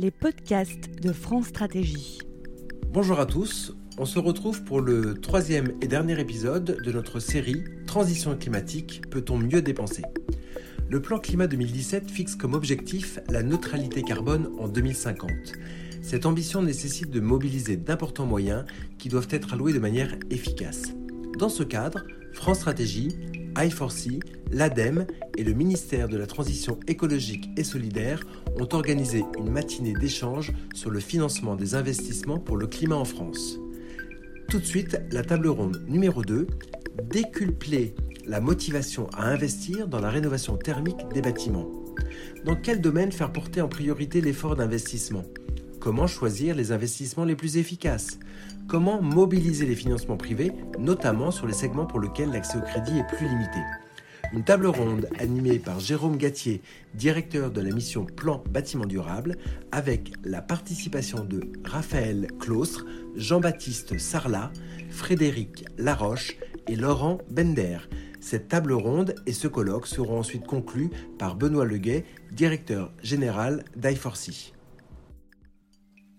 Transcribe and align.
les 0.00 0.10
podcasts 0.10 0.88
de 1.02 1.12
France 1.12 1.48
Stratégie. 1.48 2.20
Bonjour 2.86 3.20
à 3.20 3.26
tous, 3.26 3.76
on 3.98 4.06
se 4.06 4.18
retrouve 4.18 4.64
pour 4.64 4.80
le 4.80 5.12
troisième 5.12 5.74
et 5.82 5.88
dernier 5.88 6.18
épisode 6.18 6.78
de 6.82 6.90
notre 6.90 7.20
série 7.20 7.64
Transition 7.86 8.34
climatique, 8.34 9.02
peut-on 9.10 9.36
mieux 9.36 9.60
dépenser? 9.60 10.00
Le 10.88 11.02
plan 11.02 11.18
climat 11.18 11.48
2017 11.48 12.10
fixe 12.10 12.34
comme 12.34 12.54
objectif 12.54 13.18
la 13.28 13.42
neutralité 13.42 14.02
carbone 14.02 14.50
en 14.58 14.68
2050. 14.68 15.30
Cette 16.00 16.24
ambition 16.24 16.62
nécessite 16.62 17.10
de 17.10 17.20
mobiliser 17.20 17.76
d'importants 17.76 18.24
moyens 18.24 18.64
qui 18.96 19.10
doivent 19.10 19.28
être 19.28 19.52
alloués 19.52 19.74
de 19.74 19.80
manière 19.80 20.16
efficace. 20.30 20.94
Dans 21.38 21.50
ce 21.50 21.62
cadre, 21.62 22.06
France 22.32 22.60
Stratégie 22.60 23.18
I4C, 23.54 24.20
l'ADEME 24.50 25.06
et 25.36 25.44
le 25.44 25.52
ministère 25.52 26.08
de 26.08 26.16
la 26.16 26.26
Transition 26.26 26.78
écologique 26.86 27.48
et 27.56 27.64
solidaire 27.64 28.22
ont 28.58 28.68
organisé 28.72 29.24
une 29.38 29.50
matinée 29.50 29.94
d'échange 29.94 30.52
sur 30.74 30.90
le 30.90 31.00
financement 31.00 31.56
des 31.56 31.74
investissements 31.74 32.38
pour 32.38 32.56
le 32.56 32.66
climat 32.66 32.96
en 32.96 33.04
France. 33.04 33.58
Tout 34.48 34.58
de 34.58 34.64
suite, 34.64 35.00
la 35.12 35.22
table 35.22 35.48
ronde 35.48 35.82
numéro 35.88 36.22
2, 36.24 36.46
déculpler 37.04 37.94
la 38.26 38.40
motivation 38.40 39.08
à 39.10 39.28
investir 39.28 39.88
dans 39.88 40.00
la 40.00 40.10
rénovation 40.10 40.56
thermique 40.56 41.08
des 41.14 41.22
bâtiments. 41.22 41.70
Dans 42.44 42.56
quel 42.56 42.80
domaine 42.80 43.12
faire 43.12 43.32
porter 43.32 43.60
en 43.60 43.68
priorité 43.68 44.20
l'effort 44.20 44.56
d'investissement? 44.56 45.24
Comment 45.78 46.06
choisir 46.06 46.54
les 46.54 46.72
investissements 46.72 47.24
les 47.24 47.36
plus 47.36 47.56
efficaces? 47.56 48.18
Comment 48.70 49.02
mobiliser 49.02 49.66
les 49.66 49.74
financements 49.74 50.16
privés, 50.16 50.52
notamment 50.78 51.32
sur 51.32 51.46
les 51.46 51.52
segments 51.52 51.86
pour 51.86 51.98
lesquels 52.00 52.30
l'accès 52.30 52.56
au 52.56 52.62
crédit 52.62 52.98
est 52.98 53.16
plus 53.16 53.28
limité 53.28 53.58
une 54.32 54.44
table 54.44 54.66
ronde 54.66 55.08
animée 55.18 55.58
par 55.58 55.80
Jérôme 55.80 56.16
Gatier, 56.16 56.62
directeur 56.94 57.50
de 57.50 57.60
la 57.60 57.74
mission 57.74 58.04
Plan 58.04 58.44
Bâtiment 58.48 58.86
Durable, 58.86 59.36
avec 59.72 60.12
la 60.24 60.40
participation 60.40 61.24
de 61.24 61.40
Raphaël 61.64 62.28
Claustre, 62.38 62.84
Jean-Baptiste 63.16 63.98
Sarlat, 63.98 64.52
Frédéric 64.88 65.64
Laroche 65.78 66.36
et 66.68 66.76
Laurent 66.76 67.18
Bender. 67.30 67.78
Cette 68.20 68.48
table 68.48 68.72
ronde 68.72 69.14
et 69.26 69.32
ce 69.32 69.48
colloque 69.48 69.86
seront 69.86 70.18
ensuite 70.18 70.46
conclus 70.46 70.90
par 71.18 71.34
Benoît 71.34 71.64
Leguet, 71.64 72.04
directeur 72.30 72.92
général 73.02 73.64
d'I4C. 73.76 74.52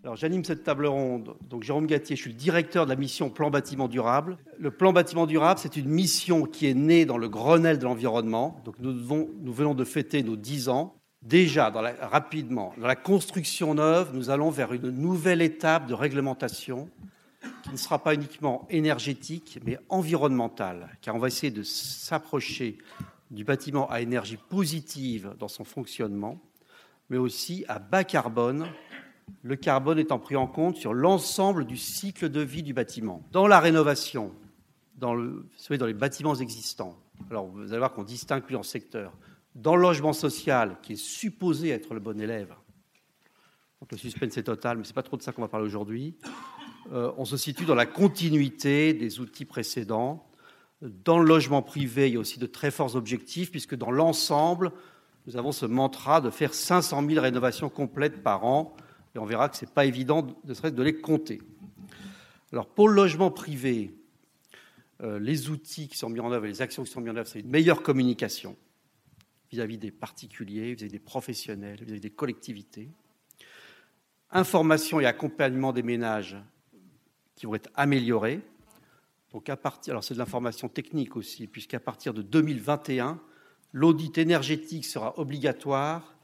Alors 0.04 0.16
j'anime 0.16 0.44
cette 0.44 0.64
table 0.64 0.88
ronde. 0.88 1.36
Donc 1.48 1.62
Jérôme 1.62 1.86
Gatier, 1.86 2.16
je 2.16 2.22
suis 2.22 2.32
le 2.32 2.38
directeur 2.38 2.86
de 2.86 2.90
la 2.90 2.96
mission 2.96 3.30
Plan 3.30 3.52
Bâtiment 3.52 3.88
Durable. 3.88 4.40
Le 4.58 4.72
Plan 4.72 4.94
Bâtiment 4.94 5.28
Durable, 5.28 5.60
c'est 5.62 5.76
une 5.76 5.90
mission 5.90 6.46
qui 6.46 6.66
est 6.66 6.74
née 6.74 7.06
dans 7.06 7.20
le 7.20 7.30
Grenelle 7.30 7.78
de 7.78 7.84
l'environnement. 7.84 8.60
Donc 8.66 8.80
nous, 8.80 9.54
venons 9.54 9.76
de 9.76 9.84
fêter 9.84 10.24
nos 10.24 10.36
10 10.36 10.70
ans. 10.70 10.96
Déjà, 11.22 11.70
rapidement, 12.02 12.74
dans 12.80 12.88
la 12.88 12.96
construction 12.96 13.76
neuve, 13.76 14.10
nous 14.16 14.32
allons 14.32 14.50
vers 14.50 14.74
une 14.74 14.90
nouvelle 14.90 15.44
étape 15.44 15.86
de 15.86 15.94
réglementation 15.94 16.90
qui 17.62 17.70
ne 17.70 17.78
sera 17.78 18.00
pas 18.00 18.16
uniquement 18.16 18.66
énergétique, 18.72 19.60
mais 19.64 19.78
environnementale, 19.88 20.90
car 21.02 21.16
on 21.16 21.20
va 21.20 21.28
essayer 21.28 21.52
de 21.52 21.62
s'approcher 21.62 22.80
du 23.30 23.44
bâtiment 23.44 23.88
à 23.92 24.02
énergie 24.02 24.38
positive 24.50 25.36
dans 25.38 25.48
son 25.48 25.64
fonctionnement, 25.64 26.42
mais 27.12 27.18
aussi 27.18 27.66
à 27.68 27.78
bas 27.78 28.04
carbone 28.04 28.68
le 29.42 29.56
carbone 29.56 30.00
étant 30.00 30.20
pris 30.20 30.36
en 30.36 30.48
compte 30.48 30.78
sur 30.78 30.94
l'ensemble 30.94 31.66
du 31.66 31.78
cycle 31.78 32.30
de 32.30 32.42
vie 32.42 32.64
du 32.64 32.74
bâtiment. 32.74 33.24
Dans 33.32 33.48
la 33.48 33.60
rénovation, 33.60 34.32
dans, 34.96 35.14
le, 35.14 35.46
dans 35.78 35.86
les 35.86 35.94
bâtiments 35.94 36.36
existants, 36.36 36.98
alors 37.30 37.48
vous 37.48 37.70
allez 37.70 37.78
voir 37.78 37.94
qu'on 37.94 38.04
distingue 38.04 38.44
plusieurs 38.44 38.66
secteurs. 38.66 39.14
Dans 39.56 39.76
le 39.76 39.82
logement 39.82 40.14
social, 40.14 40.78
qui 40.82 40.94
est 40.94 41.02
supposé 41.02 41.70
être 41.70 41.94
le 41.94 42.00
bon 42.00 42.20
élève, 42.20 42.54
le 43.90 43.98
suspense 43.98 44.38
est 44.38 44.44
total, 44.44 44.78
mais 44.78 44.84
ce 44.84 44.90
n'est 44.90 44.94
pas 44.94 45.04
trop 45.04 45.18
de 45.18 45.22
ça 45.22 45.32
qu'on 45.32 45.42
va 45.42 45.48
parler 45.48 45.66
aujourd'hui, 45.66 46.16
euh, 46.92 47.12
on 47.18 47.26
se 47.26 47.38
situe 47.38 47.66
dans 47.66 47.76
la 47.76 47.86
continuité 47.86 48.94
des 48.94 49.20
outils 49.20 49.46
précédents. 49.46 50.28
Dans 50.82 51.20
le 51.20 51.26
logement 51.26 51.62
privé, 51.62 52.08
il 52.08 52.14
y 52.14 52.18
a 52.18 52.20
aussi 52.20 52.40
de 52.40 52.46
très 52.46 52.72
forts 52.72 52.96
objectifs, 52.96 53.52
puisque 53.52 53.76
dans 53.76 53.92
l'ensemble, 53.92 54.72
nous 55.28 55.38
avons 55.38 55.52
ce 55.52 55.66
mantra 55.66 56.22
de 56.22 56.30
faire 56.30 56.54
500 56.54 57.06
000 57.08 57.22
rénovations 57.22 57.70
complètes 57.70 58.24
par 58.24 58.46
an 58.46 58.76
et 59.16 59.20
on 59.20 59.26
verra 59.26 59.50
que 59.50 59.58
ce 59.58 59.66
n'est 59.66 59.72
pas 59.72 59.86
évident 59.86 60.22
de, 60.22 60.84
les 60.84 61.00
compter. 61.02 61.42
Alors 62.52 62.68
pour 62.68 62.88
le 62.88 62.96
logement 62.96 63.32
privé, 63.32 63.94
euh, 65.02 65.20
les 65.20 65.50
outils 65.50 65.88
qui 65.88 65.98
sont 65.98 66.10
mis 66.10 66.20
en 66.20 66.32
œuvre 66.32 66.46
les 66.46 66.62
actions 66.62 66.84
qui 66.84 66.92
sont 66.92 67.02
mises 67.02 67.12
en 67.12 67.16
œuvre, 67.16 67.28
c'est 67.28 67.40
une 67.40 67.50
meilleure 67.50 67.82
communication 67.82 68.56
vis-à-vis 69.52 69.78
des 69.78 69.92
particuliers, 69.92 70.74
vis-à-vis 70.74 70.92
des 70.92 71.00
professionnels, 71.00 71.84
vis-à-vis 71.84 72.00
des 72.00 72.10
collectivités. 72.10 72.90
Information 74.32 75.02
et 75.02 75.06
accompagnement 75.06 75.74
des 75.74 75.84
ménages 75.84 76.38
qui 77.36 77.46
vont 77.46 77.56
être 77.56 77.70
améliorés. 77.76 78.40
Donc 79.32 79.50
à 79.50 79.58
partir, 79.58 79.92
alors 79.92 80.04
c'est 80.04 80.14
de 80.14 80.20
l'information 80.20 80.70
technique 80.70 81.18
aussi, 81.18 81.48
puisqu'à 81.48 81.82
partir 81.82 82.14
de 82.14 82.22
2021, 82.22 83.20
l'audit 83.74 84.18
énergétique 84.18 84.86
sera 84.86 85.18
obligatoire 85.20 86.16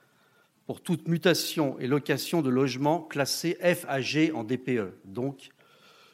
pour 0.68 0.82
toute 0.82 1.08
mutation 1.08 1.80
et 1.80 1.88
location 1.88 2.42
de 2.42 2.50
logements 2.50 3.02
classés 3.02 3.58
F 3.64 3.86
à 3.88 4.02
G 4.02 4.34
en 4.34 4.44
DPE. 4.44 4.94
Donc, 5.06 5.50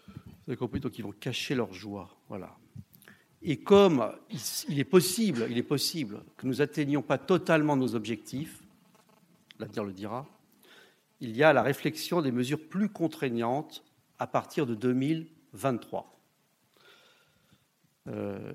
vous 0.07 0.51
avez 0.51 0.57
compris, 0.57 0.79
donc 0.79 0.97
ils 0.99 1.01
vont 1.01 1.11
cacher 1.11 1.55
leur 1.55 1.73
joie. 1.73 2.15
Voilà. 2.29 2.55
Et 3.41 3.57
comme 3.57 4.13
il 4.69 4.79
est 4.79 4.85
possible, 4.85 5.47
il 5.49 5.57
est 5.57 5.63
possible 5.63 6.23
que 6.37 6.45
nous 6.45 6.55
n'atteignions 6.55 7.01
pas 7.01 7.17
totalement 7.17 7.75
nos 7.75 7.95
objectifs, 7.95 8.61
l'avenir 9.59 9.83
le 9.83 9.91
dira, 9.91 10.27
il 11.19 11.35
y 11.35 11.41
a 11.41 11.51
la 11.51 11.63
réflexion 11.63 12.21
des 12.21 12.31
mesures 12.31 12.69
plus 12.69 12.89
contraignantes 12.89 13.83
à 14.19 14.27
partir 14.27 14.67
de 14.67 14.75
2023. 14.75 16.19
Euh, 18.07 18.53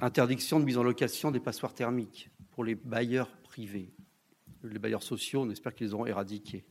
interdiction 0.00 0.58
de 0.58 0.64
mise 0.64 0.76
en 0.76 0.82
location 0.82 1.30
des 1.30 1.40
passoires 1.40 1.72
thermiques 1.72 2.30
pour 2.50 2.64
les 2.64 2.74
bailleurs 2.74 3.30
privés 3.42 3.95
les 4.62 4.78
bailleurs 4.78 5.02
sociaux, 5.02 5.42
on 5.42 5.50
espère 5.50 5.74
qu'ils 5.74 5.88
les 5.88 5.94
auront 5.94 6.06
éradiqués. 6.06 6.64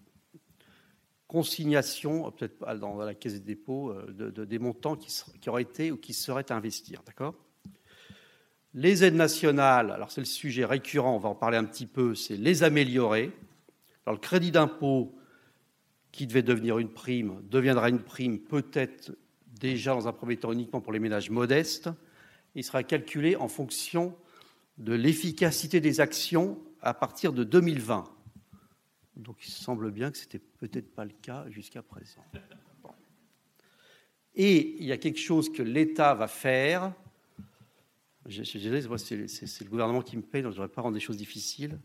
Consignation, 1.27 2.31
peut-être 2.31 2.79
dans 2.79 2.97
la 2.97 3.15
caisse 3.15 3.33
des 3.33 3.39
dépôts, 3.39 3.91
euh, 3.91 4.05
de, 4.11 4.45
des 4.45 4.59
montants 4.59 4.95
qui, 4.95 5.09
auraient 5.49 5.63
été 5.63 5.91
ou 5.91 5.97
qui 5.97 6.13
seraient 6.13 6.51
à 6.51 6.55
investir. 6.55 7.01
D'accord? 7.05 7.35
Les 8.73 9.03
aides 9.03 9.15
nationales, 9.15 9.91
alors 9.91 10.11
c'est 10.11 10.21
le 10.21 10.25
sujet 10.25 10.65
récurrent, 10.65 11.15
on 11.15 11.19
va 11.19 11.29
en 11.29 11.35
parler 11.35 11.57
un 11.57 11.63
petit 11.63 11.87
peu, 11.87 12.13
c'est 12.13 12.35
les 12.35 12.63
améliorer. 12.63 13.31
Le 14.05 14.17
crédit 14.17 14.51
d'impôt, 14.51 15.15
qui 16.11 16.27
devait 16.27 16.43
devenir 16.43 16.77
une 16.77 16.89
prime, 16.89 17.41
deviendra 17.49 17.89
une 17.89 17.99
prime 17.99 18.39
peut-être 18.39 19.11
déjà 19.59 19.93
dans 19.93 20.07
un 20.07 20.13
premier 20.13 20.37
temps 20.37 20.53
uniquement 20.53 20.79
pour 20.79 20.93
les 20.93 20.99
ménages 20.99 21.29
modestes. 21.29 21.89
Il 22.55 22.63
sera 22.63 22.83
calculé 22.83 23.35
en 23.35 23.49
fonction 23.49 24.15
de 24.77 24.93
l'efficacité 24.93 25.81
des 25.81 25.99
actions 25.99 26.57
à 26.85 26.93
partir 26.93 27.33
de 27.33 27.43
2020. 27.43 28.05
Donc 29.17 29.47
il 29.47 29.51
semble 29.51 29.91
bien 29.91 30.11
que 30.11 30.17
ce 30.17 30.23
n'était 30.23 30.39
peut-être 30.39 30.93
pas 30.93 31.03
le 31.03 31.13
cas 31.21 31.45
jusqu'à 31.49 31.81
présent. 31.81 32.23
Et 34.35 34.75
il 34.79 34.85
y 34.85 34.91
a 34.91 34.97
quelque 34.97 35.19
chose 35.19 35.51
que 35.51 35.63
l'État 35.63 36.13
va 36.13 36.27
faire. 36.27 36.93
Je, 38.27 38.43
c'est 38.43 39.63
le 39.63 39.69
gouvernement 39.69 40.01
qui 40.01 40.17
me 40.17 40.21
paye, 40.21 40.41
donc 40.41 40.51
je 40.51 40.57
ne 40.57 40.63
devrais 40.63 40.73
pas 40.73 40.81
rendre 40.81 40.93
des 40.93 40.99
choses 40.99 41.17
difficiles. 41.17 41.79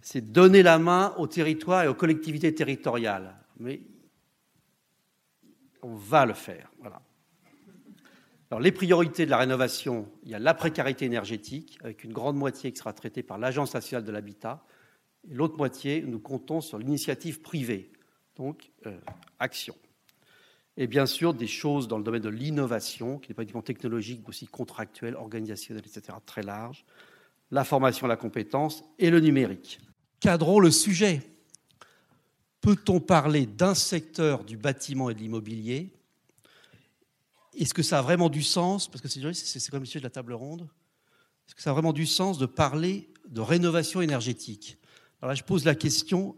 C'est 0.00 0.32
donner 0.32 0.62
la 0.62 0.78
main 0.78 1.14
aux 1.18 1.26
territoires 1.26 1.82
et 1.82 1.88
aux 1.88 1.94
collectivités 1.94 2.54
territoriales. 2.54 3.34
Mais 3.58 3.82
on 5.82 5.94
va 5.94 6.26
le 6.26 6.34
faire. 6.34 6.70
Voilà. 6.78 7.02
Alors, 8.50 8.60
les 8.60 8.70
priorités 8.70 9.26
de 9.26 9.30
la 9.30 9.38
rénovation, 9.38 10.08
il 10.22 10.30
y 10.30 10.34
a 10.34 10.38
la 10.38 10.54
précarité 10.54 11.04
énergétique, 11.04 11.78
avec 11.82 12.04
une 12.04 12.12
grande 12.12 12.36
moitié 12.36 12.70
qui 12.70 12.78
sera 12.78 12.92
traitée 12.92 13.24
par 13.24 13.38
l'Agence 13.38 13.74
nationale 13.74 14.04
de 14.04 14.12
l'habitat, 14.12 14.64
l'autre 15.28 15.56
moitié, 15.56 16.02
nous 16.06 16.20
comptons 16.20 16.60
sur 16.60 16.78
l'initiative 16.78 17.40
privée, 17.40 17.90
donc 18.36 18.70
euh, 18.86 18.96
action. 19.40 19.74
Et 20.76 20.86
bien 20.86 21.06
sûr, 21.06 21.34
des 21.34 21.48
choses 21.48 21.88
dans 21.88 21.98
le 21.98 22.04
domaine 22.04 22.22
de 22.22 22.28
l'innovation, 22.28 23.18
qui 23.18 23.30
n'est 23.30 23.34
pas 23.34 23.42
uniquement 23.42 23.62
technologique, 23.62 24.20
mais 24.22 24.28
aussi 24.28 24.46
contractuelle, 24.46 25.16
organisationnelle, 25.16 25.84
etc., 25.84 26.16
très 26.24 26.42
large, 26.42 26.84
la 27.50 27.64
formation, 27.64 28.06
la 28.06 28.16
compétence 28.16 28.84
et 28.98 29.10
le 29.10 29.18
numérique. 29.18 29.80
Cadrons 30.20 30.60
le 30.60 30.70
sujet. 30.70 31.22
Peut-on 32.60 33.00
parler 33.00 33.46
d'un 33.46 33.74
secteur 33.74 34.44
du 34.44 34.56
bâtiment 34.56 35.10
et 35.10 35.14
de 35.14 35.20
l'immobilier 35.20 35.95
est-ce 37.62 37.74
que 37.74 37.82
ça 37.82 37.98
a 37.98 38.02
vraiment 38.02 38.28
du 38.28 38.42
sens 38.42 38.88
Parce 38.88 39.00
que 39.00 39.08
c'est 39.08 39.70
comme 39.70 39.80
le 39.80 39.86
sujet 39.86 40.00
de 40.00 40.04
la 40.04 40.10
table 40.10 40.32
ronde. 40.32 40.68
Est-ce 41.46 41.54
que 41.54 41.62
ça 41.62 41.70
a 41.70 41.72
vraiment 41.72 41.92
du 41.92 42.06
sens 42.06 42.38
de 42.38 42.46
parler 42.46 43.08
de 43.28 43.40
rénovation 43.40 44.00
énergétique? 44.00 44.78
Alors 45.20 45.30
là, 45.30 45.34
je 45.34 45.44
pose 45.44 45.64
la 45.64 45.74
question 45.74 46.36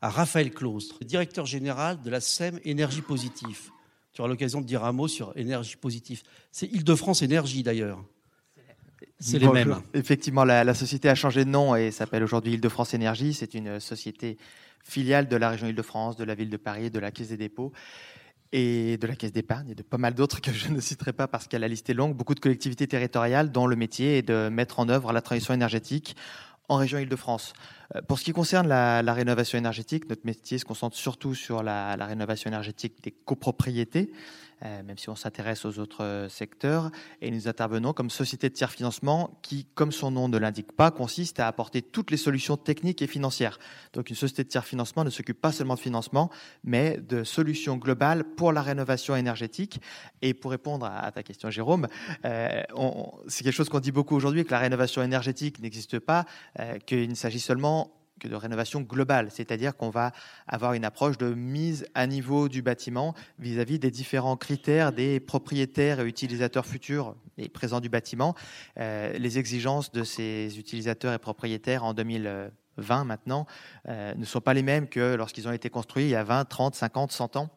à 0.00 0.10
Raphaël 0.10 0.50
Claustre, 0.50 1.02
directeur 1.04 1.46
général 1.46 2.00
de 2.02 2.10
la 2.10 2.20
SEM 2.20 2.60
Énergie 2.64 3.02
Positive. 3.02 3.70
Tu 4.12 4.20
auras 4.20 4.28
l'occasion 4.28 4.60
de 4.60 4.66
dire 4.66 4.84
un 4.84 4.92
mot 4.92 5.08
sur 5.08 5.36
énergie 5.36 5.76
positive. 5.76 6.22
C'est 6.50 6.66
Île-de-France 6.66 7.22
Énergie 7.22 7.62
d'ailleurs. 7.62 8.02
C'est 9.18 9.38
les 9.38 9.48
mêmes. 9.48 9.82
Effectivement, 9.94 10.44
la, 10.44 10.74
société 10.74 11.08
a 11.08 11.14
changé 11.14 11.44
de 11.44 11.50
nom 11.50 11.76
et 11.76 11.90
s'appelle 11.90 12.22
aujourd'hui 12.22 12.54
Île-de-France 12.54 12.94
Énergie. 12.94 13.34
C'est 13.34 13.54
une 13.54 13.78
société 13.78 14.38
filiales 14.82 15.28
de 15.28 15.36
la 15.36 15.50
région 15.50 15.68
Île-de-France, 15.68 16.16
de 16.16 16.24
la 16.24 16.34
ville 16.34 16.50
de 16.50 16.56
Paris, 16.56 16.90
de 16.90 16.98
la 16.98 17.10
Caisse 17.10 17.28
des 17.28 17.36
dépôts 17.36 17.72
et 18.52 18.96
de 18.96 19.06
la 19.06 19.14
Caisse 19.14 19.32
d'épargne 19.32 19.70
et 19.70 19.74
de 19.74 19.82
pas 19.82 19.98
mal 19.98 20.14
d'autres 20.14 20.40
que 20.40 20.52
je 20.52 20.68
ne 20.68 20.80
citerai 20.80 21.12
pas 21.12 21.28
parce 21.28 21.46
que 21.46 21.56
la 21.56 21.68
liste 21.68 21.88
est 21.90 21.94
longue, 21.94 22.14
beaucoup 22.14 22.34
de 22.34 22.40
collectivités 22.40 22.86
territoriales 22.86 23.52
dont 23.52 23.66
le 23.66 23.76
métier 23.76 24.18
est 24.18 24.22
de 24.22 24.48
mettre 24.48 24.80
en 24.80 24.88
œuvre 24.88 25.12
la 25.12 25.20
transition 25.20 25.54
énergétique 25.54 26.16
en 26.68 26.76
région 26.76 26.98
Île-de-France. 26.98 27.52
Euh, 27.96 28.02
pour 28.02 28.18
ce 28.18 28.24
qui 28.24 28.32
concerne 28.32 28.68
la, 28.68 29.12
rénovation 29.12 29.58
énergétique, 29.58 30.08
notre 30.08 30.24
métier 30.24 30.58
se 30.58 30.64
concentre 30.64 30.96
surtout 30.96 31.34
sur 31.34 31.62
la 31.62 31.94
rénovation 32.06 32.48
énergétique 32.48 33.02
des 33.02 33.10
copropriétés. 33.10 34.12
Euh, 34.62 34.82
même 34.82 34.98
si 34.98 35.08
on 35.08 35.16
s'intéresse 35.16 35.64
aux 35.64 35.78
autres 35.78 36.04
euh, 36.04 36.28
secteurs. 36.28 36.90
Et 37.22 37.30
nous 37.30 37.48
intervenons 37.48 37.94
comme 37.94 38.10
société 38.10 38.50
de 38.50 38.54
tiers 38.54 38.70
financement 38.70 39.38
qui, 39.40 39.64
comme 39.74 39.90
son 39.90 40.10
nom 40.10 40.28
ne 40.28 40.36
l'indique 40.36 40.72
pas, 40.72 40.90
consiste 40.90 41.40
à 41.40 41.46
apporter 41.46 41.80
toutes 41.80 42.10
les 42.10 42.18
solutions 42.18 42.58
techniques 42.58 43.00
et 43.00 43.06
financières. 43.06 43.58
Donc 43.94 44.10
une 44.10 44.16
société 44.16 44.44
de 44.44 44.48
tiers 44.48 44.66
financement 44.66 45.02
ne 45.02 45.08
s'occupe 45.08 45.40
pas 45.40 45.50
seulement 45.50 45.76
de 45.76 45.80
financement, 45.80 46.28
mais 46.62 46.98
de 46.98 47.24
solutions 47.24 47.78
globales 47.78 48.22
pour 48.22 48.52
la 48.52 48.60
rénovation 48.60 49.16
énergétique. 49.16 49.80
Et 50.20 50.34
pour 50.34 50.50
répondre 50.50 50.84
à 50.84 51.10
ta 51.10 51.22
question, 51.22 51.48
Jérôme, 51.48 51.86
euh, 52.26 52.62
c'est 53.28 53.44
quelque 53.44 53.54
chose 53.54 53.70
qu'on 53.70 53.80
dit 53.80 53.92
beaucoup 53.92 54.14
aujourd'hui, 54.14 54.44
que 54.44 54.50
la 54.50 54.58
rénovation 54.58 55.02
énergétique 55.02 55.60
n'existe 55.60 55.98
pas, 55.98 56.26
qu'il 56.84 57.16
s'agit 57.16 57.40
seulement 57.40 57.99
de 58.26 58.34
rénovation 58.34 58.80
globale, 58.80 59.28
c'est-à-dire 59.30 59.76
qu'on 59.76 59.90
va 59.90 60.12
avoir 60.46 60.72
une 60.74 60.84
approche 60.84 61.18
de 61.18 61.32
mise 61.32 61.86
à 61.94 62.06
niveau 62.06 62.48
du 62.48 62.62
bâtiment 62.62 63.14
vis-à-vis 63.38 63.78
des 63.78 63.90
différents 63.90 64.36
critères 64.36 64.92
des 64.92 65.20
propriétaires 65.20 66.00
et 66.00 66.06
utilisateurs 66.06 66.66
futurs 66.66 67.16
et 67.38 67.48
présents 67.48 67.80
du 67.80 67.88
bâtiment, 67.88 68.34
euh, 68.78 69.12
les 69.18 69.38
exigences 69.38 69.92
de 69.92 70.04
ces 70.04 70.58
utilisateurs 70.58 71.12
et 71.12 71.18
propriétaires 71.18 71.84
en 71.84 71.94
2020 71.94 73.04
maintenant 73.04 73.46
euh, 73.88 74.14
ne 74.14 74.24
sont 74.24 74.40
pas 74.40 74.54
les 74.54 74.62
mêmes 74.62 74.88
que 74.88 75.14
lorsqu'ils 75.14 75.48
ont 75.48 75.52
été 75.52 75.70
construits 75.70 76.04
il 76.04 76.10
y 76.10 76.16
a 76.16 76.24
20, 76.24 76.44
30, 76.44 76.74
50, 76.74 77.12
100 77.12 77.36
ans. 77.36 77.50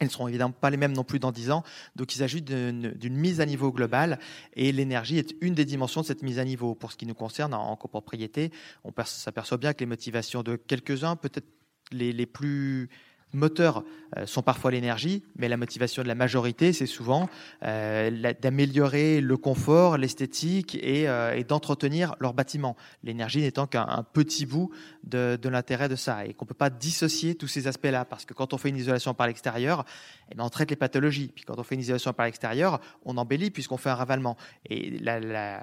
Elles 0.00 0.06
ne 0.06 0.10
seront 0.10 0.26
évidemment 0.26 0.52
pas 0.52 0.70
les 0.70 0.76
mêmes 0.76 0.92
non 0.92 1.04
plus 1.04 1.18
dans 1.18 1.32
10 1.32 1.50
ans. 1.50 1.62
Donc, 1.96 2.14
il 2.14 2.18
s'agit 2.18 2.42
d'une 2.42 3.14
mise 3.14 3.40
à 3.40 3.46
niveau 3.46 3.72
globale 3.72 4.18
et 4.54 4.72
l'énergie 4.72 5.18
est 5.18 5.34
une 5.40 5.54
des 5.54 5.64
dimensions 5.64 6.00
de 6.00 6.06
cette 6.06 6.22
mise 6.22 6.38
à 6.38 6.44
niveau. 6.44 6.74
Pour 6.74 6.92
ce 6.92 6.96
qui 6.96 7.06
nous 7.06 7.14
concerne 7.14 7.54
en, 7.54 7.76
copropriété, 7.76 8.50
on 8.84 8.92
s'aperçoit 9.04 9.58
bien 9.58 9.74
que 9.74 9.80
les 9.80 9.86
motivations 9.86 10.42
de 10.42 10.56
quelques-uns, 10.56 11.16
peut-être 11.16 11.46
les, 11.92 12.12
les 12.12 12.26
plus 12.26 12.88
moteurs 13.32 13.84
euh, 14.18 14.26
sont 14.26 14.42
parfois 14.42 14.70
l'énergie, 14.70 15.22
mais 15.36 15.48
la 15.48 15.56
motivation 15.56 16.02
de 16.02 16.08
la 16.08 16.14
majorité, 16.14 16.72
c'est 16.72 16.86
souvent 16.86 17.30
euh, 17.62 18.32
d'améliorer 18.40 19.20
le 19.20 19.36
confort, 19.36 19.96
l'esthétique 19.96 20.78
euh, 20.82 21.32
et, 21.32 21.44
d'entretenir 21.44 22.14
leur 22.20 22.34
bâtiment. 22.34 22.76
L'énergie 23.04 23.40
n'étant 23.40 23.66
qu'un 23.66 24.04
petit 24.12 24.44
bout 24.44 24.70
de, 25.04 25.38
l'intérêt 25.48 25.88
de 25.88 25.96
ça 25.96 26.26
et 26.26 26.34
qu'on 26.34 26.44
ne 26.44 26.48
peut 26.48 26.54
pas 26.54 26.70
dissocier 26.70 27.34
tous 27.34 27.48
ces 27.48 27.66
aspects-là 27.68 28.04
parce 28.04 28.24
que 28.24 28.34
quand 28.34 28.52
on 28.52 28.58
fait 28.58 28.68
une 28.68 28.76
isolation 28.76 29.14
par 29.14 29.26
l'extérieur, 29.26 29.84
eh 30.30 30.34
ben, 30.34 30.44
on 30.44 30.50
traite 30.50 30.70
les 30.70 30.76
pathologies. 30.76 31.30
Puis 31.34 31.44
quand 31.44 31.58
on 31.58 31.62
fait 31.62 31.74
une 31.74 31.80
isolation 31.80 32.12
par 32.12 32.26
l'extérieur, 32.26 32.80
on 33.04 33.16
embellit 33.16 33.50
puisqu'on 33.50 33.78
fait 33.78 33.90
un 33.90 33.94
ravalement. 33.94 34.36
Et 34.68 34.98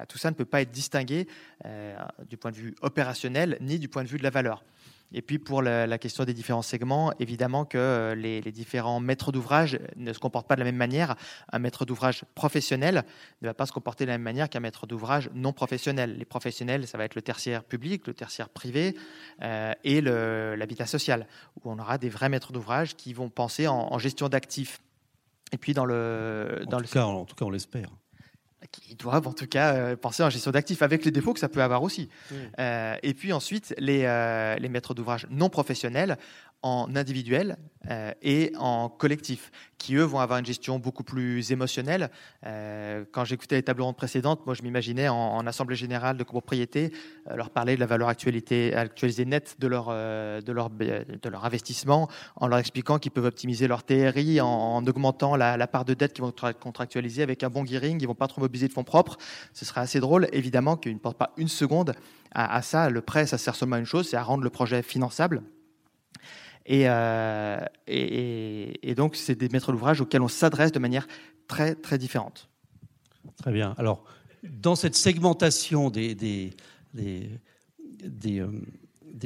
tout 0.08 0.18
ça 0.18 0.32
ne 0.32 0.36
peut 0.36 0.46
pas 0.46 0.62
être 0.62 0.72
distingué 0.72 1.28
du 2.28 2.38
point 2.38 2.52
de 2.52 2.56
vue 2.56 2.76
opérationnel 2.82 3.58
ni 3.62 3.80
du 3.80 3.88
point 3.88 4.04
de 4.04 4.10
vue 4.10 4.18
de 4.18 4.24
la 4.24 4.30
valeur. 4.30 4.64
Et 5.12 5.22
puis 5.22 5.40
pour 5.40 5.62
la, 5.62 5.98
question 5.98 6.24
des 6.24 6.34
différents 6.34 6.62
segments, 6.62 7.12
évidemment 7.20 7.66
que 7.66 7.78
euh, 7.78 8.16
les, 8.16 8.42
différents 8.52 9.00
maîtres 9.00 9.32
d'ouvrage 9.32 9.80
ne 9.96 10.14
se 10.14 10.20
comportent 10.20 10.48
pas 10.48 10.56
de 10.56 10.60
la 10.60 10.66
même 10.66 10.76
manière. 10.76 11.16
Un 11.52 11.60
maître 11.60 11.86
d'ouvrage 11.86 12.24
professionnel 12.36 13.04
ne 13.42 13.48
va 13.48 13.54
pas 13.54 13.66
se 13.66 13.72
comporter 13.72 14.06
de 14.06 14.10
la 14.10 14.18
même 14.18 14.24
manière 14.24 14.50
qu'un 14.50 14.60
maître 14.60 14.86
d'ouvrage 14.86 15.30
non 15.34 15.52
professionnel. 15.52 16.18
Les 16.18 16.26
professionnels, 16.26 16.88
ça 16.88 16.98
va 16.98 17.06
être 17.06 17.16
le 17.16 17.22
tertiaire 17.22 17.64
public, 17.64 18.06
le 18.08 18.14
tertiaire 18.14 18.50
privé 18.50 18.96
euh, 19.42 19.74
et 19.84 20.02
l'habitat 20.02 20.86
social, 20.86 21.28
où 21.58 21.72
on 21.72 21.80
aura 21.80 21.98
des 21.98 22.10
vrais 22.10 22.30
maîtres 22.30 22.52
d'ouvrage 22.52 22.96
qui 22.96 23.14
vont 23.14 23.30
penser 23.30 23.68
en, 23.68 23.98
gestion 23.98 24.30
d'actifs. 24.30 24.80
Et 25.52 25.58
puis 25.58 25.74
dans 25.74 25.86
le... 25.86 26.64
Dans 26.70 26.80
le... 26.80 26.86
Cas, 26.86 27.06
en 27.06 27.26
tout 27.26 27.36
cas, 27.36 27.46
on 27.46 27.50
l'espère 27.50 27.90
qui 28.68 28.96
doivent 28.96 29.28
en 29.28 29.34
tout 29.34 29.48
cas 29.48 29.74
euh, 29.74 29.96
penser 29.96 30.24
en 30.24 30.30
gestion 30.30 30.52
d'actifs 30.52 30.82
avec 30.82 31.06
les 31.06 31.12
défauts 31.12 31.34
que 31.34 31.40
ça 31.40 31.50
peut 31.50 31.62
avoir 31.62 31.84
aussi. 31.84 32.10
Euh, 32.60 32.96
et 33.04 33.14
puis 33.14 33.34
ensuite, 33.34 33.74
les, 33.78 34.04
euh, 34.04 34.56
les 34.56 34.70
maîtres 34.70 34.94
d'ouvrage 34.94 35.28
non 35.30 35.50
professionnels 35.50 36.18
en 36.62 36.94
individuel 36.98 37.56
et 38.22 38.52
en 38.58 38.90
collectif, 38.90 39.50
qui 39.78 39.96
eux 39.96 40.04
vont 40.04 40.20
avoir 40.20 40.40
une 40.40 40.46
gestion 40.46 40.78
beaucoup 40.78 41.06
plus 41.06 41.54
émotionnelle. 41.54 42.10
Quand 42.44 43.24
j'écoutais 43.24 43.56
les 43.56 43.64
tables 43.64 43.82
rondes 43.82 43.96
précédentes, 43.96 44.46
moi 44.46 44.56
je 44.56 44.64
m'imaginais 44.64 45.08
en, 45.08 45.48
assemblée 45.48 45.78
générale 45.78 46.18
de 46.18 46.24
copropriété 46.26 46.92
leur 47.34 47.50
parler 47.52 47.76
de 47.76 47.80
la 47.80 47.86
valeur 47.86 48.10
actualité, 48.10 48.76
actualisée 48.76 49.24
nette 49.24 49.56
de 49.60 49.68
leur, 49.68 49.88
de, 49.88 50.52
leur, 50.52 50.70
de 50.70 51.30
leur 51.30 51.46
investissement, 51.46 52.10
en 52.36 52.48
leur 52.48 52.60
expliquant 52.60 53.00
qu'ils 53.00 53.14
peuvent 53.14 53.24
optimiser 53.24 53.70
leur 53.70 53.86
TRI, 53.86 54.42
en, 54.42 54.86
augmentant 54.86 55.38
la, 55.38 55.68
part 55.68 55.86
de 55.86 55.94
dette 55.94 56.12
qu'ils 56.12 56.26
vont 56.26 56.34
contractualiser 56.60 57.24
avec 57.24 57.44
un 57.44 57.50
bon 57.50 57.66
gearing, 57.66 58.02
ils 58.02 58.08
vont 58.08 58.16
pas 58.16 58.28
trop 58.28 58.42
de 58.50 58.74
fonds 58.74 58.84
propres. 58.84 59.18
Ce 59.54 59.66
serait 59.66 59.82
assez 59.82 60.00
drôle, 60.00 60.28
évidemment, 60.34 60.78
qu'ils 60.78 60.94
ne 60.94 61.00
portent 61.00 61.18
pas 61.18 61.34
une 61.38 61.48
seconde 61.48 61.94
à, 62.32 62.56
à 62.56 62.62
ça. 62.62 62.90
Le 62.90 63.02
prêt, 63.02 63.26
ça 63.26 63.38
sert 63.38 63.56
seulement 63.56 63.78
à 63.78 63.80
une 63.80 63.86
chose, 63.86 64.10
c'est 64.10 64.18
à 64.18 64.24
rendre 64.24 64.44
le 64.44 64.50
projet 64.50 64.82
finançable. 64.82 65.44
Euh, 66.70 67.60
et, 67.88 68.90
et, 68.90 68.96
donc, 68.96 69.16
c'est 69.16 69.36
des 69.36 69.50
maîtres 69.50 69.72
d'ouvrage 69.72 70.02
auxquels 70.02 70.22
on 70.22 70.28
s'adresse 70.28 70.72
de 70.72 70.80
manière 70.80 71.08
très, 71.48 71.76
très 71.76 71.98
différente. 71.98 72.50
Très 73.38 73.52
bien. 73.52 73.74
Alors, 73.78 74.04
dans 74.44 74.76
cette 74.76 74.96
segmentation 74.96 75.90
des, 75.90 76.14
des, 76.14 76.52
des, 76.94 77.30
des, 78.04 78.40
euh, 78.40 78.52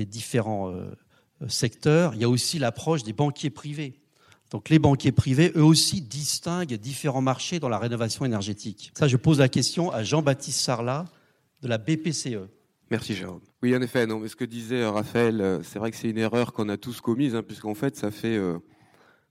différents 0.05 0.71
euh, 0.71 0.95
secteurs, 1.47 2.15
il 2.15 2.21
y 2.21 2.23
a 2.23 2.29
aussi 2.29 2.59
l'approche 2.59 3.03
des 3.03 3.13
banquiers 3.13 3.49
privés. 3.49 3.99
Donc 4.53 4.69
les 4.69 4.77
banquiers 4.77 5.11
privés, 5.11 5.51
eux 5.55 5.63
aussi, 5.63 5.99
distinguent 5.99 6.75
différents 6.75 7.23
marchés 7.23 7.59
dans 7.59 7.69
la 7.69 7.79
rénovation 7.79 8.23
énergétique. 8.23 8.91
Ça, 8.95 9.07
je 9.07 9.17
pose 9.17 9.39
la 9.39 9.49
question 9.49 9.91
à 9.91 10.03
Jean-Baptiste 10.03 10.59
Sarlat 10.59 11.05
de 11.63 11.67
la 11.67 11.79
BPCE. 11.79 12.47
Merci 12.91 13.15
Jérôme. 13.15 13.41
Oui, 13.63 13.75
en 13.75 13.81
effet, 13.81 14.05
non, 14.05 14.19
mais 14.19 14.27
ce 14.27 14.35
que 14.35 14.45
disait 14.45 14.83
euh, 14.83 14.91
Raphaël, 14.91 15.41
euh, 15.41 15.63
c'est 15.63 15.79
vrai 15.79 15.89
que 15.89 15.97
c'est 15.97 16.09
une 16.11 16.19
erreur 16.19 16.53
qu'on 16.53 16.69
a 16.69 16.77
tous 16.77 17.01
commise, 17.01 17.33
hein, 17.33 17.41
puisqu'en 17.41 17.73
fait, 17.73 17.95
ça 17.95 18.11
fait 18.11 18.37
euh, 18.37 18.59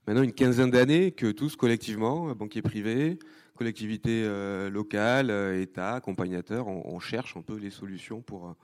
maintenant 0.07 0.23
une 0.23 0.33
quinzaine 0.33 0.71
d'années 0.71 1.13
que 1.13 1.31
tous 1.31 1.55
collectivement, 1.55 2.35
banquiers 2.35 2.61
privés, 2.61 3.17
collectivités 3.55 4.27
locales, 4.69 5.31
États, 5.61 5.93
accompagnateurs, 5.93 6.67
on, 6.67 6.99
cherche 6.99 7.37
un 7.37 7.41
peu 7.41 7.55
les 7.55 7.69
solutions 7.69 8.21
pour, 8.21 8.55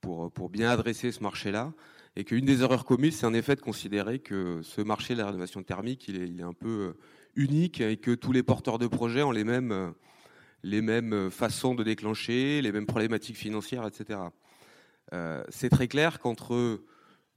pour, 0.00 0.30
pour 0.30 0.48
bien 0.48 0.70
adresser 0.70 1.12
ce 1.12 1.20
marché-là. 1.22 1.72
Et 2.16 2.24
qu'une 2.24 2.44
des 2.44 2.62
erreurs 2.62 2.84
commises, 2.84 3.18
c'est 3.18 3.26
en 3.26 3.34
effet 3.34 3.56
de 3.56 3.60
considérer 3.60 4.18
que 4.18 4.60
ce 4.62 4.80
marché 4.80 5.14
de 5.14 5.20
la 5.20 5.26
rénovation 5.26 5.62
thermique, 5.62 6.08
il 6.08 6.40
est, 6.40 6.42
un 6.42 6.52
peu 6.52 6.94
unique 7.36 7.80
et 7.80 7.96
que 7.96 8.10
tous 8.12 8.32
les 8.32 8.42
porteurs 8.42 8.78
de 8.78 8.86
projets 8.86 9.22
ont 9.22 9.30
les 9.30 9.44
mêmes 9.44 9.94
les 10.62 10.82
mêmes 10.82 11.12
euh, 11.12 11.30
façons 11.30 11.74
de 11.74 11.82
déclencher, 11.82 12.60
les 12.62 12.72
mêmes 12.72 12.86
problématiques 12.86 13.36
financières, 13.36 13.86
etc. 13.86 14.20
Euh, 15.12 15.42
c'est 15.48 15.70
très 15.70 15.88
clair 15.88 16.18
qu'entre 16.20 16.80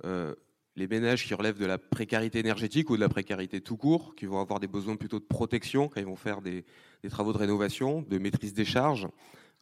euh, 0.05 0.35
les 0.75 0.87
ménages 0.87 1.25
qui 1.25 1.33
relèvent 1.33 1.59
de 1.59 1.65
la 1.65 1.77
précarité 1.77 2.39
énergétique 2.39 2.89
ou 2.89 2.95
de 2.95 3.01
la 3.01 3.09
précarité 3.09 3.61
tout 3.61 3.77
court, 3.77 4.15
qui 4.15 4.25
vont 4.25 4.39
avoir 4.39 4.59
des 4.59 4.67
besoins 4.67 4.95
plutôt 4.95 5.19
de 5.19 5.25
protection 5.25 5.87
quand 5.87 5.99
ils 5.99 6.05
vont 6.05 6.15
faire 6.15 6.41
des, 6.41 6.65
travaux 7.09 7.33
de 7.33 7.37
rénovation, 7.37 8.01
de 8.01 8.17
maîtrise 8.17 8.53
des 8.53 8.65
charges, 8.65 9.07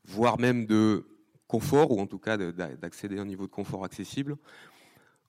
voire 0.06 0.40
même 0.40 0.66
de 0.66 1.06
confort, 1.48 1.92
ou 1.92 2.00
en 2.00 2.08
tout 2.08 2.20
cas 2.20 2.38
d'accéder 2.38 3.18
à 3.18 3.22
un 3.22 3.26
niveau 3.26 3.46
de 3.46 3.52
confort 3.52 3.84
accessible, 3.84 4.38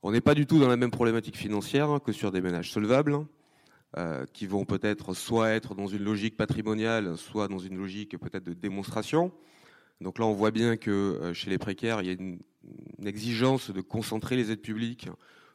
on 0.03 0.11
n'est 0.11 0.21
pas 0.21 0.35
du 0.35 0.47
tout 0.47 0.59
dans 0.59 0.69
la 0.69 0.77
même 0.77 0.91
problématique 0.91 1.37
financière 1.37 2.01
que 2.05 2.13
sur 2.13 2.33
des 2.33 2.41
ménages 2.41 2.73
solvables, 2.73 3.25
euh, 3.97 4.25
qui 4.33 4.47
vont 4.47 4.65
peut-être 4.65 5.15
soit 5.15 5.51
être 5.51 5.75
dans 5.75 5.87
une 5.87 6.03
logique 6.03 6.37
patrimoniale, 6.37 7.17
soit 7.17 7.47
dans 7.47 7.59
une 7.59 7.77
logique 7.77 8.19
peut-être 8.19 8.45
de 8.45 8.55
démonstration. 8.55 9.33
Donc 10.01 10.19
là, 10.19 10.27
on 10.27 10.33
voit 10.33 10.51
bien 10.51 10.77
que 10.77 10.91
euh, 10.91 11.35
chez 11.35 11.51
les 11.51 11.59
précaires, 11.59 12.01
il 12.01 12.07
y 12.07 12.11
a 12.11 12.15
une, 12.15 12.41
exigence 13.05 13.71
de 13.71 13.81
concentrer 13.81 14.37
les 14.37 14.53
aides 14.53 14.63
publiques, 14.63 15.09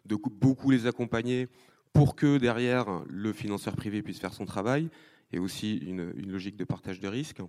de 0.05 0.17
beaucoup 0.17 0.71
les 0.71 0.87
accompagner 0.87 1.47
pour 1.93 2.17
que 2.17 2.37
derrière 2.37 3.01
le 3.07 3.31
financeur 3.31 3.77
privé 3.77 4.01
puisse 4.01 4.19
faire 4.19 4.33
son 4.33 4.45
travail, 4.45 4.89
et 5.31 5.39
aussi 5.39 5.77
une, 5.77 6.11
logique 6.11 6.57
de 6.57 6.65
partage 6.65 6.99
de 6.99 7.07
risques. 7.07 7.41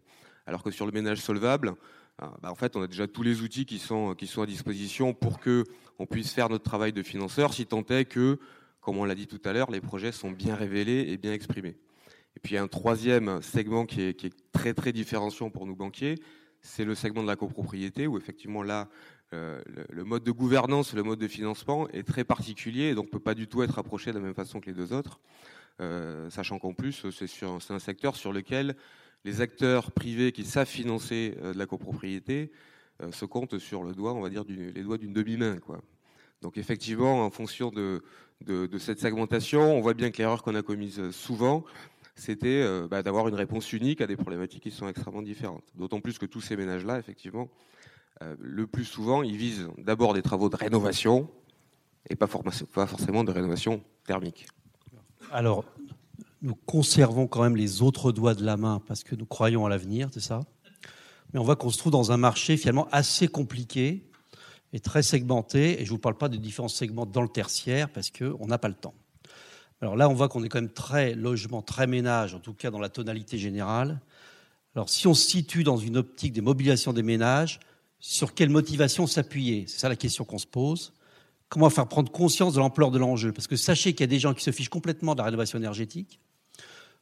Alors 0.46 0.62
que 0.62 0.70
sur 0.70 0.86
le 0.86 0.92
ménage 0.92 1.20
solvable, 1.20 1.74
bah, 2.18 2.50
en 2.50 2.54
fait, 2.54 2.76
on 2.76 2.82
a 2.82 2.86
déjà 2.86 3.06
tous 3.06 3.22
les 3.22 3.42
outils 3.42 3.64
qui 3.64 3.78
sont, 3.78 4.14
qui 4.14 4.26
sont 4.26 4.42
à 4.42 4.46
disposition 4.46 5.14
pour 5.14 5.38
que 5.38 5.64
on 5.98 6.06
puisse 6.06 6.32
faire 6.32 6.48
notre 6.48 6.64
travail 6.64 6.92
de 6.92 7.02
financeur, 7.02 7.52
si 7.54 7.66
tant 7.66 7.84
est 7.86 8.04
que 8.04 8.38
comme 8.80 8.96
on 8.96 9.04
l'a 9.04 9.14
dit 9.14 9.26
tout 9.26 9.40
à 9.44 9.52
l'heure, 9.52 9.70
les 9.70 9.82
projets 9.82 10.12
sont 10.12 10.30
bien 10.30 10.54
révélés 10.54 11.06
et 11.08 11.18
bien 11.18 11.34
exprimés. 11.34 11.76
Et 12.36 12.40
puis 12.40 12.52
il 12.52 12.54
y 12.54 12.58
a 12.58 12.62
un 12.62 12.68
troisième 12.68 13.42
segment 13.42 13.84
qui 13.84 14.00
est, 14.00 14.34
très 14.52 14.72
très 14.72 14.92
différenciant 14.92 15.50
pour 15.50 15.66
nous 15.66 15.76
banquiers, 15.76 16.14
c'est 16.62 16.86
le 16.86 16.94
segment 16.94 17.22
de 17.22 17.28
la 17.28 17.36
copropriété, 17.36 18.06
où 18.06 18.16
effectivement 18.16 18.62
là, 18.62 18.88
euh, 19.34 19.60
le, 19.90 20.04
mode 20.04 20.24
de 20.24 20.30
gouvernance, 20.30 20.94
le 20.94 21.02
mode 21.02 21.18
de 21.18 21.28
financement 21.28 21.86
est 21.90 22.02
très 22.02 22.24
particulier 22.24 22.84
et 22.84 22.94
donc 22.94 23.06
ne 23.06 23.10
peut 23.10 23.20
pas 23.20 23.34
du 23.34 23.46
tout 23.46 23.62
être 23.62 23.78
approché 23.78 24.10
de 24.10 24.18
la 24.18 24.24
même 24.24 24.34
façon 24.34 24.58
que 24.58 24.66
les 24.66 24.72
deux 24.72 24.94
autres, 24.94 25.20
euh, 25.80 26.30
sachant 26.30 26.58
qu'en 26.58 26.72
plus 26.72 27.04
c'est 27.10 27.44
un 27.44 27.78
secteur 27.78 28.16
sur 28.16 28.32
lequel 28.32 28.74
les 29.24 29.40
acteurs 29.40 29.92
privés 29.92 30.32
qui 30.32 30.44
savent 30.44 30.68
financer 30.68 31.36
euh, 31.42 31.52
de 31.52 31.58
la 31.58 31.66
copropriété 31.66 32.52
se 33.12 33.24
comptent 33.24 33.60
sur 33.60 33.84
le 33.84 33.92
doigt, 33.92 34.12
on 34.12 34.20
va 34.20 34.28
dire, 34.28 34.42
les 34.48 34.82
doigts 34.82 34.98
d'une 34.98 35.12
demi-main. 35.12 35.58
Quoi. 35.58 35.80
Donc 36.42 36.56
effectivement, 36.56 37.24
en 37.24 37.30
fonction 37.30 37.70
de, 37.70 38.02
cette 38.78 39.00
segmentation, 39.00 39.76
on 39.76 39.80
voit 39.80 39.94
bien 39.94 40.10
que 40.10 40.18
l'erreur 40.18 40.42
qu'on 40.42 40.54
a 40.54 40.62
commise 40.62 41.10
souvent, 41.10 41.64
c'était 42.14 42.62
euh, 42.62 42.86
bah, 42.88 43.02
d'avoir 43.02 43.28
une 43.28 43.34
réponse 43.34 43.72
unique 43.72 44.00
à 44.00 44.06
des 44.06 44.16
problématiques 44.16 44.62
qui 44.62 44.70
sont 44.70 44.88
extrêmement 44.88 45.22
différentes. 45.22 45.64
D'autant 45.74 46.00
plus 46.00 46.18
que 46.18 46.26
tous 46.26 46.40
ces 46.40 46.56
ménages-là, 46.56 46.98
effectivement, 46.98 47.48
euh, 48.22 48.36
le 48.40 48.66
plus 48.66 48.84
souvent, 48.84 49.22
ils 49.22 49.36
visent 49.36 49.68
d'abord 49.78 50.14
des 50.14 50.22
travaux 50.22 50.48
de 50.48 50.56
rénovation 50.56 51.28
et 52.08 52.16
pas, 52.16 52.26
pas 52.26 52.86
forcément 52.86 53.24
de 53.24 53.30
rénovation 53.30 53.82
thermique. 54.04 54.46
Alors, 55.30 55.64
nous 56.42 56.54
conservons 56.54 57.26
quand 57.26 57.42
même 57.42 57.56
les 57.56 57.82
autres 57.82 58.12
doigts 58.12 58.34
de 58.34 58.44
la 58.44 58.56
main 58.56 58.80
parce 58.86 59.04
que 59.04 59.14
nous 59.14 59.26
croyons 59.26 59.66
à 59.66 59.68
l'avenir, 59.68 60.08
c'est 60.12 60.20
ça? 60.20 60.40
Mais 61.32 61.40
on 61.40 61.44
voit 61.44 61.56
qu'on 61.56 61.70
se 61.70 61.78
trouve 61.78 61.92
dans 61.92 62.12
un 62.12 62.16
marché 62.16 62.56
finalement 62.56 62.88
assez 62.90 63.28
compliqué 63.28 64.08
et 64.72 64.80
très 64.80 65.02
segmenté. 65.02 65.80
Et 65.80 65.84
je 65.84 65.90
ne 65.90 65.96
vous 65.96 65.98
parle 65.98 66.16
pas 66.16 66.28
de 66.28 66.36
différents 66.36 66.68
segments 66.68 67.06
dans 67.06 67.22
le 67.22 67.28
tertiaire 67.28 67.90
parce 67.90 68.10
qu'on 68.10 68.46
n'a 68.46 68.58
pas 68.58 68.68
le 68.68 68.74
temps. 68.74 68.94
Alors 69.80 69.96
là, 69.96 70.08
on 70.08 70.14
voit 70.14 70.28
qu'on 70.28 70.42
est 70.42 70.48
quand 70.48 70.60
même 70.60 70.72
très 70.72 71.14
logement, 71.14 71.62
très 71.62 71.86
ménage, 71.86 72.34
en 72.34 72.40
tout 72.40 72.54
cas 72.54 72.70
dans 72.70 72.80
la 72.80 72.88
tonalité 72.88 73.38
générale. 73.38 74.00
Alors 74.74 74.88
si 74.88 75.06
on 75.06 75.14
se 75.14 75.26
situe 75.26 75.64
dans 75.64 75.76
une 75.76 75.96
optique 75.96 76.32
des 76.32 76.40
mobilisations 76.40 76.92
des 76.92 77.02
ménages, 77.02 77.60
sur 78.00 78.34
quelle 78.34 78.50
motivation 78.50 79.06
s'appuyer? 79.06 79.64
C'est 79.66 79.80
ça 79.80 79.88
la 79.88 79.96
question 79.96 80.24
qu'on 80.24 80.38
se 80.38 80.46
pose. 80.46 80.92
Comment 81.48 81.70
faire 81.70 81.88
prendre 81.88 82.12
conscience 82.12 82.54
de 82.54 82.58
l'ampleur 82.58 82.90
de 82.90 82.98
l'enjeu? 82.98 83.32
Parce 83.32 83.46
que 83.46 83.56
sachez 83.56 83.92
qu'il 83.92 84.02
y 84.02 84.04
a 84.04 84.08
des 84.08 84.18
gens 84.18 84.34
qui 84.34 84.44
se 84.44 84.50
fichent 84.50 84.68
complètement 84.68 85.14
de 85.14 85.18
la 85.18 85.24
rénovation 85.24 85.58
énergétique. 85.58 86.20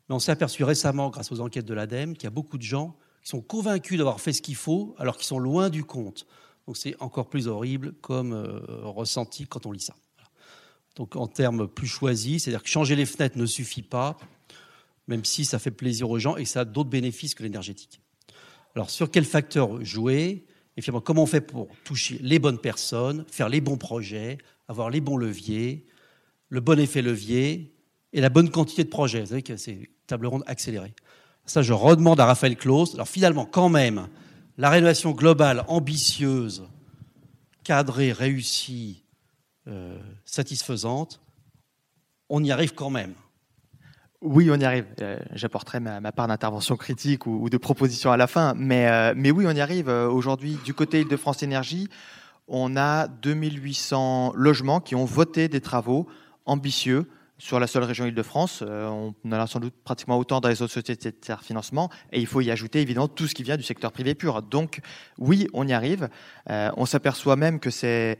Mais 0.08 0.14
on 0.14 0.18
s'est 0.18 0.32
aperçu 0.32 0.64
récemment, 0.64 1.10
grâce 1.10 1.32
aux 1.32 1.40
enquêtes 1.40 1.66
de 1.66 1.74
l'ADEME, 1.74 2.14
qu'il 2.14 2.24
y 2.24 2.26
a 2.26 2.30
beaucoup 2.30 2.58
de 2.58 2.62
gens 2.62 2.96
qui 3.22 3.30
sont 3.30 3.40
convaincus 3.40 3.98
d'avoir 3.98 4.20
fait 4.20 4.32
ce 4.32 4.40
qu'il 4.40 4.54
faut, 4.54 4.94
alors 4.98 5.16
qu'ils 5.16 5.26
sont 5.26 5.38
loin 5.38 5.68
du 5.68 5.84
compte. 5.84 6.26
Donc 6.66 6.76
c'est 6.76 6.94
encore 7.00 7.28
plus 7.28 7.48
horrible 7.48 7.92
comme 8.00 8.32
euh, 8.32 8.60
ressenti 8.82 9.46
quand 9.46 9.66
on 9.66 9.72
lit 9.72 9.80
ça. 9.80 9.94
Donc 10.96 11.16
en 11.16 11.26
termes 11.26 11.68
plus 11.68 11.86
choisis, 11.86 12.44
c'est-à-dire 12.44 12.62
que 12.62 12.68
changer 12.68 12.96
les 12.96 13.06
fenêtres 13.06 13.36
ne 13.38 13.46
suffit 13.46 13.82
pas, 13.82 14.16
même 15.08 15.24
si 15.24 15.44
ça 15.44 15.58
fait 15.58 15.70
plaisir 15.70 16.10
aux 16.10 16.18
gens 16.18 16.36
et 16.36 16.44
que 16.44 16.48
ça 16.48 16.60
a 16.60 16.64
d'autres 16.64 16.90
bénéfices 16.90 17.34
que 17.34 17.42
l'énergétique. 17.42 18.00
Alors 18.74 18.90
sur 18.90 19.10
quels 19.10 19.24
facteurs 19.24 19.84
jouer? 19.84 20.46
Et 20.76 20.82
finalement, 20.82 21.00
comment 21.00 21.22
on 21.22 21.26
fait 21.26 21.40
pour 21.40 21.68
toucher 21.84 22.18
les 22.20 22.38
bonnes 22.38 22.58
personnes, 22.58 23.24
faire 23.30 23.48
les 23.48 23.60
bons 23.60 23.78
projets, 23.78 24.38
avoir 24.68 24.90
les 24.90 25.00
bons 25.00 25.16
leviers, 25.16 25.86
le 26.48 26.60
bon 26.60 26.78
effet 26.78 27.02
levier 27.02 27.74
et 28.12 28.20
la 28.20 28.28
bonne 28.28 28.50
quantité 28.50 28.84
de 28.84 28.88
projets? 28.88 29.20
Vous 29.20 29.28
savez 29.28 29.42
que 29.42 29.56
c'est 29.56 29.88
table 30.06 30.26
ronde 30.26 30.44
accélérée. 30.46 30.94
Ça, 31.44 31.62
je 31.62 31.72
redemande 31.72 32.18
à 32.20 32.26
Raphaël 32.26 32.56
Claus. 32.56 32.94
Alors 32.94 33.08
finalement, 33.08 33.46
quand 33.46 33.68
même, 33.68 34.08
la 34.58 34.70
rénovation 34.70 35.12
globale 35.12 35.64
ambitieuse, 35.68 36.66
cadrée, 37.62 38.12
réussie, 38.12 39.04
euh, 39.68 39.98
satisfaisante, 40.24 41.20
on 42.28 42.42
y 42.42 42.50
arrive 42.50 42.74
quand 42.74 42.90
même. 42.90 43.14
Oui, 44.22 44.50
on 44.50 44.56
y 44.56 44.64
arrive. 44.64 44.86
Euh, 45.02 45.18
j'apporterai 45.34 45.78
ma, 45.78 46.12
part 46.12 46.26
d'intervention 46.26 46.76
critique 46.76 47.26
ou, 47.26 47.48
de 47.50 47.56
proposition 47.58 48.10
à 48.10 48.16
la 48.16 48.26
fin, 48.26 48.54
mais, 48.54 48.88
euh, 48.88 49.14
mais 49.16 49.30
oui, 49.30 49.44
on 49.46 49.52
y 49.52 49.60
arrive. 49.60 49.88
Aujourd'hui, 49.88 50.58
du 50.64 50.74
côté 50.74 51.04
de 51.04 51.16
France 51.16 51.42
Énergie, 51.42 51.88
on 52.48 52.76
a 52.76 53.08
2800 53.08 54.32
logements 54.34 54.80
qui 54.80 54.94
ont 54.94 55.04
voté 55.04 55.48
des 55.48 55.60
travaux 55.60 56.06
ambitieux 56.44 57.08
sur 57.38 57.60
la 57.60 57.66
seule 57.66 57.84
région 57.84 58.06
Île-de-France. 58.06 58.62
Euh, 58.66 58.88
on 59.24 59.32
a 59.32 59.46
sans 59.46 59.60
doute 59.60 59.74
pratiquement 59.84 60.18
autant 60.18 60.40
dans 60.40 60.48
les 60.48 60.62
autres 60.62 60.72
sociétés 60.72 61.10
de 61.10 61.16
tiers 61.16 61.42
financement. 61.42 61.90
Et 62.12 62.20
il 62.20 62.26
faut 62.26 62.40
y 62.40 62.50
ajouter 62.50 62.80
évidemment 62.80 63.08
tout 63.08 63.26
ce 63.26 63.34
qui 63.34 63.42
vient 63.42 63.56
du 63.56 63.62
secteur 63.62 63.92
privé 63.92 64.14
pur. 64.14 64.42
Donc 64.42 64.80
oui, 65.18 65.48
on 65.52 65.66
y 65.66 65.72
arrive. 65.72 66.08
Euh, 66.50 66.70
on 66.76 66.86
s'aperçoit 66.86 67.36
même 67.36 67.60
que 67.60 67.70
c'est 67.70 68.18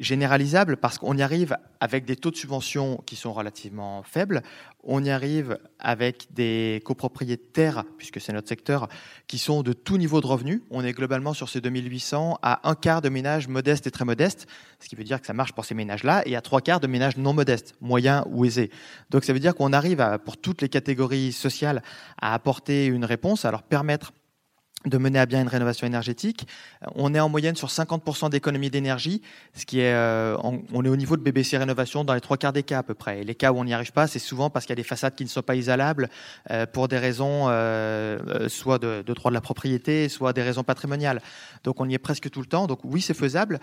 généralisable 0.00 0.76
parce 0.76 0.98
qu'on 0.98 1.16
y 1.16 1.22
arrive 1.22 1.56
avec 1.80 2.04
des 2.04 2.16
taux 2.16 2.30
de 2.30 2.36
subvention 2.36 3.02
qui 3.06 3.14
sont 3.16 3.32
relativement 3.32 4.02
faibles. 4.02 4.42
On 4.82 5.04
y 5.04 5.10
arrive 5.10 5.58
avec 5.78 6.28
des 6.32 6.82
copropriétaires, 6.84 7.84
puisque 7.96 8.20
c'est 8.20 8.32
notre 8.32 8.48
secteur, 8.48 8.88
qui 9.28 9.38
sont 9.38 9.62
de 9.62 9.72
tout 9.72 9.96
niveau 9.96 10.20
de 10.20 10.26
revenus. 10.26 10.62
On 10.70 10.84
est 10.84 10.92
globalement 10.92 11.32
sur 11.32 11.48
ces 11.48 11.60
2800 11.60 12.38
à 12.42 12.68
un 12.68 12.74
quart 12.74 13.02
de 13.02 13.08
ménages 13.08 13.48
modestes 13.48 13.86
et 13.86 13.90
très 13.90 14.04
modestes, 14.04 14.46
ce 14.80 14.88
qui 14.88 14.96
veut 14.96 15.04
dire 15.04 15.20
que 15.20 15.26
ça 15.26 15.32
marche 15.32 15.52
pour 15.52 15.64
ces 15.64 15.74
ménages-là, 15.74 16.22
et 16.26 16.36
à 16.36 16.40
trois 16.40 16.60
quarts 16.60 16.80
de 16.80 16.86
ménages 16.86 17.16
non 17.16 17.32
modestes, 17.32 17.74
moyens 17.80 18.24
ou 18.30 18.44
aisés. 18.44 18.70
Donc 19.10 19.24
ça 19.24 19.32
veut 19.32 19.40
dire 19.40 19.54
qu'on 19.54 19.72
arrive 19.72 20.18
pour 20.24 20.36
toutes 20.36 20.60
les 20.60 20.68
catégories 20.68 21.32
sociales 21.32 21.82
à 22.20 22.34
apporter 22.34 22.86
une 22.86 23.04
réponse, 23.04 23.44
à 23.44 23.50
leur 23.50 23.62
permettre 23.62 24.12
de 24.84 24.98
mener 24.98 25.18
à 25.18 25.26
bien 25.26 25.40
une 25.42 25.48
rénovation 25.48 25.86
énergétique. 25.86 26.46
On 26.94 27.14
est 27.14 27.20
en 27.20 27.28
moyenne 27.28 27.56
sur 27.56 27.68
50% 27.68 28.30
d'économie 28.30 28.70
d'énergie, 28.70 29.22
ce 29.54 29.64
qui 29.64 29.80
est, 29.80 29.92
euh, 29.92 30.36
on 30.42 30.84
est 30.84 30.88
au 30.88 30.96
niveau 30.96 31.16
de 31.16 31.22
BBC 31.22 31.56
Rénovation 31.56 32.04
dans 32.04 32.14
les 32.14 32.20
trois 32.20 32.36
quarts 32.36 32.52
des 32.52 32.62
cas 32.62 32.78
à 32.78 32.82
peu 32.82 32.94
près. 32.94 33.20
Et 33.20 33.24
les 33.24 33.34
cas 33.34 33.52
où 33.52 33.58
on 33.58 33.64
n'y 33.64 33.72
arrive 33.72 33.92
pas, 33.92 34.06
c'est 34.06 34.18
souvent 34.18 34.50
parce 34.50 34.66
qu'il 34.66 34.72
y 34.72 34.78
a 34.78 34.82
des 34.82 34.88
façades 34.88 35.14
qui 35.14 35.24
ne 35.24 35.28
sont 35.28 35.42
pas 35.42 35.54
isolables 35.54 36.08
euh, 36.50 36.66
pour 36.66 36.88
des 36.88 36.98
raisons 36.98 37.46
euh, 37.48 38.48
soit 38.48 38.78
de, 38.78 39.02
de, 39.02 39.14
droit 39.14 39.30
de 39.30 39.34
la 39.34 39.40
propriété, 39.40 40.08
soit 40.08 40.32
des 40.32 40.42
raisons 40.42 40.64
patrimoniales. 40.64 41.20
Donc 41.64 41.80
on 41.80 41.88
y 41.88 41.94
est 41.94 41.98
presque 41.98 42.30
tout 42.30 42.40
le 42.40 42.46
temps. 42.46 42.66
Donc 42.66 42.80
oui, 42.84 43.00
c'est 43.00 43.14
faisable. 43.14 43.60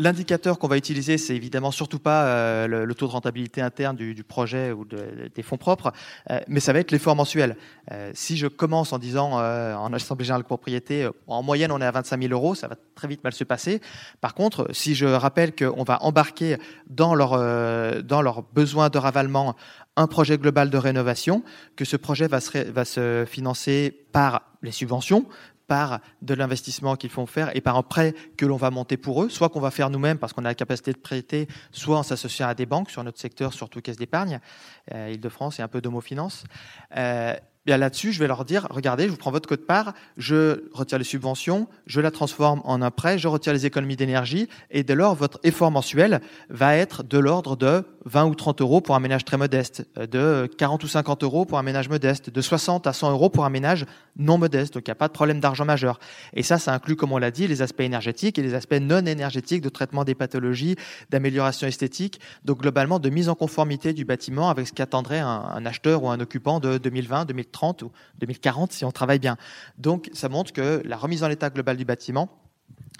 L'indicateur 0.00 0.60
qu'on 0.60 0.68
va 0.68 0.76
utiliser, 0.76 1.18
c'est 1.18 1.34
évidemment 1.34 1.72
surtout 1.72 1.98
pas 1.98 2.26
euh, 2.26 2.86
le, 2.86 2.94
taux 2.94 3.08
de 3.08 3.10
rentabilité 3.10 3.60
interne 3.60 3.96
du, 3.96 4.22
projet 4.22 4.70
ou 4.70 4.84
des 4.84 5.42
fonds 5.42 5.56
propres, 5.56 5.92
euh, 6.30 6.38
mais 6.46 6.60
ça 6.60 6.72
va 6.72 6.78
être 6.78 6.92
l'effort 6.92 7.16
mensuel. 7.16 7.56
Euh, 7.90 8.12
si 8.14 8.36
je 8.36 8.46
commence 8.46 8.92
en 8.92 8.98
disant 8.98 9.32
en 9.32 9.92
assemblée 9.92 10.24
générale 10.24 10.42
de 10.42 10.46
propriété, 10.46 11.08
en 11.26 11.42
moyenne 11.42 11.72
on 11.72 11.80
est 11.80 11.84
à 11.84 11.90
25 11.90 12.22
000 12.22 12.32
euros, 12.32 12.54
ça 12.54 12.68
va 12.68 12.76
très 12.94 13.08
vite 13.08 13.24
mal 13.24 13.32
se 13.32 13.42
passer. 13.42 13.80
Par 14.20 14.34
contre, 14.34 14.68
si 14.70 14.94
je 14.94 15.06
rappelle 15.06 15.52
qu'on 15.52 15.82
va 15.82 16.00
embarquer 16.04 16.58
dans 16.86 17.16
leur 17.16 17.32
dans 18.04 18.22
leurs 18.22 18.42
besoins 18.42 18.90
de 18.90 18.98
ravalement 18.98 19.56
un 19.96 20.06
projet 20.06 20.38
global 20.38 20.70
de 20.70 20.78
rénovation, 20.78 21.42
que 21.74 21.84
ce 21.84 21.96
projet 21.96 22.28
va 22.28 22.38
se, 22.38 22.70
va 22.70 22.84
se 22.84 23.24
financer 23.28 24.06
par 24.12 24.42
les 24.62 24.70
subventions, 24.70 25.26
par 25.68 26.00
de 26.22 26.34
l'investissement 26.34 26.96
qu'ils 26.96 27.10
font 27.10 27.26
faire 27.26 27.54
et 27.54 27.60
par 27.60 27.76
un 27.76 27.82
prêt 27.84 28.14
que 28.36 28.44
l'on 28.44 28.56
va 28.56 28.70
monter 28.70 28.96
pour 28.96 29.22
eux, 29.22 29.28
soit 29.28 29.50
qu'on 29.50 29.60
va 29.60 29.70
faire 29.70 29.90
nous-mêmes 29.90 30.18
parce 30.18 30.32
qu'on 30.32 30.44
a 30.44 30.48
la 30.48 30.54
capacité 30.56 30.92
de 30.92 30.98
prêter, 30.98 31.46
soit 31.70 31.98
en 31.98 32.02
s'associant 32.02 32.48
à 32.48 32.54
des 32.54 32.66
banques 32.66 32.90
sur 32.90 33.04
notre 33.04 33.20
secteur, 33.20 33.52
surtout 33.52 33.80
caisse 33.80 33.98
d'épargne, 33.98 34.40
euh, 34.92 35.10
Île-de-France 35.12 35.60
et 35.60 35.62
un 35.62 35.68
peu 35.68 35.80
d'homofinance. 35.80 36.44
Euh, 36.96 37.34
là-dessus, 37.76 38.12
je 38.12 38.18
vais 38.18 38.26
leur 38.26 38.44
dire, 38.44 38.66
regardez, 38.70 39.04
je 39.04 39.10
vous 39.10 39.16
prends 39.16 39.30
votre 39.30 39.48
code 39.48 39.66
part, 39.66 39.92
je 40.16 40.64
retire 40.72 40.98
les 40.98 41.04
subventions, 41.04 41.68
je 41.86 42.00
la 42.00 42.10
transforme 42.10 42.60
en 42.64 42.80
un 42.80 42.90
prêt, 42.90 43.18
je 43.18 43.28
retire 43.28 43.52
les 43.52 43.66
économies 43.66 43.96
d'énergie, 43.96 44.48
et 44.70 44.82
dès 44.82 44.94
lors, 44.94 45.14
votre 45.14 45.38
effort 45.42 45.70
mensuel 45.70 46.20
va 46.48 46.76
être 46.76 47.02
de 47.02 47.18
l'ordre 47.18 47.56
de 47.56 47.84
20 48.06 48.24
ou 48.24 48.34
30 48.34 48.60
euros 48.62 48.80
pour 48.80 48.94
un 48.94 49.00
ménage 49.00 49.24
très 49.24 49.36
modeste, 49.36 49.86
euh, 49.98 50.06
de 50.06 50.46
40 50.56 50.82
ou 50.84 50.88
50 50.88 51.24
euros 51.24 51.44
pour 51.44 51.58
un 51.58 51.62
ménage 51.62 51.88
modeste, 51.88 52.30
de 52.30 52.40
60 52.40 52.86
à 52.86 52.92
100 52.92 53.10
euros 53.10 53.28
pour 53.28 53.44
un 53.44 53.50
ménage 53.50 53.84
non 54.16 54.38
modeste. 54.38 54.74
Donc, 54.74 54.84
il 54.86 54.90
n'y 54.90 54.92
a 54.92 54.96
pas 54.96 55.08
de 55.08 55.12
problème 55.12 55.40
d'argent 55.40 55.64
majeur. 55.64 56.00
Et 56.32 56.42
ça, 56.42 56.58
ça 56.58 56.72
inclut, 56.72 56.96
comme 56.96 57.12
on 57.12 57.18
l'a 57.18 57.30
dit, 57.30 57.46
les 57.46 57.60
aspects 57.60 57.80
énergétiques 57.80 58.38
et 58.38 58.42
les 58.42 58.54
aspects 58.54 58.78
non 58.80 59.04
énergétiques 59.04 59.60
de 59.60 59.68
traitement 59.68 60.04
des 60.04 60.14
pathologies, 60.14 60.76
d'amélioration 61.10 61.66
esthétique, 61.66 62.20
donc 62.44 62.60
globalement 62.60 62.98
de 62.98 63.10
mise 63.10 63.28
en 63.28 63.34
conformité 63.34 63.92
du 63.92 64.04
bâtiment 64.04 64.48
avec 64.48 64.68
ce 64.68 64.72
qu'attendrait 64.72 65.18
un, 65.18 65.28
un 65.54 65.66
acheteur 65.66 66.02
ou 66.02 66.08
un 66.08 66.20
occupant 66.20 66.60
de 66.60 66.78
2020, 66.78 67.26
2030 67.26 67.57
ou 67.82 67.90
2040 68.18 68.72
si 68.72 68.84
on 68.84 68.92
travaille 68.92 69.18
bien. 69.18 69.36
Donc 69.78 70.10
ça 70.12 70.28
montre 70.28 70.52
que 70.52 70.82
la 70.84 70.96
remise 70.96 71.22
en 71.22 71.30
état 71.30 71.50
global 71.50 71.76
du 71.76 71.84
bâtiment 71.84 72.28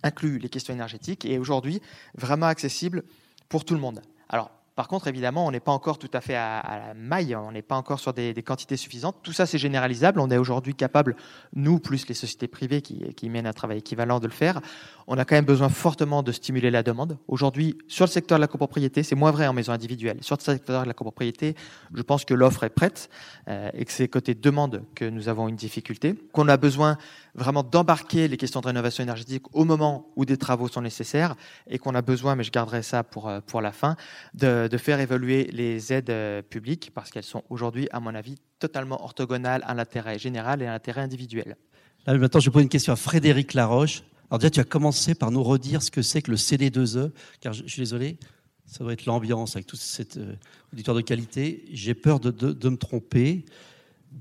inclut 0.03 0.39
les 0.39 0.49
questions 0.49 0.75
énergétiques 0.75 1.25
et 1.25 1.35
est 1.35 1.39
aujourd'hui 1.39 1.81
vraiment 2.15 2.47
accessible 2.47 3.03
pour 3.49 3.65
tout 3.65 3.75
le 3.75 3.81
monde. 3.81 4.03
Alors 4.29 4.51
par 4.79 4.87
contre, 4.87 5.09
évidemment, 5.09 5.45
on 5.45 5.51
n'est 5.51 5.59
pas 5.59 5.73
encore 5.73 5.99
tout 5.99 6.11
à 6.13 6.21
fait 6.21 6.37
à, 6.37 6.63
la 6.87 6.95
maille, 6.95 7.35
on 7.35 7.51
n'est 7.51 7.63
pas 7.63 7.75
encore 7.75 7.99
sur 7.99 8.13
des, 8.13 8.33
quantités 8.47 8.77
suffisantes. 8.77 9.17
Tout 9.25 9.33
ça, 9.33 9.45
c'est 9.45 9.59
généralisable. 9.59 10.21
On 10.21 10.31
est 10.31 10.37
aujourd'hui 10.37 10.77
capable, 10.77 11.17
nous, 11.53 11.81
plus 11.81 12.07
les 12.07 12.15
sociétés 12.15 12.47
privées 12.47 12.81
qui, 12.81 13.13
qui, 13.17 13.29
mènent 13.29 13.49
un 13.49 13.53
travail 13.53 13.79
équivalent, 13.79 14.21
de 14.21 14.29
le 14.29 14.33
faire. 14.33 14.61
On 15.09 15.19
a 15.19 15.25
quand 15.25 15.35
même 15.35 15.45
besoin 15.45 15.69
fortement 15.69 16.23
de 16.23 16.31
stimuler 16.31 16.71
la 16.71 16.85
demande. 16.85 17.19
Aujourd'hui, 17.27 17.77
sur 17.89 18.05
le 18.05 18.11
secteur 18.11 18.39
de 18.39 18.41
la 18.43 18.47
copropriété, 18.47 19.03
c'est 19.03 19.17
moins 19.17 19.33
vrai 19.33 19.49
en 19.49 19.53
maison 19.53 19.73
individuelle. 19.73 20.19
Sur 20.21 20.37
le 20.37 20.43
secteur 20.43 20.83
de 20.83 20.87
la 20.87 20.95
copropriété, 20.95 21.57
je 21.93 22.03
pense 22.03 22.25
que 22.25 22.35
l'offre 22.35 22.63
est 22.63 22.69
prête 22.69 23.11
euh, 23.49 23.71
et 23.75 23.85
que 23.85 23.91
c'est 23.91 24.07
côté 24.07 24.37
demande 24.37 24.85
que 24.95 25.07
nous 25.07 25.29
avons 25.29 25.49
une 25.49 25.57
difficulté, 25.57 26.15
qu'on 26.33 26.47
a 26.47 26.57
besoin 26.57 26.99
vraiment 27.39 27.63
d'embarquer 27.63 28.29
les 28.29 28.37
questions 28.37 28.61
de 28.61 28.67
rénovation 28.67 29.03
énergétique 29.03 29.45
au 29.53 29.65
moment 29.65 30.11
où 30.17 30.25
des 30.25 30.37
travaux 30.37 30.69
sont 30.69 30.83
nécessaires 30.83 31.37
et 31.69 31.79
qu'on 31.79 31.95
a 31.95 32.03
besoin, 32.03 32.35
mais 32.37 32.45
je 32.45 32.51
garderai 32.51 32.83
ça 32.83 33.03
pour, 33.03 33.29
euh, 33.29 33.41
pour 33.41 33.61
la 33.61 33.73
fin, 33.73 33.97
de, 34.35 34.69
de 34.69 34.77
faire 34.77 35.01
évoluer 35.01 35.45
les 35.53 35.93
aides 35.93 36.11
euh, 36.11 36.43
publiques 36.43 36.91
parce 36.95 37.11
qu'elles 37.11 37.23
sont 37.23 37.45
aujourd'hui, 37.49 37.89
à 37.93 38.01
mon 38.01 38.15
avis, 38.15 38.37
totalement 38.59 39.03
orthogonales 39.03 39.63
à 39.67 39.75
l'intérêt 39.75 40.19
général 40.19 40.63
et 40.63 40.67
à 40.67 40.73
l'intérêt 40.73 41.01
individuel. 41.01 41.57
Maintenant, 42.07 42.41
je 42.41 42.51
pose 42.51 42.63
une 42.63 42.69
question 42.69 42.93
à 42.93 42.97
Frédéric 42.97 43.55
Laroche. 43.55 44.03
Alors 44.31 44.39
déjà, 44.39 44.51
tu 44.51 44.61
as 44.61 44.65
commencé 44.65 45.15
par 45.15 45.31
nous 45.31 45.43
redire 45.43 45.83
ce 45.83 45.91
que 45.91 46.03
c'est 46.03 46.23
que 46.23 46.31
le 46.31 46.37
CD2E, 46.37 47.11
car 47.41 47.53
je, 47.53 47.67
suis 47.67 47.81
désolé, 47.81 48.19
ça 48.67 48.85
doit 48.85 48.93
être 48.93 49.07
l'ambiance 49.07 49.57
avec 49.57 49.67
tout 49.67 49.77
cet 49.77 50.17
euh, 50.17 50.35
auditoire 50.73 50.97
de 50.97 51.03
qualité. 51.03 51.65
J'ai 51.73 51.95
peur 51.95 52.21
de, 52.21 52.31
de 52.31 52.69
me 52.69 52.77
tromper. 52.77 53.45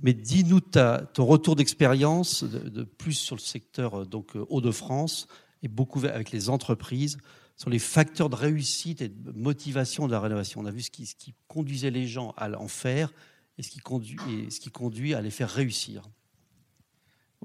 Mais 0.02 0.14
dis-nous 0.14 0.60
ton 0.60 1.26
retour 1.26 1.56
d'expérience 1.56 2.44
de, 2.44 2.84
plus 2.84 3.14
sur 3.14 3.36
le 3.36 3.42
secteur 3.42 4.02
euh, 4.02 4.06
donc 4.06 4.36
euh, 4.36 4.46
Hauts-de-France 4.50 5.28
et 5.64 5.68
beaucoup 5.68 6.04
avec 6.06 6.32
les 6.32 6.50
entreprises. 6.50 7.18
sur 7.56 7.70
les 7.70 7.80
facteurs 7.80 8.30
de 8.30 8.36
réussite 8.36 9.02
et 9.02 9.10
de 9.10 9.32
motivation 9.32 10.08
de 10.08 10.12
la 10.12 10.20
rénovation. 10.20 10.62
On 10.62 10.66
a 10.66 10.72
vu 10.72 10.82
ce 10.82 10.92
qui, 10.92 11.34
conduisait 11.48 11.90
les 11.90 12.06
gens 12.06 12.34
à 12.38 12.52
en 12.60 12.68
faire 12.68 13.12
et 13.58 13.64
ce 13.64 13.72
qui 13.72 13.80
conduit, 13.80 14.20
et 14.46 14.52
ce 14.52 14.60
qui 14.60 14.70
conduit 14.70 15.16
à 15.16 15.22
les 15.22 15.32
faire 15.32 15.50
réussir. 15.50 16.04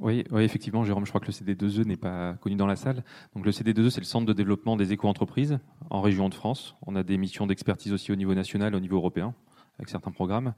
Oui, 0.01 0.25
oui, 0.31 0.43
effectivement, 0.43 0.85
Jérôme, 0.85 1.05
je 1.05 1.11
crois 1.11 1.21
que 1.21 1.27
le 1.27 1.33
CD2E 1.33 1.85
n'est 1.85 1.97
pas 1.97 2.35
connu 2.35 2.57
dans 2.57 2.67
la 2.67 2.77
salle. 2.77 3.05
Donc 3.35 3.45
le 3.45 3.53
CD2E, 3.53 3.91
c'est 3.91 4.01
le 4.01 4.07
centre 4.07 4.27
de 4.27 4.33
développement 4.33 4.77
des 4.77 4.93
éco-entreprises 4.93 5.59
en 5.91 6.01
région 6.01 6.29
de 6.29 6.35
France. 6.35 6.77
On 6.87 6.97
a 6.97 7.03
des 7.03 7.19
missions 7.19 7.47
d'expertise 7.47 7.93
aussi 7.93 8.11
au 8.11 8.17
niveau 8.17 8.35
national, 8.35 8.75
au 8.75 8.81
niveau 8.81 8.97
européen, 8.97 9.35
avec 9.79 9.89
certains 9.89 10.11
programmes. 10.11 10.55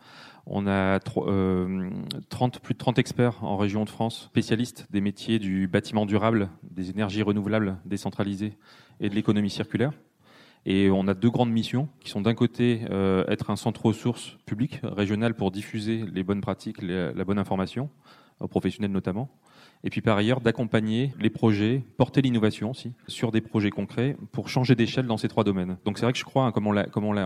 On 0.47 0.67
a 0.67 0.99
euh, 1.17 1.91
30, 2.29 2.61
plus 2.61 2.75
de 2.75 2.79
30 2.79 2.99
experts 2.99 3.43
en 3.43 3.57
région 3.57 3.85
de 3.85 3.91
France, 3.91 4.25
spécialistes 4.25 4.87
des 4.91 5.01
métiers 5.01 5.39
du 5.39 5.67
bâtiment 5.69 6.07
durable, 6.07 6.51
des 6.63 6.91
énergies 6.91 7.23
renouvelables 7.23 7.79
décentralisées 7.85 8.57
et 9.01 9.09
de 9.09 9.15
l'économie 9.15 9.51
circulaire. 9.51 9.93
Et 10.67 10.91
on 10.91 11.07
a 11.09 11.15
deux 11.15 11.31
grandes 11.31 11.53
missions 11.53 11.89
qui 12.01 12.11
sont 12.11 12.23
d'un 12.23 12.35
côté 12.35 12.83
euh, 12.91 13.25
être 13.29 13.51
un 13.51 13.57
centre 13.57 13.85
ressources 13.85 14.39
public, 14.47 14.81
régional, 14.83 15.35
pour 15.35 15.51
diffuser 15.51 16.05
les 16.13 16.23
bonnes 16.23 16.41
pratiques, 16.41 16.81
la 16.83 17.25
bonne 17.25 17.39
information 17.39 17.91
aux 18.41 18.49
professionnels 18.49 18.93
notamment. 18.93 19.31
Et 19.85 19.91
puis 19.91 20.01
par 20.01 20.17
ailleurs, 20.17 20.41
d'accompagner 20.41 21.13
les 21.21 21.31
projets, 21.31 21.83
porter 21.99 22.23
l'innovation 22.23 22.71
aussi 22.71 22.93
sur 23.07 23.31
des 23.31 23.43
projets 23.43 23.71
concrets 23.71 24.17
pour 24.33 24.49
changer 24.49 24.75
d'échelle 24.75 25.07
dans 25.07 25.19
ces 25.19 25.29
trois 25.29 25.45
domaines. 25.45 25.77
Donc 25.85 25.99
c'est 25.99 26.07
vrai 26.07 26.13
que 26.13 26.19
je 26.19 26.25
crois, 26.25 26.47
hein, 26.47 26.53
comme, 26.53 26.67
on, 26.67 26.73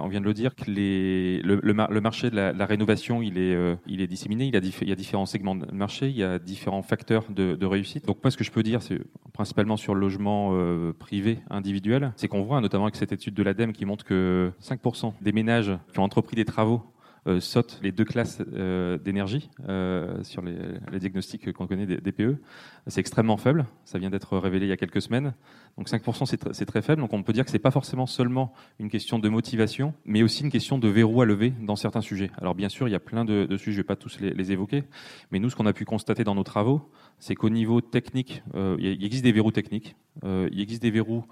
vient 0.09 0.21
de 0.21 0.25
le 0.25 0.35
dire, 0.35 0.57
que 0.57 0.65
le, 0.67 2.00
marché 2.00 2.31
de 2.31 2.37
la, 2.37 2.67
rénovation, 2.67 3.23
il 3.23 3.38
est, 3.38 3.55
euh, 3.55 3.77
il 3.87 4.05
disséminé, 4.09 4.47
il, 4.47 4.55
y 4.55 4.93
a 4.93 4.95
différents 4.97 5.27
segments 5.27 5.55
de 5.55 5.71
marché, 5.73 6.09
il 6.09 6.17
y 6.17 6.25
a 6.25 6.38
différents 6.41 6.83
facteurs 6.83 7.25
de, 7.31 7.67
réussite. 7.67 8.07
Donc 8.07 8.19
moi, 8.25 8.31
ce 8.31 8.37
que 8.37 8.45
je 8.45 8.50
peux 8.50 8.62
dire, 8.62 8.83
c'est 8.83 8.99
principalement 9.33 9.77
sur 9.77 9.95
le 9.95 10.00
logement 10.00 10.50
euh, 10.55 10.93
privé 10.93 11.38
individuel, 11.50 12.12
c'est 12.17 12.27
qu'on 12.27 12.43
voit, 12.43 12.61
notamment 12.61 12.85
avec 12.85 12.97
cette 12.97 13.12
étude 13.12 13.35
de 13.35 13.43
l'ADEME 13.43 13.73
qui 13.73 13.85
montre 13.85 14.05
que 14.05 14.50
5% 14.62 15.12
des 15.21 15.33
ménages 15.33 15.73
qui 15.93 16.00
ont 16.00 16.05
entrepris 16.05 16.35
des 16.35 16.45
travaux 16.45 16.83
euh, 17.27 17.41
sautent 17.41 17.79
les 17.83 17.93
deux 17.93 18.05
classes 18.05 18.41
euh, 18.55 18.97
d'énergie 18.97 19.51
euh, 19.69 20.23
sur 20.23 20.41
les, 20.43 20.99
diagnostics 20.99 21.53
qu'on 21.53 21.67
connaît 21.67 21.87
des 21.87 21.97
DPE. 21.97 22.39
C'est 22.87 23.01
extrêmement 23.01 23.37
faible. 23.37 23.67
Ça 23.85 23.99
vient 23.99 24.11
d'être 24.11 24.39
révélé 24.39 24.67
il 24.67 24.69
y 24.69 24.73
a 24.73 24.77
quelques 24.77 25.03
semaines. 25.03 25.35
Donc 25.77 25.89
5%, 25.89 26.27
c'est 26.27 26.39
tr 26.39 26.67
très 26.67 26.83
faible. 26.83 27.03
Donc 27.03 27.13
on 27.13 27.23
peut 27.23 27.33
dire 27.33 27.45
que 27.45 27.51
c'est 27.51 27.59
pas 27.59 27.71
forcément 27.71 28.07
seulement 28.07 28.53
une 28.79 28.89
question 28.89 29.19
de 29.19 29.29
motivation, 29.29 29.95
mais 30.05 30.23
aussi 30.23 30.43
une 30.43 30.51
question 30.51 30.79
de 30.79 30.89
verrou 30.89 31.21
à 31.21 31.25
lever 31.25 31.53
dans 31.63 31.77
certains 31.77 32.01
sujets. 32.01 32.31
Alors 32.39 32.55
bien 32.55 32.69
sûr, 32.69 32.89
il 32.89 32.93
y 32.93 32.97
a 32.97 33.01
plein 33.01 33.25
de, 33.25 33.47
sujets, 33.57 33.73
je 33.73 33.77
vais 33.79 33.85
pas 33.85 33.97
tous 33.97 34.21
les, 34.21 34.31
les 34.31 34.53
évoquer, 34.53 34.85
mais 35.31 35.39
nous, 35.39 35.51
ce 35.51 35.57
qu'on 35.57 35.67
a 35.67 35.73
pu 35.73 35.85
constater 35.85 36.25
dans 36.25 36.35
nos 36.35 36.45
travaux, 36.45 36.91
c'est 37.19 37.35
qu'au 37.35 37.51
niveau 37.51 37.81
technique, 37.81 38.43
il 38.55 39.05
existe 39.05 39.25
des 39.25 39.33
verrous 39.33 39.53
techniques, 39.53 39.97
il 40.25 40.61
existe 40.61 40.83
des 40.83 40.91
verrous 40.91 41.25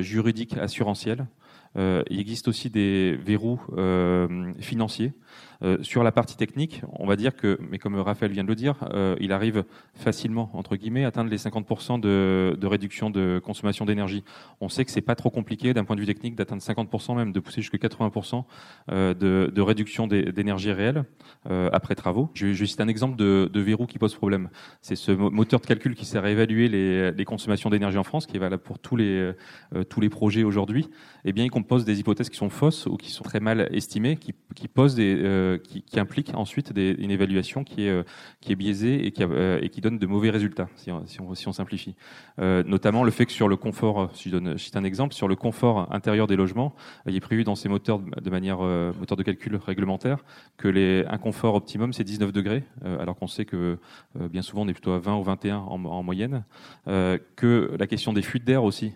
juridiques 0.00 0.56
assurantiels, 0.56 1.26
il 1.76 2.20
existe 2.20 2.48
aussi 2.48 2.70
des 2.70 3.16
verrous 3.16 3.60
financiers. 4.60 5.12
Euh, 5.62 5.78
sur 5.82 6.02
la 6.02 6.12
partie 6.12 6.36
technique, 6.36 6.82
on 6.92 7.06
va 7.06 7.16
dire 7.16 7.34
que, 7.34 7.58
mais 7.70 7.78
comme 7.78 7.98
Raphaël 7.98 8.32
vient 8.32 8.44
de 8.44 8.48
le 8.48 8.54
dire, 8.54 8.76
euh, 8.92 9.16
il 9.20 9.32
arrive 9.32 9.64
facilement, 9.94 10.50
entre 10.52 10.76
guillemets, 10.76 11.04
à 11.04 11.08
atteindre 11.08 11.30
les 11.30 11.38
50% 11.38 12.00
de, 12.00 12.66
réduction 12.66 13.10
de 13.10 13.40
consommation 13.42 13.84
d'énergie. 13.84 14.24
On 14.60 14.68
sait 14.68 14.84
que 14.84 14.90
c'est 14.90 15.00
pas 15.00 15.14
trop 15.14 15.30
compliqué 15.30 15.72
d'un 15.72 15.84
point 15.84 15.96
de 15.96 16.00
vue 16.00 16.06
technique 16.06 16.36
d'atteindre 16.36 16.62
50%, 16.62 17.16
même 17.16 17.32
de 17.32 17.40
pousser 17.40 17.62
jusqu'à 17.62 17.78
80% 17.78 18.44
euh, 18.90 19.14
de, 19.14 19.60
réduction 19.60 20.06
d'énergie 20.06 20.70
réelle 20.70 21.04
après 21.72 21.94
travaux. 21.94 22.30
Je, 22.34 22.64
cite 22.64 22.80
un 22.80 22.88
exemple 22.88 23.16
de, 23.16 23.50
verrou 23.60 23.86
qui 23.86 23.98
pose 23.98 24.14
problème. 24.14 24.48
C'est 24.80 24.94
ce 24.94 25.10
moteur 25.10 25.60
de 25.60 25.66
calcul 25.66 25.94
qui 25.94 26.04
sert 26.04 26.24
à 26.24 26.30
évaluer 26.30 26.68
les, 26.68 27.24
consommations 27.24 27.70
d'énergie 27.70 27.98
en 27.98 28.04
France, 28.04 28.26
qui 28.26 28.36
est 28.36 28.40
valable 28.40 28.62
pour 28.62 28.78
tous 28.78 28.96
les, 28.96 29.34
projets 30.10 30.44
aujourd'hui. 30.44 30.88
Eh 31.24 31.32
bien, 31.32 31.44
il 31.44 31.50
compose 31.50 31.84
des 31.84 31.98
hypothèses 31.98 32.30
qui 32.30 32.36
sont 32.36 32.50
fausses 32.50 32.86
ou 32.86 32.96
qui 32.96 33.10
sont 33.10 33.24
très 33.24 33.40
mal 33.40 33.68
estimées, 33.72 34.16
qui 34.16 34.68
posent 34.68 34.94
des 34.94 35.16
euh, 35.26 35.58
qui, 35.58 35.98
implique 35.98 36.32
ensuite 36.34 36.72
une 36.76 37.10
évaluation 37.10 37.64
qui 37.64 37.86
est, 37.86 37.90
euh, 37.90 38.02
biaisée 38.54 39.06
et 39.06 39.12
qui, 39.12 39.22
a, 39.22 39.26
euh, 39.26 39.58
et 39.62 39.70
qui 39.70 39.80
donne 39.80 39.98
de 39.98 40.06
mauvais 40.06 40.30
résultats, 40.30 40.68
si 40.76 40.92
on, 40.92 41.06
si 41.06 41.20
on, 41.20 41.34
si 41.34 41.48
on 41.48 41.52
simplifie. 41.52 41.94
notamment 42.38 43.02
le 43.02 43.10
fait 43.10 43.26
que 43.26 43.32
sur 43.32 43.48
le 43.48 43.56
confort, 43.56 44.10
si 44.14 44.28
je 44.28 44.36
donne 44.36 44.52
je 44.56 44.62
cite 44.62 44.76
un 44.76 44.84
exemple, 44.84 45.14
sur 45.14 45.26
le 45.26 45.36
confort 45.36 45.88
intérieur 45.92 46.26
des 46.26 46.36
logements, 46.36 46.74
il 47.06 47.16
est 47.16 47.20
prévu 47.20 47.44
dans 47.44 47.54
ces 47.54 47.68
moteurs 47.68 47.98
de 47.98 48.30
manière 48.30 48.58
moteur 48.58 49.16
de 49.16 49.22
calcul 49.22 49.56
réglementaire 49.56 50.18
que 50.56 50.68
les, 50.68 51.04
un 51.08 51.18
confort 51.18 51.54
optimum 51.54 51.92
c'est 51.92 52.04
19 52.04 52.32
degrés, 52.32 52.64
alors 52.84 53.16
qu'on 53.16 53.26
sait 53.26 53.44
que 53.44 53.78
bien 54.14 54.42
souvent 54.42 54.62
on 54.62 54.68
est 54.68 54.74
plutôt 54.74 54.92
à 54.92 54.98
20 54.98 55.16
ou 55.16 55.22
21 55.22 55.56
en, 55.56 55.84
en 55.84 56.02
moyenne. 56.02 56.44
que 56.84 57.70
la 57.78 57.86
question 57.86 58.12
des 58.12 58.22
fuites 58.22 58.44
d'air 58.44 58.64
aussi, 58.64 58.92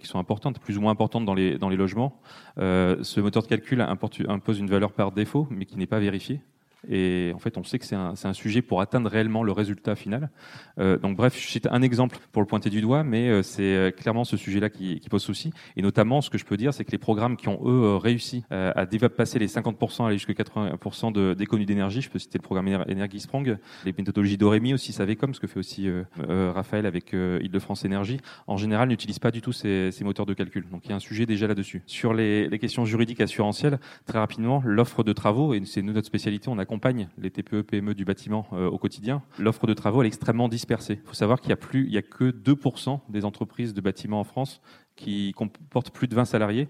qui 0.00 0.06
sont 0.06 0.18
importantes, 0.18 0.58
plus 0.58 0.78
ou 0.78 0.80
moins 0.80 0.92
importantes 0.92 1.24
dans 1.24 1.34
les, 1.34 1.58
dans 1.58 1.68
les 1.68 1.76
logements. 1.76 2.20
ce 2.56 3.20
moteur 3.20 3.42
de 3.42 3.48
calcul 3.48 3.80
impose 3.80 4.58
une 4.58 4.70
valeur 4.70 4.92
par 4.92 5.12
défaut, 5.12 5.46
mais 5.60 5.66
qui 5.66 5.76
n'est 5.76 5.86
pas 5.86 5.98
vérifié. 6.00 6.40
Et 6.88 7.32
en 7.34 7.38
fait, 7.38 7.58
on 7.58 7.64
sait 7.64 7.78
que 7.78 7.84
c'est 7.84 7.96
un, 7.96 8.32
sujet 8.32 8.62
pour 8.62 8.80
atteindre 8.80 9.10
réellement 9.10 9.42
le 9.42 9.52
résultat 9.52 9.96
final. 9.96 10.30
Euh, 10.78 10.98
donc, 10.98 11.16
bref, 11.16 11.38
je 11.38 11.46
cite 11.46 11.68
un 11.70 11.82
exemple 11.82 12.18
pour 12.32 12.42
le 12.42 12.46
pointer 12.46 12.70
du 12.70 12.80
doigt, 12.80 13.02
mais 13.02 13.28
euh, 13.28 13.42
c'est 13.42 13.62
euh, 13.62 13.90
clairement 13.90 14.24
ce 14.24 14.36
sujet-là 14.36 14.70
qui, 14.70 15.00
pose 15.10 15.22
souci. 15.22 15.52
Et 15.76 15.82
notamment, 15.82 16.20
ce 16.20 16.30
que 16.30 16.38
je 16.38 16.44
peux 16.44 16.56
dire, 16.56 16.72
c'est 16.72 16.84
que 16.84 16.92
les 16.92 16.98
programmes 16.98 17.36
qui 17.36 17.48
ont, 17.48 17.60
eux, 17.64 17.96
réussi 17.96 18.44
à 18.50 18.86
dépasser 18.86 19.40
les 19.40 19.48
50%, 19.48 20.06
aller 20.06 20.18
jusqu'à 20.18 20.34
80% 20.34 21.34
d'économie 21.34 21.66
d'énergie, 21.66 22.00
je 22.00 22.08
peux 22.08 22.20
citer 22.20 22.38
le 22.38 22.42
programme 22.42 22.68
Energy 22.68 23.18
Sprong, 23.18 23.58
les 23.84 23.92
méthodologies 23.92 24.38
d'Oremi 24.38 24.72
aussi, 24.72 24.92
Savecom, 24.92 25.34
ce 25.34 25.40
que 25.40 25.48
fait 25.48 25.58
aussi 25.58 25.88
Raphaël 26.28 26.86
avec 26.86 27.12
Île-de-France 27.12 27.84
Énergie, 27.84 28.20
en 28.46 28.56
général, 28.56 28.88
n'utilisent 28.88 29.18
pas 29.18 29.32
du 29.32 29.40
tout 29.40 29.52
ces, 29.52 29.90
ces, 29.90 30.04
moteurs 30.04 30.26
de 30.26 30.34
calcul. 30.34 30.64
Donc, 30.70 30.82
il 30.84 30.90
y 30.90 30.92
a 30.92 30.96
un 30.96 31.00
sujet 31.00 31.26
déjà 31.26 31.48
là-dessus. 31.48 31.82
Sur 31.86 32.14
les, 32.14 32.48
les, 32.48 32.58
questions 32.60 32.84
juridiques 32.84 33.20
assurantielles, 33.20 33.80
très 34.06 34.20
rapidement, 34.20 34.62
l'offre 34.64 35.02
de 35.02 35.12
travaux, 35.12 35.54
et 35.54 35.62
c'est 35.64 35.82
notre 35.82 36.06
spécialité, 36.06 36.48
on 36.48 36.58
a 36.58 36.64
accompagne 36.70 37.08
les 37.18 37.32
TPE, 37.32 37.62
PME 37.62 37.94
du 37.94 38.04
bâtiment 38.04 38.46
euh, 38.52 38.70
au 38.70 38.78
quotidien, 38.78 39.22
l'offre 39.40 39.66
de 39.66 39.74
travaux 39.74 40.04
est 40.04 40.06
extrêmement 40.06 40.48
dispersée. 40.48 41.00
Il 41.02 41.08
faut 41.08 41.14
savoir 41.14 41.40
qu'il 41.40 41.48
n'y 41.48 41.96
a, 41.96 41.98
a 41.98 42.02
que 42.02 42.30
2% 42.30 43.00
des 43.08 43.24
entreprises 43.24 43.74
de 43.74 43.80
bâtiment 43.80 44.20
en 44.20 44.24
France 44.24 44.60
qui 44.94 45.32
comportent 45.32 45.90
plus 45.90 46.06
de 46.06 46.14
20 46.14 46.26
salariés. 46.26 46.68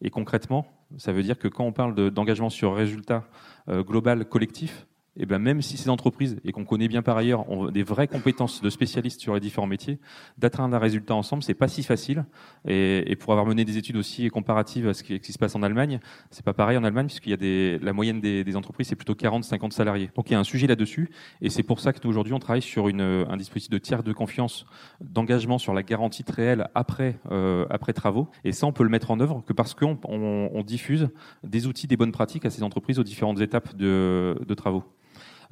Et 0.00 0.08
concrètement, 0.08 0.66
ça 0.96 1.12
veut 1.12 1.22
dire 1.22 1.38
que 1.38 1.46
quand 1.46 1.64
on 1.64 1.72
parle 1.72 2.10
d'engagement 2.10 2.46
de, 2.46 2.52
sur 2.52 2.74
résultat 2.74 3.28
euh, 3.68 3.82
global 3.82 4.26
collectif, 4.26 4.86
et 5.16 5.22
eh 5.22 5.26
ben 5.26 5.38
même 5.38 5.62
si 5.62 5.76
ces 5.76 5.90
entreprises, 5.90 6.40
et 6.44 6.50
qu'on 6.50 6.64
connaît 6.64 6.88
bien 6.88 7.00
par 7.00 7.16
ailleurs, 7.16 7.48
ont 7.48 7.70
des 7.70 7.84
vraies 7.84 8.08
compétences 8.08 8.60
de 8.60 8.68
spécialistes 8.68 9.20
sur 9.20 9.34
les 9.34 9.38
différents 9.38 9.68
métiers, 9.68 10.00
d'atteindre 10.38 10.74
un 10.74 10.78
résultat 10.80 11.14
ensemble, 11.14 11.44
c'est 11.44 11.54
pas 11.54 11.68
si 11.68 11.84
facile. 11.84 12.24
Et, 12.66 13.14
pour 13.20 13.32
avoir 13.32 13.46
mené 13.46 13.64
des 13.64 13.78
études 13.78 13.96
aussi 13.96 14.28
comparatives 14.28 14.88
à 14.88 14.94
ce 14.94 15.04
qui, 15.04 15.32
se 15.32 15.38
passe 15.38 15.54
en 15.54 15.62
Allemagne, 15.62 16.00
c'est 16.30 16.44
pas 16.44 16.52
pareil 16.52 16.76
en 16.76 16.82
Allemagne, 16.82 17.06
puisqu'il 17.06 17.30
y 17.30 17.32
a 17.32 17.36
des, 17.36 17.78
la 17.78 17.92
moyenne 17.92 18.20
des, 18.20 18.56
entreprises, 18.56 18.88
c'est 18.88 18.96
plutôt 18.96 19.14
40-50 19.14 19.70
salariés. 19.70 20.10
Donc 20.16 20.30
il 20.30 20.32
y 20.32 20.36
a 20.36 20.40
un 20.40 20.44
sujet 20.44 20.66
là-dessus, 20.66 21.10
et 21.40 21.48
c'est 21.48 21.62
pour 21.62 21.78
ça 21.78 21.92
que 21.92 22.00
nous 22.02 22.10
aujourd'hui 22.10 22.32
on 22.32 22.40
travaille 22.40 22.62
sur 22.62 22.88
une, 22.88 23.00
un 23.00 23.36
dispositif 23.36 23.70
de 23.70 23.78
tiers 23.78 24.02
de 24.02 24.12
confiance, 24.12 24.66
d'engagement 25.00 25.58
sur 25.58 25.74
la 25.74 25.84
garantie 25.84 26.24
réelle 26.28 26.68
après, 26.74 27.20
euh, 27.30 27.66
après 27.70 27.92
travaux. 27.92 28.28
Et 28.42 28.50
ça, 28.50 28.66
on 28.66 28.72
peut 28.72 28.82
le 28.82 28.90
mettre 28.90 29.12
en 29.12 29.20
œuvre 29.20 29.44
que 29.46 29.52
parce 29.52 29.74
qu'on 29.74 29.96
on, 30.08 30.50
on 30.52 30.62
diffuse 30.64 31.08
des 31.44 31.68
outils, 31.68 31.86
des 31.86 31.96
bonnes 31.96 32.12
pratiques 32.12 32.44
à 32.46 32.50
ces 32.50 32.64
entreprises 32.64 32.98
aux 32.98 33.04
différentes 33.04 33.40
étapes 33.40 33.76
de 33.76 34.54
travaux. 34.56 34.82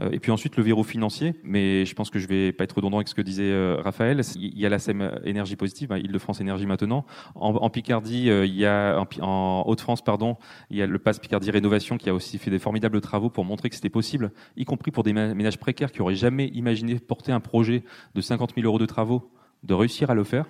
Euh, 0.01 0.11
et 0.11 0.19
puis 0.19 0.31
ensuite 0.31 0.57
le 0.57 0.63
verrou 0.63 0.83
financier, 0.83 1.35
mais 1.43 1.85
je 1.85 1.95
pense 1.95 2.11
que 2.11 2.19
je 2.19 2.27
vais 2.27 2.53
pas 2.53 2.65
être 2.65 2.77
redondant 2.77 2.99
avec 2.99 3.09
ce 3.09 3.15
que 3.15 3.23
disait 3.23 3.51
euh, 3.51 3.77
Raphaël. 3.83 4.21
Il 4.37 4.59
y 4.59 4.67
a 4.67 4.69
la 4.69 4.79
SEM 4.79 5.21
énergie 5.25 5.57
positive, 5.57 5.93
hein, 5.93 5.99
Île-de-France 5.99 6.41
énergie 6.41 6.67
maintenant. 6.67 7.05
En, 7.35 7.71
Picardie, 7.71 8.31
euh, 8.31 8.47
il 8.47 8.55
y 8.55 8.67
a 8.67 8.99
en, 8.99 9.25
en 9.25 9.65
Haute-France, 9.67 10.03
pardon, 10.03 10.37
il 10.71 10.77
y 10.77 10.83
a 10.83 10.87
le 10.87 10.99
Pass 10.99 11.19
Picardie 11.19 11.51
Rénovation 11.51 11.97
qui 11.97 12.11
a 12.11 12.15
aussi 12.15 12.39
fait 12.39 12.51
des 12.51 12.59
formidables 12.59 13.01
travaux 13.01 13.31
pour 13.31 13.45
montrer 13.45 13.69
que 13.71 13.75
c'était 13.75 13.89
possible, 13.89 14.33
y 14.57 14.65
compris 14.65 14.91
pour 14.91 15.03
des 15.03 15.13
ménages 15.13 15.59
précaires 15.59 15.93
qui 15.93 16.03
auraient 16.03 16.15
jamais 16.15 16.49
imaginé 16.49 16.99
porter 16.99 17.33
un 17.33 17.41
projet 17.41 17.83
de 18.15 18.21
50 18.21 18.55
000 18.55 18.67
euros 18.67 18.79
de 18.79 18.87
travaux, 18.87 19.31
de 19.63 19.75
réussir 19.75 20.11
à 20.11 20.15
le 20.15 20.25
faire 20.25 20.47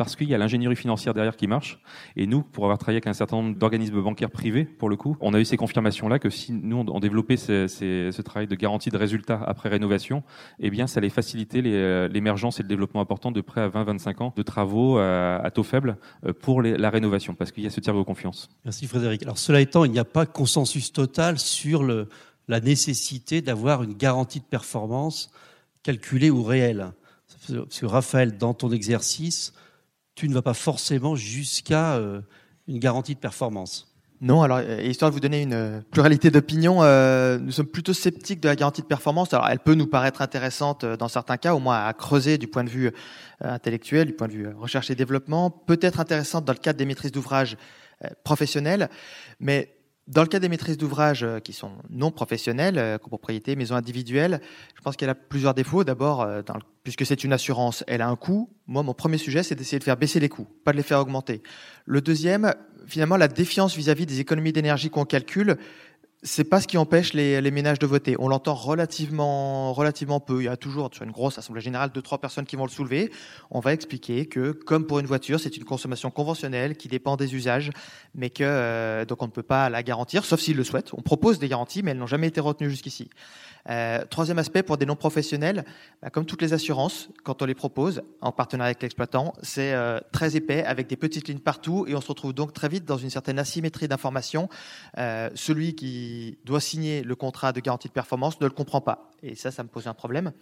parce 0.00 0.16
qu'il 0.16 0.30
y 0.30 0.34
a 0.34 0.38
l'ingénierie 0.38 0.76
financière 0.76 1.12
derrière 1.12 1.36
qui 1.36 1.46
marche. 1.46 1.78
Et 2.16 2.26
nous, 2.26 2.40
pour 2.40 2.64
avoir 2.64 2.78
travaillé 2.78 2.96
avec 2.96 3.06
un 3.06 3.12
certain 3.12 3.36
nombre 3.36 3.54
d'organismes 3.54 4.00
bancaires 4.00 4.30
privés, 4.30 4.64
pour 4.64 4.88
le 4.88 4.96
coup, 4.96 5.14
on 5.20 5.34
a 5.34 5.38
eu 5.38 5.44
ces 5.44 5.58
confirmations-là 5.58 6.18
que 6.18 6.30
si 6.30 6.52
nous, 6.52 6.86
on 6.88 7.00
développait 7.00 7.36
ce, 7.36 8.22
travail 8.22 8.46
de 8.46 8.54
garantie 8.54 8.88
de 8.88 8.96
résultats 8.96 9.38
après 9.46 9.68
rénovation, 9.68 10.22
eh 10.58 10.70
bien, 10.70 10.86
ça 10.86 11.00
allait 11.00 11.10
faciliter 11.10 11.60
euh, 11.66 12.08
l'émergence 12.08 12.60
et 12.60 12.62
le 12.62 12.68
développement 12.70 13.02
important 13.02 13.30
de 13.30 13.42
près 13.42 13.60
à 13.60 13.68
20-25 13.68 14.22
ans 14.22 14.32
de 14.34 14.42
travaux 14.42 14.96
à, 14.96 15.36
à, 15.36 15.50
taux 15.50 15.64
faible 15.64 15.98
euh, 16.24 16.32
pour 16.32 16.62
la 16.62 16.88
rénovation, 16.88 17.34
parce 17.34 17.52
qu'il 17.52 17.64
y 17.64 17.66
a 17.66 17.70
ce 17.70 17.80
tiers 17.80 17.94
de 17.94 18.00
confiance. 18.00 18.48
Merci 18.64 18.86
Frédéric. 18.86 19.22
Alors, 19.24 19.36
cela 19.36 19.60
étant, 19.60 19.84
il 19.84 19.92
n'y 19.92 19.98
a 19.98 20.06
pas 20.06 20.24
consensus 20.24 20.94
total 20.94 21.38
sur 21.38 21.84
la 22.48 22.60
nécessité 22.60 23.42
d'avoir 23.42 23.82
une 23.82 23.92
garantie 23.92 24.40
de 24.40 24.46
performance 24.46 25.30
calculée 25.82 26.30
ou 26.30 26.42
réelle. 26.42 26.92
Parce 27.46 27.82
Raphaël, 27.82 28.38
dans 28.38 28.54
ton 28.54 28.72
exercice, 28.72 29.52
tu 30.20 30.28
ne 30.28 30.34
vas 30.34 30.42
pas 30.42 30.52
forcément 30.52 31.16
jusqu'à 31.16 31.94
euh, 31.94 32.20
une 32.68 32.78
garantie 32.78 33.14
de 33.14 33.20
performance. 33.20 33.96
Non, 34.20 34.42
alors 34.42 34.58
euh, 34.58 34.82
histoire 34.82 35.10
de 35.10 35.14
vous 35.14 35.20
donner 35.20 35.40
une 35.40 35.54
euh, 35.54 35.80
pluralité 35.90 36.30
d'opinions, 36.30 36.80
nous 37.38 37.52
sommes 37.52 37.66
plutôt 37.66 37.94
sceptiques 37.94 38.40
de 38.40 38.48
la 38.48 38.54
garantie 38.54 38.82
de 38.82 38.86
performance. 38.86 39.32
Alors 39.32 39.48
elle 39.48 39.60
peut 39.60 39.72
nous 39.72 39.86
paraître 39.86 40.20
intéressante 40.20 40.84
dans 40.84 41.08
certains 41.08 41.38
cas, 41.38 41.54
au 41.54 41.58
moins 41.58 41.86
à 41.86 41.94
creuser 41.94 42.36
du 42.36 42.48
point 42.48 42.64
de 42.64 42.68
vue 42.68 42.92
intellectuel, 43.40 44.08
du 44.08 44.12
point 44.12 44.28
de 44.28 44.34
vue 44.34 44.48
recherche 44.48 44.90
et 44.90 44.94
développement, 44.94 45.48
peut-être 45.48 46.00
intéressante 46.00 46.44
dans 46.44 46.52
le 46.52 46.58
cadre 46.58 46.78
des 46.78 46.84
maîtrises 46.84 47.12
d'ouvrage 47.12 47.56
professionnelles, 48.24 48.90
mais 49.40 49.74
dans 50.10 50.22
le 50.22 50.28
cas 50.28 50.40
des 50.40 50.48
maîtrises 50.48 50.76
d'ouvrage 50.76 51.24
qui 51.44 51.52
sont 51.52 51.70
non 51.88 52.10
professionnelles, 52.10 52.98
copropriété, 52.98 53.54
maison 53.54 53.76
individuelle, 53.76 54.40
je 54.76 54.80
pense 54.82 54.96
qu'elle 54.96 55.08
a 55.08 55.14
plusieurs 55.14 55.54
défauts. 55.54 55.84
D'abord, 55.84 56.28
puisque 56.82 57.06
c'est 57.06 57.22
une 57.22 57.32
assurance, 57.32 57.84
elle 57.86 58.02
a 58.02 58.08
un 58.08 58.16
coût. 58.16 58.50
Moi, 58.66 58.82
mon 58.82 58.92
premier 58.92 59.18
sujet, 59.18 59.44
c'est 59.44 59.54
d'essayer 59.54 59.78
de 59.78 59.84
faire 59.84 59.96
baisser 59.96 60.18
les 60.18 60.28
coûts, 60.28 60.48
pas 60.64 60.72
de 60.72 60.78
les 60.78 60.82
faire 60.82 60.98
augmenter. 60.98 61.42
Le 61.86 62.00
deuxième, 62.00 62.52
finalement, 62.86 63.16
la 63.16 63.28
défiance 63.28 63.76
vis-à-vis 63.76 64.04
des 64.04 64.18
économies 64.18 64.52
d'énergie 64.52 64.90
qu'on 64.90 65.04
calcule, 65.04 65.56
c'est 66.22 66.44
pas 66.44 66.60
ce 66.60 66.66
qui 66.66 66.76
empêche 66.76 67.14
les, 67.14 67.50
ménages 67.50 67.78
de 67.78 67.86
voter. 67.86 68.14
On 68.18 68.28
l'entend 68.28 68.54
relativement, 68.54 69.72
relativement 69.72 70.20
peu. 70.20 70.42
Il 70.42 70.44
y 70.44 70.48
a 70.48 70.56
toujours, 70.56 70.90
sur 70.92 71.04
une 71.04 71.12
grosse 71.12 71.38
assemblée 71.38 71.62
générale, 71.62 71.90
deux, 71.94 72.02
trois 72.02 72.18
personnes 72.18 72.44
qui 72.44 72.56
vont 72.56 72.66
le 72.66 72.70
soulever. 72.70 73.10
On 73.50 73.60
va 73.60 73.72
expliquer 73.72 74.26
que, 74.26 74.52
comme 74.52 74.86
pour 74.86 74.98
une 74.98 75.06
voiture, 75.06 75.40
c'est 75.40 75.56
une 75.56 75.64
consommation 75.64 76.10
conventionnelle 76.10 76.76
qui 76.76 76.88
dépend 76.88 77.16
des 77.16 77.34
usages, 77.34 77.70
mais 78.14 78.28
que, 78.28 78.44
euh, 78.44 79.06
donc 79.06 79.22
on 79.22 79.26
ne 79.26 79.30
peut 79.30 79.42
pas 79.42 79.70
la 79.70 79.82
garantir, 79.82 80.24
sauf 80.26 80.40
s'ils 80.40 80.56
le 80.56 80.64
souhaitent. 80.64 80.92
On 80.92 81.02
propose 81.02 81.38
des 81.38 81.48
garanties, 81.48 81.82
mais 81.82 81.92
elles 81.92 81.98
n'ont 81.98 82.06
jamais 82.06 82.28
été 82.28 82.40
retenues 82.40 82.70
jusqu'ici. 82.70 83.08
Euh, 83.68 84.04
troisième 84.08 84.38
aspect, 84.38 84.62
pour 84.62 84.78
des 84.78 84.86
non-professionnels, 84.86 85.64
bah, 86.02 86.10
comme 86.10 86.24
toutes 86.24 86.42
les 86.42 86.52
assurances, 86.52 87.08
quand 87.24 87.42
on 87.42 87.46
les 87.46 87.54
propose 87.54 88.02
en 88.20 88.32
partenariat 88.32 88.70
avec 88.70 88.82
l'exploitant, 88.82 89.34
c'est 89.42 89.72
euh, 89.72 90.00
très 90.12 90.36
épais, 90.36 90.64
avec 90.64 90.86
des 90.86 90.96
petites 90.96 91.28
lignes 91.28 91.38
partout, 91.38 91.86
et 91.86 91.94
on 91.94 92.00
se 92.00 92.08
retrouve 92.08 92.32
donc 92.32 92.52
très 92.52 92.68
vite 92.68 92.84
dans 92.84 92.96
une 92.96 93.10
certaine 93.10 93.38
asymétrie 93.38 93.88
d'information. 93.88 94.48
Euh, 94.98 95.30
celui 95.34 95.74
qui 95.74 96.09
doit 96.44 96.60
signer 96.60 97.02
le 97.02 97.14
contrat 97.14 97.52
de 97.52 97.60
garantie 97.60 97.88
de 97.88 97.92
performance 97.92 98.40
ne 98.40 98.46
le 98.46 98.52
comprend 98.52 98.80
pas, 98.80 99.10
et 99.22 99.34
ça, 99.34 99.50
ça 99.50 99.62
me 99.62 99.68
pose 99.68 99.86
un 99.86 99.94
problème. 99.94 100.32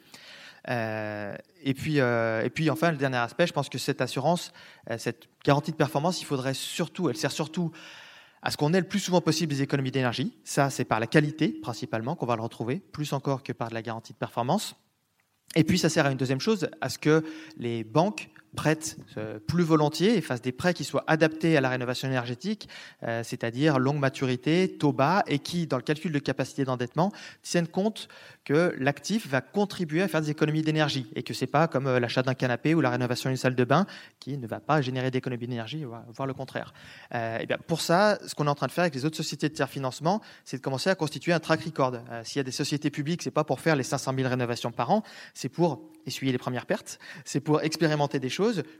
et 0.68 1.74
puis, 1.74 1.98
et 1.98 2.50
puis 2.54 2.70
enfin, 2.70 2.90
le 2.90 2.96
dernier 2.96 3.16
aspect, 3.18 3.46
je 3.46 3.52
pense 3.52 3.68
que 3.68 3.78
cette 3.78 4.00
assurance, 4.00 4.52
cette 4.98 5.28
garantie 5.44 5.72
de 5.72 5.76
performance, 5.76 6.20
il 6.20 6.24
faudrait 6.24 6.54
surtout, 6.54 7.08
elle 7.08 7.16
sert 7.16 7.32
surtout 7.32 7.72
à 8.42 8.50
ce 8.50 8.56
qu'on 8.56 8.72
ait 8.72 8.80
le 8.80 8.86
plus 8.86 9.00
souvent 9.00 9.20
possible 9.20 9.52
des 9.52 9.62
économies 9.62 9.90
d'énergie. 9.90 10.36
Ça, 10.44 10.70
c'est 10.70 10.84
par 10.84 11.00
la 11.00 11.06
qualité 11.06 11.48
principalement 11.48 12.14
qu'on 12.14 12.26
va 12.26 12.36
le 12.36 12.42
retrouver, 12.42 12.76
plus 12.78 13.12
encore 13.12 13.42
que 13.42 13.52
par 13.52 13.68
de 13.68 13.74
la 13.74 13.82
garantie 13.82 14.12
de 14.12 14.18
performance. 14.18 14.76
Et 15.56 15.64
puis, 15.64 15.78
ça 15.78 15.88
sert 15.88 16.06
à 16.06 16.12
une 16.12 16.18
deuxième 16.18 16.40
chose, 16.40 16.68
à 16.80 16.88
ce 16.88 16.98
que 16.98 17.24
les 17.56 17.82
banques 17.82 18.30
prêtent 18.56 18.96
euh, 19.16 19.38
plus 19.38 19.62
volontiers 19.62 20.16
et 20.16 20.20
fassent 20.20 20.42
des 20.42 20.52
prêts 20.52 20.74
qui 20.74 20.84
soient 20.84 21.04
adaptés 21.06 21.56
à 21.56 21.60
la 21.60 21.68
rénovation 21.68 22.08
énergétique, 22.08 22.68
euh, 23.02 23.22
c'est-à-dire 23.22 23.78
longue 23.78 23.98
maturité, 23.98 24.76
taux 24.78 24.92
bas, 24.92 25.22
et 25.26 25.38
qui, 25.38 25.66
dans 25.66 25.76
le 25.76 25.82
calcul 25.82 26.12
de 26.12 26.18
capacité 26.18 26.64
d'endettement, 26.64 27.12
tiennent 27.42 27.68
compte 27.68 28.08
que 28.44 28.74
l'actif 28.78 29.28
va 29.28 29.40
contribuer 29.40 30.02
à 30.02 30.08
faire 30.08 30.22
des 30.22 30.30
économies 30.30 30.62
d'énergie 30.62 31.10
et 31.14 31.22
que 31.22 31.34
c'est 31.34 31.46
pas 31.46 31.68
comme 31.68 31.86
euh, 31.86 32.00
l'achat 32.00 32.22
d'un 32.22 32.34
canapé 32.34 32.74
ou 32.74 32.80
la 32.80 32.90
rénovation 32.90 33.30
d'une 33.30 33.36
salle 33.36 33.54
de 33.54 33.64
bain 33.64 33.86
qui 34.20 34.38
ne 34.38 34.46
va 34.46 34.60
pas 34.60 34.80
générer 34.80 35.10
d'économies 35.10 35.46
d'énergie, 35.46 35.84
voire 35.84 36.26
le 36.26 36.34
contraire. 36.34 36.72
et 37.12 37.46
bien 37.46 37.58
pour 37.66 37.80
ça, 37.80 38.18
ce 38.26 38.34
qu'on 38.34 38.46
est 38.46 38.50
en 38.50 38.54
train 38.54 38.66
de 38.66 38.72
faire 38.72 38.82
avec 38.82 38.94
les 38.94 39.04
autres 39.04 39.16
sociétés 39.16 39.48
de 39.48 39.54
tiers 39.54 39.68
financement, 39.68 40.20
c'est 40.44 40.56
de 40.56 40.62
commencer 40.62 40.90
à 40.90 40.94
constituer 40.94 41.32
un 41.32 41.40
track 41.40 41.62
record. 41.64 41.94
S'il 42.24 42.38
y 42.38 42.40
a 42.40 42.44
des 42.44 42.50
sociétés 42.50 42.90
publiques, 42.90 43.22
c'est 43.22 43.30
pas 43.30 43.44
pour 43.44 43.60
faire 43.60 43.76
les 43.76 43.82
500 43.82 44.12
000 44.16 44.28
rénovations 44.28 44.72
par 44.72 44.90
an, 44.90 45.02
c'est 45.34 45.48
pour 45.48 45.82
essuyer 46.06 46.32
les 46.32 46.38
premières 46.38 46.66
pertes, 46.66 46.98
c'est 47.24 47.40
pour 47.40 47.62
expérimenter 47.62 48.18
des 48.18 48.28
choses, 48.28 48.37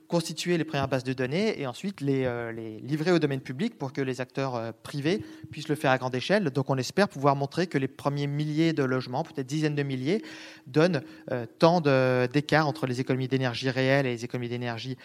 constituer 0.09 0.57
les 0.59 0.65
premières 0.65 0.89
bases 0.89 1.05
de 1.05 1.13
données 1.13 1.61
et 1.61 1.67
ensuite 1.67 2.01
les, 2.01 2.25
euh, 2.25 2.53
livrer 2.53 3.13
au 3.13 3.19
domaine 3.19 3.41
public 3.41 3.79
pour 3.79 3.93
que 3.93 4.01
les 4.01 4.21
acteurs 4.21 4.55
euh, 4.55 4.73
privés 4.83 5.25
puissent 5.51 5.69
le 5.69 5.75
faire 5.75 5.91
à 5.91 5.99
grande 5.99 6.15
échelle. 6.15 6.45
Donc 6.51 6.71
on 6.71 6.77
espère 6.77 7.09
pouvoir 7.09 7.37
montrer 7.37 7.67
que 7.67 7.79
les 7.79 7.89
premiers 7.89 8.27
milliers 8.27 8.73
de 8.73 8.83
logements, 8.83 9.25
peut-être 9.25 9.47
dizaines 9.47 9.75
de 9.75 9.83
milliers, 9.83 10.23
donnent 10.67 11.03
euh, 11.31 11.47
tant 11.59 11.81
d'écart 11.81 12.67
entre 12.67 12.87
les 12.87 13.01
économies 13.01 13.29
d'énergie 13.29 13.71
réelles 13.71 14.07
et 14.07 14.11
les 14.11 14.25
économies 14.25 14.49
d'énergie 14.49 14.97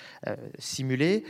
simulées, 0.58 1.24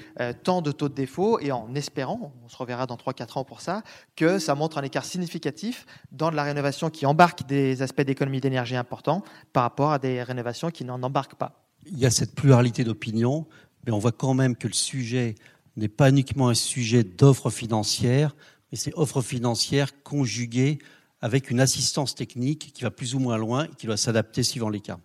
tant 0.43 0.62
de 0.62 0.71
taux 0.71 0.89
de 0.89 0.93
défaut 0.93 1.39
et 1.39 1.51
en 1.51 1.73
espérant, 1.75 2.33
on 2.43 2.49
se 2.49 2.57
reverra 2.57 2.86
dans 2.86 2.95
3-4 2.95 3.39
ans 3.39 3.43
pour 3.43 3.62
ça, 3.62 3.83
que 4.15 4.39
ça 4.39 4.55
montre 4.55 4.77
un 4.77 4.83
écart 4.83 5.05
significatif 5.05 5.86
dans 6.12 6.31
la 6.31 6.43
rénovation 6.43 6.89
qui 6.89 7.05
embarque 7.05 7.45
des 7.47 7.81
aspects 7.81 8.01
d'économie 8.01 8.41
d'énergie 8.41 8.75
importants 8.75 9.23
par 9.51 9.63
rapport 9.63 9.91
à 9.91 9.99
des 9.99 10.23
rénovations 10.23 10.71
qui 10.71 10.86
n'en 10.86 11.01
embarquent 11.03 11.36
pas 11.36 11.62
il 11.91 11.99
y 11.99 12.05
a 12.05 12.11
cette 12.11 12.35
pluralité 12.35 12.83
d'opinions, 12.83 13.47
mais 13.85 13.91
on 13.91 13.99
voit 13.99 14.11
quand 14.11 14.33
même 14.33 14.55
que 14.55 14.67
le 14.67 14.73
sujet 14.73 15.35
n'est 15.75 15.89
pas 15.89 16.09
uniquement 16.09 16.49
un 16.49 16.53
sujet 16.53 17.03
d'offres 17.03 17.49
financières, 17.49 18.35
mais 18.71 18.77
c'est 18.77 18.93
offre 18.95 19.21
financière 19.21 20.03
conjuguée 20.03 20.79
avec 21.21 21.49
une 21.49 21.59
assistance 21.59 22.15
technique 22.15 22.73
qui 22.73 22.83
va 22.83 22.91
plus 22.91 23.15
ou 23.15 23.19
moins 23.19 23.37
loin 23.37 23.65
et 23.65 23.75
qui 23.77 23.85
doit 23.85 23.97
s'adapter 23.97 24.43
suivant 24.43 24.69
les 24.69 24.81
cas. 24.81 24.99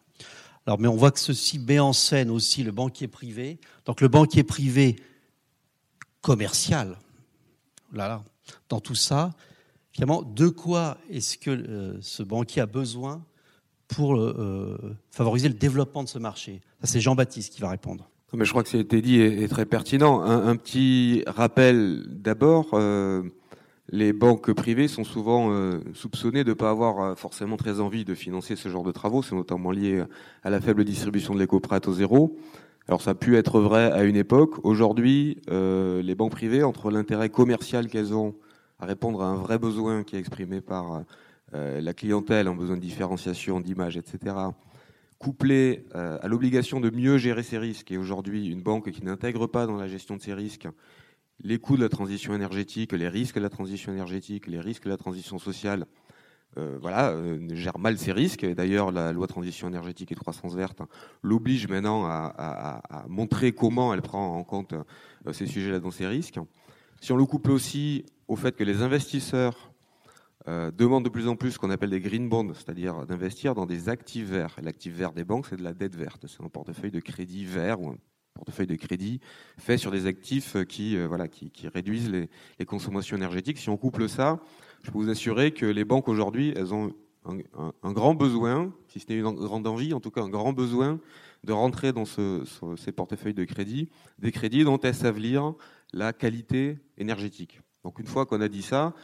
Alors, 0.67 0.79
mais 0.79 0.89
on 0.89 0.97
voit 0.97 1.13
que 1.13 1.21
ceci 1.21 1.59
met 1.59 1.79
en 1.79 1.93
scène 1.93 2.29
aussi 2.29 2.63
le 2.63 2.73
banquier 2.73 3.09
privé. 3.09 3.59
Donc 3.87 4.01
le 4.01 4.09
banquier 4.09 4.43
privé 4.43 4.97
commercial, 6.21 6.99
là, 7.93 8.23
dans 8.69 8.81
tout 8.81 8.95
ça, 8.95 9.33
finalement, 9.93 10.23
de 10.23 10.49
quoi 10.49 10.99
est-ce 11.09 11.39
que 11.39 11.51
euh, 11.51 11.99
ce 12.03 12.23
banquier 12.23 12.61
a 12.61 12.67
besoin 12.67 13.25
pour 13.89 14.17
euh, 14.17 14.97
favoriser 15.11 15.49
le 15.49 15.55
développement 15.55 16.03
de 16.03 16.09
ce 16.09 16.19
marché 16.19 16.61
Ça, 16.81 16.87
c'est 16.87 17.01
Jean-Baptiste 17.01 17.55
qui 17.55 17.61
va 17.61 17.71
répondre. 17.71 18.09
Mais 18.35 18.45
je 18.45 18.51
crois 18.51 18.63
que 18.63 18.69
ce 18.69 18.73
qui 18.73 18.79
a 18.79 18.83
été 18.83 19.01
dit 19.01 19.21
est, 19.21 19.49
très 19.49 19.65
pertinent. 19.65 20.21
Un, 20.21 20.55
petit 20.57 21.25
rappel 21.27 22.05
d'abord. 22.09 22.69
Euh, 22.75 23.23
les 23.91 24.13
banques 24.13 24.53
privées 24.53 24.87
sont 24.87 25.05
souvent 25.05 25.51
euh, 25.51 25.81
soupçonnées 25.95 26.45
de 26.45 26.51
ne 26.51 26.55
pas 26.55 26.69
avoir 26.69 27.19
forcément 27.19 27.57
très 27.57 27.81
envie 27.81 28.05
de 28.05 28.15
financer 28.15 28.55
ce 28.55 28.69
genre 28.69 28.85
de 28.85 28.93
travaux. 28.93 29.23
C'est 29.23 29.35
notamment 29.35 29.71
lié 29.71 30.05
à 30.43 30.51
la 30.51 30.61
faible 30.61 30.85
distribution 30.85 31.33
de 31.33 31.39
l'éco-prêt 31.39 31.89
au 31.89 31.95
zéro. 31.95 32.37
Alors 32.87 33.01
ça 33.01 33.13
a 33.13 33.15
pu 33.15 33.37
être 33.39 33.61
vrai 33.61 33.91
à 33.91 34.03
une 34.03 34.17
époque. 34.17 34.63
Aujourd'hui, 34.63 35.41
les 35.49 36.15
banques 36.15 36.33
privées, 36.33 36.63
entre 36.63 36.91
l'intérêt 36.91 37.31
commercial 37.31 37.89
qu'elles 37.89 38.13
ont 38.13 38.35
à 38.81 38.87
répondre 38.87 39.23
à 39.23 39.27
un 39.27 39.35
vrai 39.35 39.59
besoin 39.59 40.05
qui 40.05 40.17
est 40.17 40.19
exprimé 40.19 40.61
par 40.61 40.93
euh, 40.93 41.01
la 41.53 41.95
clientèle 41.95 42.49
en 42.49 42.55
besoin 42.55 42.77
de 42.77 42.83
différenciation, 42.83 43.61
d'image, 43.61 43.97
etc., 43.97 44.35
couplé 45.19 45.85
euh, 45.95 46.19
à 46.23 46.29
l'obligation 46.29 46.81
de 46.81 46.91
mieux 46.91 47.19
gérer 47.19 47.43
ses 47.43 47.59
risques, 47.59 47.91
et 47.91 47.99
aujourd'hui 47.99 48.47
une 48.49 48.63
banque 48.63 48.91
qui 48.91 49.05
n'intègre 49.05 49.47
pas 49.47 49.67
dans 49.67 49.77
la 49.77 49.89
gestion 49.89 50.17
de 50.17 50.23
ses 50.23 50.35
risques 50.35 50.69
les 51.45 51.59
coûts 51.59 51.77
de 51.77 51.83
la 51.83 51.89
transition 51.89 52.35
énergétique, 52.35 52.93
les 52.93 53.09
risques 53.09 53.37
de 53.37 53.41
la 53.41 53.49
transition 53.49 53.93
énergétique, 53.93 54.49
les 54.49 54.59
risques 54.59 54.87
de 54.87 54.91
la 54.91 54.97
transition 54.97 55.39
sociale, 55.39 55.87
euh, 56.57 56.77
voilà, 56.81 57.15
gère 57.53 57.79
mal 57.79 57.97
ses 57.97 58.11
risques. 58.11 58.45
D'ailleurs, 58.45 58.91
la 58.91 59.13
loi 59.13 59.29
transition 59.29 59.69
énergétique 59.69 60.11
et 60.11 60.17
croissance 60.17 60.57
verte 60.57 60.83
l'oblige 61.23 61.69
maintenant 61.69 62.07
à, 62.07 63.05
montrer 63.07 63.53
comment 63.53 63.95
elle 63.95 64.03
prend 64.03 64.37
en 64.37 64.43
compte 64.43 64.75
ces 65.31 65.47
sujets-là 65.47 65.79
dans 65.79 65.93
ses 65.93 66.09
risques. 66.09 66.41
Si 67.01 67.13
on 67.13 67.17
le 67.17 67.25
couple 67.25 67.53
aussi 67.53 68.05
au 68.27 68.35
fait 68.35 68.57
que 68.57 68.65
les 68.65 68.83
investisseurs 68.83 69.68
euh, 70.49 70.71
demande 70.71 71.05
de 71.05 71.11
plus 71.11 71.29
en 71.29 71.37
plus 71.37 71.53
ce 71.53 71.59
qu'on 71.59 71.69
appelle 71.69 71.91
des 71.91 72.01
green 72.01 72.31
bonds, 72.31 72.55
c'est-à-dire 72.55 73.05
d'investir 73.05 73.55
dans 73.55 73.67
des 73.67 73.91
actifs 73.91 74.27
verts. 74.27 74.57
L'actif 74.63 74.95
vert 74.95 75.13
des 75.13 75.25
banques, 75.25 75.47
c'est 75.47 75.59
de 75.59 75.63
la 75.63 75.75
dette 75.75 75.95
verte. 75.95 76.25
C'est 76.27 76.43
un 76.43 76.49
portefeuille 76.49 76.91
de 76.91 77.01
crédit 77.01 77.45
vert 77.45 77.83
ou 77.83 77.91
un 77.91 77.99
portefeuille 78.33 78.67
de 78.67 78.75
crédit 78.75 79.21
fait 79.59 79.77
sur 79.77 79.91
des 79.91 80.07
actifs 80.07 80.57
qui, 80.67 80.97
euh, 80.97 81.07
réduisent 81.65 82.11
les, 82.11 82.65
consommations 82.65 83.19
énergétiques. 83.19 83.59
Si 83.59 83.69
on 83.69 83.77
couple 83.77 84.09
ça, 84.09 84.41
je 84.83 84.91
peux 84.91 84.97
vous 84.97 85.11
assurer 85.11 85.53
que 85.53 85.67
les 85.67 85.85
banques 85.85 86.09
aujourd'hui, 86.09 86.55
elles 86.57 86.73
ont 86.73 86.95
un, 87.27 87.93
grand 87.93 88.15
besoin, 88.15 88.73
si 88.87 89.01
ce 89.01 89.13
n'est 89.13 89.19
une 89.19 89.35
grande 89.35 89.67
envie, 89.67 89.93
en 89.93 90.01
tout 90.01 90.11
cas 90.11 90.23
un 90.23 90.31
grand 90.31 90.55
besoin 90.55 90.99
de 91.45 91.53
rentrer 91.53 91.93
dans 91.93 92.07
ces 92.07 92.93
portefeuilles 92.93 93.35
de 93.35 93.45
crédit, 93.45 93.91
des 94.19 94.33
crédits 94.33 94.65
dont 94.65 94.79
elles 94.79 94.95
savent 94.95 95.19
lire 95.19 95.53
la 95.93 96.15
qualité 96.15 96.79
énergétique. 96.97 97.61
Donc 97.85 97.99
une 97.99 98.07
fois 98.07 98.25
qu'on 98.25 98.41
a 98.41 98.49
dit 98.49 98.63
ça, 98.63 98.95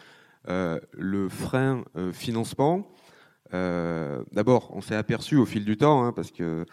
le 0.47 1.29
frein 1.29 1.85
euh, 1.97 2.13
financement. 2.13 2.89
Euh, 3.53 4.23
d'abord, 4.33 4.71
on 4.75 4.81
s'est 4.81 4.97
aperçu 4.97 5.37
au 5.37 5.47
fil 5.47 5.65
du 5.65 5.77
temps, 5.77 6.05
hein, 6.05 6.13
parce 6.13 6.31
que 6.31 6.67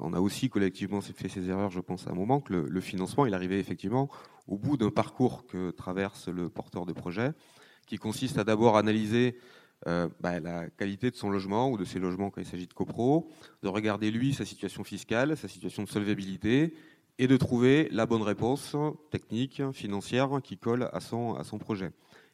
on 0.00 0.12
a 0.12 0.20
aussi 0.20 0.50
collectivement 0.50 1.00
fait 1.00 1.28
ces 1.28 1.48
erreurs, 1.48 1.70
je 1.70 1.80
pense, 1.80 2.06
à 2.06 2.10
un 2.10 2.14
moment, 2.14 2.40
que 2.40 2.52
le, 2.52 2.80
financement, 2.80 3.24
il 3.24 3.32
arrivait 3.32 3.58
effectivement 3.58 4.10
au 4.46 4.58
bout 4.58 4.76
d'un 4.76 4.90
parcours 4.90 5.46
que 5.46 5.70
traverse 5.70 6.28
le 6.28 6.50
porteur 6.50 6.84
de 6.84 6.92
projet, 6.92 7.32
qui 7.86 7.96
consiste 7.96 8.36
à 8.36 8.44
d'abord 8.44 8.76
analyser 8.76 9.38
bah, 9.86 10.38
la 10.40 10.68
qualité 10.68 11.10
de 11.10 11.16
son 11.16 11.30
logement 11.30 11.70
ou 11.70 11.78
de 11.78 11.86
ses 11.86 11.98
logements 11.98 12.28
quand 12.28 12.42
il 12.42 12.46
s'agit 12.46 12.66
de 12.66 12.74
copro, 12.74 13.30
de 13.62 13.68
regarder 13.68 14.10
lui 14.10 14.34
sa 14.34 14.44
situation 14.44 14.84
fiscale, 14.84 15.34
sa 15.34 15.48
situation 15.48 15.82
de 15.82 15.88
solvabilité, 15.88 16.74
et 17.18 17.26
de 17.26 17.36
trouver 17.38 17.88
la 17.90 18.04
bonne 18.04 18.22
réponse 18.22 18.76
technique, 19.10 19.62
financière, 19.72 20.28
qui 20.44 20.58
colle 20.58 20.90
à 20.92 21.00
son 21.00 21.58
projet. 21.58 21.90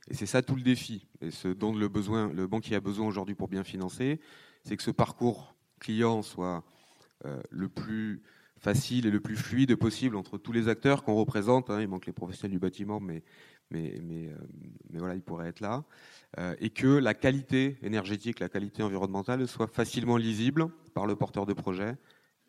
Et 0.09 0.15
c'est 0.15 0.27
ça 0.27 0.43
tout 0.43 0.55
le 0.55 0.63
défi. 0.63 1.07
Et 1.21 1.31
ce 1.31 1.49
dont 1.49 1.75
le, 1.75 1.89
besoin, 1.89 2.33
le 2.33 2.47
banquier 2.47 2.77
a 2.77 2.81
besoin 2.81 3.07
aujourd'hui 3.07 3.35
pour 3.35 3.49
bien 3.49 3.65
financer, 3.65 4.21
c'est 4.63 4.77
que 4.77 4.83
ce 4.83 4.91
parcours 4.91 5.55
client 5.79 6.23
soit 6.23 6.65
euh, 7.25 7.41
le 7.51 7.69
plus 7.69 8.23
facile 8.59 9.07
et 9.07 9.11
le 9.11 9.21
plus 9.21 9.37
fluide 9.37 9.77
possible 9.77 10.17
entre 10.17 10.39
tous 10.39 10.53
les 10.53 10.69
acteurs 10.69 11.05
qu'on 11.05 11.15
représente. 11.15 11.71
Hein. 11.71 11.81
il 11.81 11.89
manque 11.89 12.07
les 12.07 12.13
professionnels 12.13 12.53
du 12.53 12.59
bâtiment, 12.59 13.01
mais, 13.01 13.23
mais, 13.71 14.01
mais, 14.03 14.29
euh, 14.29 14.37
mais 14.91 14.99
voilà, 14.99 15.15
ils 15.15 15.23
pourraient 15.23 15.49
être 15.49 15.61
là. 15.61 15.85
Euh, 16.39 16.55
et 16.61 16.71
que 16.71 16.87
la 16.87 17.15
qualité 17.15 17.79
énergétique, 17.83 18.41
la 18.41 18.49
qualité 18.49 18.83
environnementale 18.83 19.47
soit 19.49 19.67
facilement 19.67 20.17
lisible 20.17 20.69
par 20.95 21.07
le 21.07 21.17
porteur 21.17 21.47
de 21.47 21.53
projet 21.53 21.97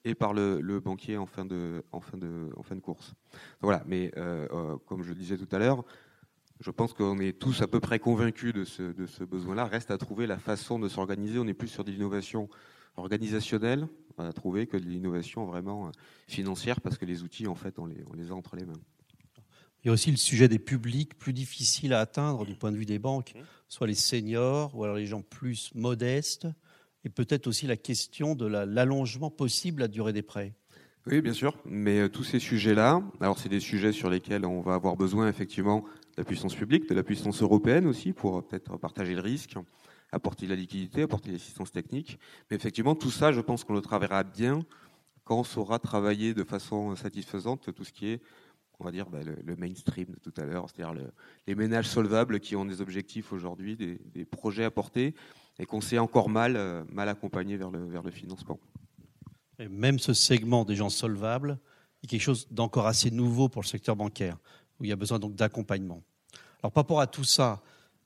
et 0.03 0.13
par 0.13 0.33
le, 0.33 0.79
banquier 0.79 1.17
en 1.17 1.25
fin 1.25 1.45
de, 1.45 1.83
en 1.91 1.99
fin 1.99 2.17
de, 2.17 2.49
en 2.55 2.63
fin 2.63 2.75
de 2.75 2.81
course. 2.81 3.15
voilà, 3.59 3.83
mais 3.87 4.11
comme 4.85 5.01
je 5.01 5.09
le 5.09 5.15
disais 5.15 5.35
tout 5.35 5.47
à 5.51 5.57
l'heure, 5.57 5.83
je 6.59 6.71
pense 6.71 6.93
qu'on 6.93 7.19
est 7.19 7.37
tous 7.37 7.61
à 7.61 7.67
peu 7.67 7.79
près 7.79 7.99
convaincus 7.99 8.53
de 8.53 8.63
ce, 8.63 8.83
de 8.83 9.05
ce 9.05 9.23
besoin-là. 9.23 9.65
Reste 9.65 9.91
à 9.91 9.97
trouver 9.97 10.27
la 10.27 10.37
façon 10.37 10.79
de 10.79 10.87
s'organiser. 10.87 11.37
On 11.39 11.47
est 11.47 11.53
plus 11.53 11.67
sur 11.67 11.83
de 11.83 11.91
l'innovation 11.91 12.49
organisationnelle 12.97 13.87
à 14.17 14.31
trouver 14.31 14.65
que 14.67 14.77
de 14.77 14.85
l'innovation 14.85 15.45
vraiment 15.45 15.91
financière 16.27 16.79
parce 16.79 16.97
que 16.97 17.05
les 17.05 17.23
outils, 17.23 17.47
en 17.47 17.55
fait, 17.55 17.79
on 17.79 17.85
les, 17.85 18.03
on 18.09 18.13
les 18.13 18.31
a 18.31 18.33
entre 18.33 18.55
les 18.55 18.65
mains. 18.65 18.79
Il 19.83 19.87
y 19.87 19.89
a 19.89 19.93
aussi 19.93 20.09
le 20.09 20.17
sujet 20.17 20.47
des 20.47 20.57
publics 20.57 21.15
plus 21.17 21.33
difficiles 21.33 21.93
à 21.93 21.99
atteindre 21.99 22.45
du 22.45 22.55
point 22.55 22.71
de 22.71 22.77
vue 22.77 22.85
des 22.85 22.97
banques, 22.97 23.33
soit 23.67 23.85
les 23.85 23.93
seniors 23.93 24.75
ou 24.75 24.83
alors 24.83 24.95
les 24.95 25.05
gens 25.05 25.21
plus 25.21 25.71
modestes, 25.75 26.47
et 27.03 27.09
peut-être 27.09 27.45
aussi 27.45 27.67
la 27.67 27.77
question 27.77 28.33
de 28.33 28.47
l'allongement 28.47 29.29
possible 29.29 29.83
à 29.83 29.85
la 29.85 29.87
durée 29.89 30.13
des 30.13 30.23
prêts. 30.23 30.55
Oui, 31.05 31.21
bien 31.21 31.33
sûr, 31.33 31.55
mais 31.65 31.99
euh, 31.99 32.09
tous 32.09 32.23
ces 32.23 32.39
sujets-là, 32.39 33.03
alors 33.21 33.37
c'est 33.37 33.49
des 33.49 33.59
sujets 33.59 33.91
sur 33.91 34.09
lesquels 34.09 34.43
on 34.43 34.61
va 34.61 34.73
avoir 34.73 34.95
besoin 34.95 35.29
effectivement 35.29 35.85
de 36.15 36.21
la 36.21 36.25
puissance 36.25 36.55
publique, 36.55 36.87
de 36.89 36.95
la 36.95 37.03
puissance 37.03 37.41
européenne 37.41 37.87
aussi 37.87 38.13
pour 38.13 38.37
euh, 38.37 38.41
peut-être 38.41 38.77
partager 38.77 39.13
le 39.13 39.21
risque, 39.21 39.55
apporter 40.11 40.45
de 40.45 40.51
la 40.51 40.57
liquidité, 40.57 41.03
apporter 41.03 41.31
l'assistance 41.31 41.71
technique. 41.71 42.19
Mais 42.49 42.55
effectivement, 42.55 42.95
tout 42.95 43.11
ça, 43.11 43.31
je 43.31 43.41
pense 43.41 43.63
qu'on 43.63 43.73
le 43.73 43.81
travaillera 43.81 44.23
bien 44.23 44.65
quand 45.23 45.39
on 45.39 45.43
saura 45.43 45.79
travailler 45.79 46.33
de 46.33 46.43
façon 46.43 46.95
satisfaisante 46.95 47.73
tout 47.73 47.83
ce 47.83 47.91
qui 47.91 48.07
est 48.07 48.21
on 48.79 48.83
va 48.83 48.91
dire, 48.91 49.09
bah, 49.09 49.19
le, 49.23 49.55
mainstream 49.55 50.07
de 50.07 50.19
tout 50.19 50.33
à 50.37 50.45
l'heure, 50.45 50.67
c'est-à-dire 50.69 50.93
les 51.47 51.55
ménages 51.55 51.87
solvables 51.87 52.39
qui 52.39 52.55
ont 52.55 52.65
des 52.65 52.81
objectifs 52.81 53.31
aujourd'hui, 53.31 53.75
des, 53.75 54.25
projets 54.25 54.63
à 54.63 54.71
porter, 54.71 55.15
et 55.59 55.65
qu'on 55.65 55.81
sait 55.81 55.97
encore 55.97 56.29
mal, 56.29 56.55
euh, 56.57 56.83
mal 56.91 57.07
accompagner 57.07 57.55
vers 57.55 57.71
le, 57.71 57.85
vers 57.85 58.03
le 58.03 58.11
financement. 58.11 58.59
Et 59.59 59.69
même 59.69 59.99
ce 59.99 60.13
segment 60.13 60.65
des 60.65 60.75
gens 60.75 60.89
solvables 60.89 61.59
est 62.03 62.07
quelque 62.07 62.21
chose 62.21 62.47
d'encore 62.51 62.87
assez 62.87 63.11
nouveau 63.11 63.47
pour 63.47 63.61
le 63.61 63.67
secteur 63.67 63.95
bancaire, 63.95 64.37
où 64.79 64.85
il 64.85 64.89
y 64.89 64.93
a 64.93 64.95
besoin 64.95 65.19
donc 65.19 65.35
d'accompagnement. 65.35 66.01
Alors 66.61 66.71
par 66.71 66.83
rapport 66.83 67.01
à 67.01 67.07
tout 67.07 67.23
ça, 67.23 67.61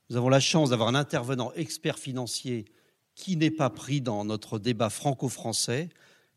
nous 0.10 0.18
avons 0.18 0.30
la 0.30 0.40
chance 0.40 0.72
d'avoir 0.72 0.90
un 0.90 0.96
intervenant 0.96 1.52
expert 1.54 2.00
financier 2.00 2.66
qui 3.16 3.36
n'est 3.36 3.52
pas 3.52 3.70
pris 3.70 4.02
dans 4.02 4.26
notre 4.26 4.60
débat 4.60 4.90
franco-français, 4.90 5.90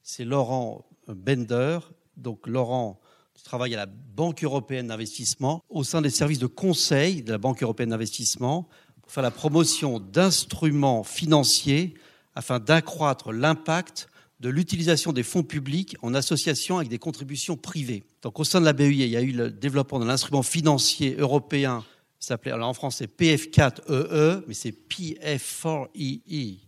c'est 0.03 0.25
Laurent 0.25 0.85
Bender. 1.07 1.79
Donc 2.17 2.47
Laurent 2.47 3.01
travaille 3.43 3.75
à 3.75 3.79
la 3.79 3.87
Banque 3.87 4.45
européenne 4.45 4.89
d'investissement 4.89 5.63
au 5.69 5.85
sein 5.85 6.01
des 6.01 6.11
services 6.11 6.39
de 6.39 6.47
conseil 6.47 7.23
de 7.23 7.33
la 7.33 7.39
Banque 7.39 7.63
européenne 7.63 7.91
d'investissement 7.91 8.69
pour 9.03 9.11
faire 9.11 9.23
la 9.23 9.31
promotion 9.31 9.99
d'instruments 9.99 11.03
financiers 11.03 11.95
afin 12.35 12.61
d'accroître 12.61 13.33
l'impact 13.33 14.09
de 14.43 14.49
l'utilisation 14.49 15.13
des 15.13 15.23
fonds 15.23 15.45
publics 15.45 15.97
en 16.03 16.15
association 16.15 16.79
avec 16.79 16.89
des 16.89 16.99
contributions 16.99 17.57
privées. 17.57 18.03
Donc 18.23 18.41
au 18.41 18.45
sein 18.45 18.61
de 18.61 18.65
la 18.65 18.73
BEI, 18.73 18.91
il 18.91 19.09
y 19.09 19.17
a 19.17 19.23
eu 19.23 19.31
le 19.31 19.53
développement 19.53 20.01
de 20.01 20.05
l'instrument 20.05 20.43
financier 20.43 21.15
européen, 21.17 21.85
s'appelait 22.19 22.51
alors 22.51 22.69
en 22.69 22.75
français 22.75 23.07
PF4EE, 23.07 23.83
e, 23.89 24.45
mais 24.49 24.55
c'est 24.55 24.75
PF4EE, 24.89 26.21
e, 26.29 26.59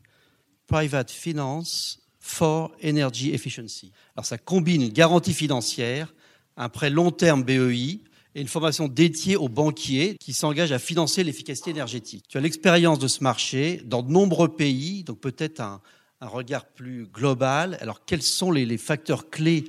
Private 0.69 1.11
Finance 1.11 2.01
for 2.21 2.71
Energy 2.83 3.35
Efficiency. 3.35 3.91
Alors 4.17 4.25
ça 4.25 4.39
combine 4.39 4.83
une 4.83 4.93
garantie 4.93 5.35
financière 5.35 6.15
un 6.57 6.69
prêt 6.69 6.91
long 6.91 7.11
terme 7.11 7.43
BEI 7.43 8.01
et 8.37 8.41
une 8.41 8.47
formation 8.47 8.87
dédiée 8.87 9.35
aux 9.35 9.49
banquiers 9.49 10.17
qui 10.21 10.33
s'engagent 10.33 10.71
à 10.71 10.79
financer 10.79 11.25
l'efficacité 11.25 11.71
énergétique. 11.71 12.27
Tu 12.29 12.39
as 12.39 12.41
l'expérience 12.41 13.01
de 13.01 13.09
ce 13.09 13.25
marché 13.25 13.83
dans 13.85 14.05
de 14.05 14.13
nombreux 14.13 14.55
pays, 14.55 15.03
donc 15.03 15.19
peut-être 15.21 15.61
un, 15.61 15.81
regard 16.21 16.67
plus 16.67 17.07
global. 17.07 17.77
Alors 17.81 18.05
quels 18.05 18.23
sont 18.23 18.51
les, 18.51 18.79
facteurs 18.79 19.31
clés 19.31 19.65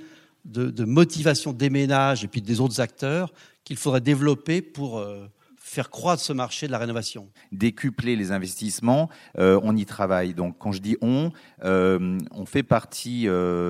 de, 0.45 0.85
motivation 0.85 1.53
des 1.53 1.69
ménages 1.69 2.23
et 2.23 2.27
puis 2.27 2.41
des 2.41 2.59
autres 2.59 2.81
acteurs 2.81 3.33
qu'il 3.63 3.77
faudrait 3.77 4.01
développer 4.01 4.61
pour 4.61 4.99
euh, 4.99 5.27
faire 5.57 5.89
croître 5.89 6.21
ce 6.21 6.33
marché 6.33 6.67
de 6.67 6.71
la 6.71 6.77
rénovation? 6.77 7.29
Décupler 7.51 8.15
les 8.15 8.31
investissements, 8.31 9.09
euh, 9.37 9.59
on 9.63 9.75
y 9.75 9.85
travaille. 9.85 10.33
Donc 10.33 10.57
quand 10.59 10.71
je 10.71 10.81
dis 10.81 10.97
on, 11.01 11.31
euh, 11.63 12.17
on 12.31 12.45
fait 12.45 12.63
partie, 12.63 13.27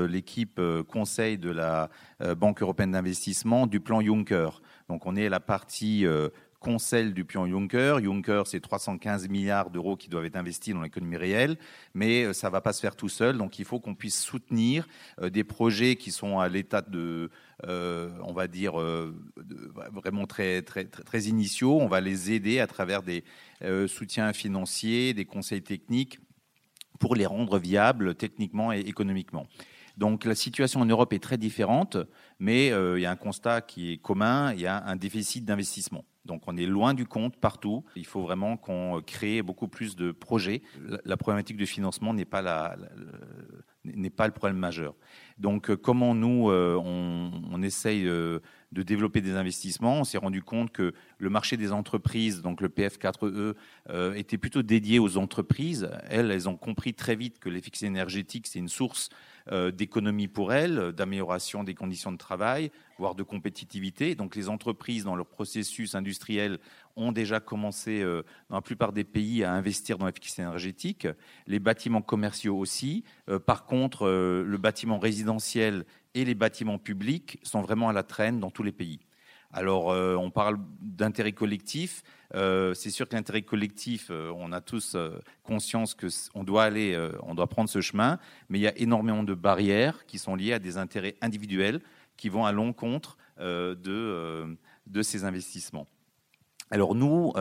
l'équipe 0.10 0.62
conseil 0.90 1.38
de 1.38 1.50
la 1.50 1.90
Banque 2.38 2.62
européenne 2.62 2.92
d'investissement, 2.92 3.68
du 3.68 3.80
plan 3.80 4.02
Juncker. 4.02 4.62
Donc 4.90 5.06
on 5.06 5.16
est 5.16 5.30
la 5.30 5.40
partie 5.40 6.06
conseil 6.66 7.14
du 7.14 7.26
plan 7.26 7.48
Juncker. 7.48 7.98
Juncker, 8.04 8.44
c'est 8.46 8.60
315 8.60 9.30
milliards 9.30 9.70
d'euros 9.70 9.96
qui 9.96 10.10
doivent 10.10 10.26
être 10.26 10.36
investis 10.36 10.74
dans 10.74 10.82
l'économie 10.82 11.18
réelle, 11.18 11.58
mais 11.94 12.34
ça 12.34 12.48
ne 12.48 12.52
va 12.52 12.62
pas 12.62 12.74
se 12.74 12.82
faire 12.82 12.96
tout 12.96 13.10
seul. 13.10 13.38
Donc 13.38 13.60
il 13.60 13.66
faut 13.66 13.80
qu'on 13.80 13.96
puisse 13.96 14.20
soutenir 14.20 14.88
des 15.22 15.44
projets 15.44 15.96
qui 15.96 16.12
sont 16.12 16.40
à 16.40 16.50
l'état 16.50 16.82
de 16.82 17.30
euh, 17.64 18.10
on 18.24 18.34
va 18.34 18.48
dire, 18.48 18.80
euh, 18.80 19.16
vraiment 19.94 20.26
très, 20.26 20.62
très, 20.62 20.84
très, 20.84 21.24
initiaux. 21.24 21.80
On 21.80 21.88
va 21.88 22.02
les 22.02 22.32
aider 22.34 22.60
à 22.60 22.68
travers 22.68 23.02
des 23.02 23.24
euh, 23.64 23.88
soutiens 23.88 24.34
financiers, 24.34 25.14
des 25.14 25.24
conseils 25.24 25.62
techniques 25.62 26.20
pour 27.00 27.16
les 27.16 27.26
rendre 27.26 27.58
viables 27.58 28.16
techniquement 28.16 28.74
et 28.74 28.80
économiquement. 28.82 29.48
Donc 29.96 30.26
la 30.26 30.36
situation 30.36 30.82
en 30.82 30.86
Europe 30.86 31.14
est 31.14 31.24
très 31.24 31.38
différente, 31.38 31.98
mais 32.40 32.68
il 32.68 33.00
y 33.00 33.06
a 33.06 33.12
un 33.12 33.16
constat 33.16 33.62
qui 33.62 33.94
est 33.94 33.98
commun, 33.98 34.52
il 34.54 34.60
y 34.60 34.68
a 34.68 34.84
un 34.86 34.98
déficit 34.98 35.46
d'investissement. 35.46 36.04
Donc 36.26 36.44
on 36.48 36.58
est 36.58 36.66
loin 36.66 36.94
du 36.94 37.06
compte 37.06 37.38
partout. 37.38 37.84
Il 37.96 38.06
faut 38.06 38.22
vraiment 38.22 38.58
qu'on 38.58 39.02
crée 39.06 39.42
beaucoup 39.42 39.68
plus 39.68 39.96
de 39.96 40.12
projets. 40.12 40.62
La, 41.06 41.18
problématique 41.18 41.58
de 41.58 41.66
financement 41.66 42.14
n'est 42.14 42.26
pas, 42.26 42.42
la, 42.42 42.76
n'est 43.86 44.10
pas 44.10 44.28
le 44.28 44.34
problème 44.34 44.58
majeur. 44.58 44.96
Donc, 45.38 45.70
euh, 45.70 45.76
comment 45.76 46.16
nous, 46.16 46.50
euh, 46.50 46.76
on, 46.78 47.62
essaye 47.62 48.08
euh, 48.08 48.40
de 48.72 48.84
développer 48.84 49.22
des 49.22 49.36
investissements? 49.36 50.00
On 50.00 50.04
s'est 50.04 50.18
rendu 50.18 50.42
compte 50.42 50.72
que 50.72 50.94
le 51.18 51.30
marché 51.30 51.58
des 51.58 51.72
entreprises, 51.72 52.42
donc 52.42 52.62
le 52.62 52.70
PF4E, 52.70 53.56
était 54.16 54.38
plutôt 54.38 54.64
dédié 54.64 55.00
aux 55.00 55.18
entreprises. 55.18 55.90
Elles, 56.10 56.32
elles 56.32 56.50
ont 56.50 56.58
compris 56.58 56.94
très 56.94 57.16
vite 57.16 57.40
que 57.40 57.50
l'efficacité 57.50 57.88
énergétique, 57.88 58.48
c'est 58.48 58.60
une 58.60 58.70
source 58.70 59.10
d'économie 59.74 60.28
pour 60.28 60.54
elles, 60.54 60.92
d'amélioration 60.92 61.64
des 61.64 61.76
conditions 61.76 62.12
de 62.12 62.18
travail, 62.18 62.72
voire 62.98 63.14
de 63.14 63.24
compétitivité. 63.24 64.16
Donc 64.16 64.36
les 64.36 64.50
entreprises, 64.50 65.04
dans 65.04 65.16
leur 65.16 65.28
processus 65.28 65.94
industriel, 65.94 66.58
ont 66.96 67.12
déjà 67.12 67.40
commencé, 67.40 68.04
dans 68.50 68.56
la 68.56 68.62
plupart 68.62 68.92
des 68.92 69.04
pays, 69.04 69.44
à 69.44 69.54
investir 69.54 69.98
dans 69.98 70.08
l'efficacité 70.08 70.42
énergétique. 70.42 71.08
Les 71.46 71.60
bâtiments 71.60 72.02
commerciaux 72.02 72.58
aussi. 72.58 73.04
par 73.46 73.66
contre, 73.66 74.08
le 74.08 74.58
bâtiment 74.58 74.98
résidentiel 74.98 75.86
et 76.16 76.26
les 76.26 76.36
bâtiments 76.36 76.80
publics 76.80 77.40
sont 77.44 77.62
vraiment 77.62 77.90
à 77.90 77.94
la 77.94 78.04
traîne 78.04 78.40
dans 78.40 78.50
tous 78.50 78.64
les 78.64 78.72
pays. 78.72 79.00
Alors, 79.58 79.90
euh, 79.90 80.18
on 80.18 80.32
parle 80.32 80.58
d'intérêt 80.82 81.32
collectif. 81.32 82.04
Euh, 82.34 82.74
c'est 82.74 82.90
sûr 82.90 83.08
que 83.08 83.16
l'intérêt 83.16 83.44
collectif, 83.44 84.10
euh, 84.12 84.30
on 84.36 84.52
a 84.52 84.60
tous 84.60 84.98
conscience 85.44 85.96
que 85.96 86.08
on 86.34 86.44
doit 86.44 86.66
aller, 86.66 87.10
on 87.24 87.36
doit 87.36 87.48
prendre 87.48 87.70
ce 87.70 87.80
chemin, 87.80 88.20
mais 88.50 88.60
il 88.60 88.64
y 88.64 88.68
a 88.68 88.78
énormément 88.78 89.24
de 89.24 89.34
barrières 89.34 90.06
qui 90.08 90.18
sont 90.18 90.36
liées 90.36 90.52
à 90.52 90.60
des 90.60 90.76
intérêts 90.76 91.16
individuels 91.22 91.80
qui 92.18 92.28
vont 92.28 92.46
à 92.46 92.52
l'encontre 92.52 93.18
de, 93.40 94.58
de 94.88 95.02
ces 95.02 95.24
investissements. 95.24 95.88
Alors 96.70 96.94
nous, 96.94 97.32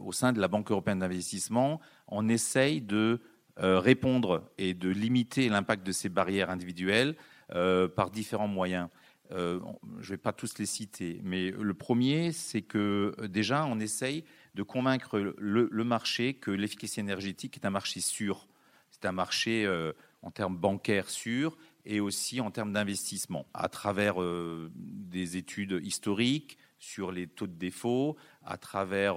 au 0.00 0.12
sein 0.12 0.32
de 0.32 0.40
la 0.40 0.48
Banque 0.48 0.70
européenne 0.70 1.00
d'investissement, 1.00 1.80
on 2.06 2.28
essaye 2.28 2.80
de 2.80 3.20
répondre 3.56 4.48
et 4.58 4.74
de 4.74 4.90
limiter 4.90 5.48
l'impact 5.48 5.84
de 5.84 5.92
ces 5.92 6.08
barrières 6.08 6.50
individuelles 6.50 7.16
par 7.48 8.10
différents 8.10 8.48
moyens. 8.48 8.88
Euh, 9.32 9.58
je 10.00 10.06
ne 10.06 10.10
vais 10.10 10.16
pas 10.18 10.32
tous 10.32 10.58
les 10.58 10.66
citer, 10.66 11.20
mais 11.22 11.50
le 11.50 11.74
premier, 11.74 12.32
c'est 12.32 12.62
que 12.62 13.14
euh, 13.18 13.28
déjà, 13.28 13.64
on 13.64 13.80
essaye 13.80 14.24
de 14.54 14.62
convaincre 14.62 15.18
le, 15.18 15.84
marché 15.84 16.34
que 16.34 16.50
l'efficacité 16.50 17.00
énergétique 17.00 17.56
est 17.56 17.66
un 17.66 17.70
marché 17.70 18.00
sûr. 18.00 18.46
C'est 18.90 19.06
un 19.06 19.12
marché 19.12 19.68
en 20.22 20.30
termes 20.30 20.56
bancaires 20.56 21.10
sûr 21.10 21.58
et 21.84 21.98
aussi 21.98 22.40
en 22.40 22.52
termes 22.52 22.72
d'investissement, 22.72 23.46
à 23.52 23.68
travers 23.68 24.14
des 24.72 25.36
études 25.36 25.80
historiques 25.82 26.56
sur 26.78 27.10
les 27.10 27.26
taux 27.26 27.48
de 27.48 27.58
défaut, 27.58 28.16
à 28.44 28.56
travers 28.56 29.16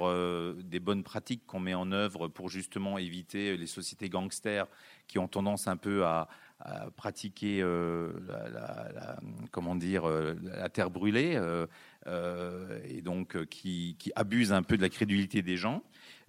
des 0.56 0.80
bonnes 0.80 1.04
pratiques 1.04 1.46
qu'on 1.46 1.60
met 1.60 1.76
en 1.76 1.91
œuvre 1.91 2.28
pour 2.28 2.50
justement 2.50 2.98
éviter 2.98 3.56
les 3.56 3.67
sociétés 3.67 4.10
gangsters 4.10 4.67
qui 5.08 5.20
ont 5.20 5.28
tendance 5.28 5.67
un 5.67 5.78
peu 5.78 6.04
à, 6.04 6.28
à 6.60 6.89
pratiquer 6.91 7.62
euh, 7.62 8.12
la, 8.28 9.17
comment 9.52 9.76
dire, 9.76 10.08
euh, 10.08 10.34
la 10.43 10.70
terre 10.70 10.89
brûlée 10.89 11.34
euh, 11.36 12.80
et 12.86 13.02
donc 13.02 13.46
qui, 13.46 13.96
qui, 14.00 14.12
abuse 14.15 14.52
un 14.52 14.63
peu 14.63 14.76
de 14.78 14.82
la 14.82 14.89
crédulité 14.89 15.41
des 15.41 15.58
gens. 15.58 15.84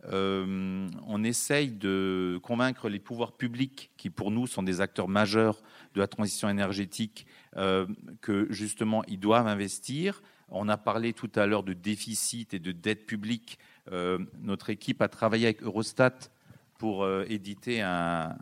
on 0.04 1.24
essaye 1.24 1.70
de 1.70 2.38
convaincre 2.42 2.88
les 2.88 2.98
pouvoirs 2.98 3.32
publics, 3.32 3.90
qui 3.96 4.10
pour 4.10 4.30
nous 4.30 4.46
sont 4.46 4.62
des 4.62 4.80
acteurs 4.80 5.08
majeurs 5.08 5.62
de 5.94 6.00
la 6.00 6.08
transition 6.08 6.48
énergétique, 6.48 7.26
que 8.20 8.46
justement 8.50 9.04
ils 9.06 9.20
doivent 9.20 9.46
investir. 9.46 10.22
On 10.50 10.68
a 10.68 10.76
parlé 10.76 11.12
tout 11.12 11.30
à 11.36 11.46
l'heure 11.46 11.62
de 11.62 11.74
déficit 11.74 12.54
et 12.54 12.58
de 12.58 12.72
dette 12.72 13.06
publique. 13.06 13.58
notre 14.40 14.70
équipe 14.70 15.00
a 15.00 15.08
travaillé 15.08 15.46
avec 15.46 15.62
Eurostat 15.62 16.30
pour 16.78 17.02
euh, 17.02 17.24
éditer 17.28 17.82
un, 17.82 18.36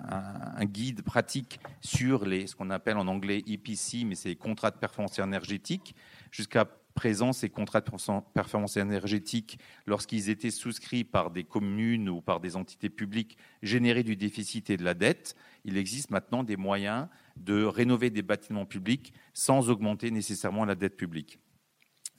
guide 0.65 1.03
pratique 1.03 1.59
sur 1.81 2.25
les, 2.27 2.47
ce 2.47 2.55
qu'on 2.55 2.71
appelle 2.71 2.99
en 2.99 3.09
anglais 3.09 3.43
EPC, 3.47 4.05
mais 4.05 4.15
c'est 4.15 4.29
les 4.29 4.37
contrats 4.37 4.71
de 4.71 4.77
performance 4.77 5.19
énergétique. 5.19 5.95
Jusqu'à 6.31 6.67
présent, 6.95 7.33
ces 7.33 7.49
contrats 7.49 7.81
de 7.81 7.91
performance 8.35 8.77
énergétique, 8.77 9.59
lorsqu'ils 9.87 10.29
étaient 10.29 10.51
souscrits 10.51 11.05
par 11.05 11.31
des 11.31 11.45
communes 11.45 12.09
ou 12.09 12.21
par 12.21 12.41
des 12.41 12.57
entités 12.57 12.91
publiques, 12.91 13.39
généraient 13.63 14.03
du 14.03 14.17
déficit 14.17 14.71
et 14.71 14.77
de 14.77 14.85
la 14.85 14.95
dette. 14.95 15.35
Il 15.65 15.77
existe 15.77 16.11
maintenant 16.11 16.43
des 16.43 16.57
moyens 16.57 17.09
de 17.37 17.65
rénover 17.65 18.11
des 18.11 18.23
bâtiments 18.23 18.67
publics 18.67 19.13
sans 19.35 19.71
augmenter 19.71 20.11
nécessairement 20.11 20.65
la 20.65 20.75
dette 20.75 20.97
publique. 20.97 21.39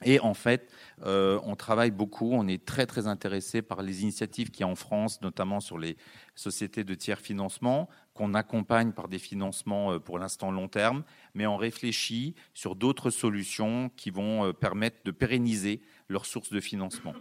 Et 0.04 0.20
en 0.20 0.34
fait, 0.34 0.70
euh, 1.04 1.40
on 1.42 1.56
travaille 1.56 1.90
beaucoup, 1.90 2.30
on 2.32 2.46
est 2.46 2.64
très 2.64 2.86
très 2.86 3.08
intéressé 3.08 3.62
par 3.62 3.82
les 3.82 4.02
initiatives 4.02 4.50
qu'il 4.50 4.60
y 4.60 4.64
a 4.64 4.68
en 4.68 4.76
France, 4.76 5.20
notamment 5.22 5.60
sur 5.60 5.78
les 5.78 5.96
sociétés 6.36 6.84
de 6.84 6.94
tiers 6.94 7.20
financement, 7.20 7.88
qu'on 8.14 8.34
accompagne 8.34 8.92
par 8.92 9.08
des 9.08 9.18
financements 9.18 9.92
euh, 9.92 9.98
pour 9.98 10.18
l'instant 10.18 10.52
long 10.52 10.68
terme, 10.68 11.02
mais 11.34 11.46
on 11.46 11.56
réfléchit 11.56 12.36
sur 12.54 12.76
d'autres 12.76 13.10
solutions 13.10 13.90
qui 13.96 14.10
vont 14.10 14.46
euh, 14.46 14.52
permettre 14.52 14.98
de 15.04 15.10
pérenniser 15.10 15.80
leurs 16.08 16.26
sources 16.26 16.52
de 16.52 16.60
financement. 16.60 17.14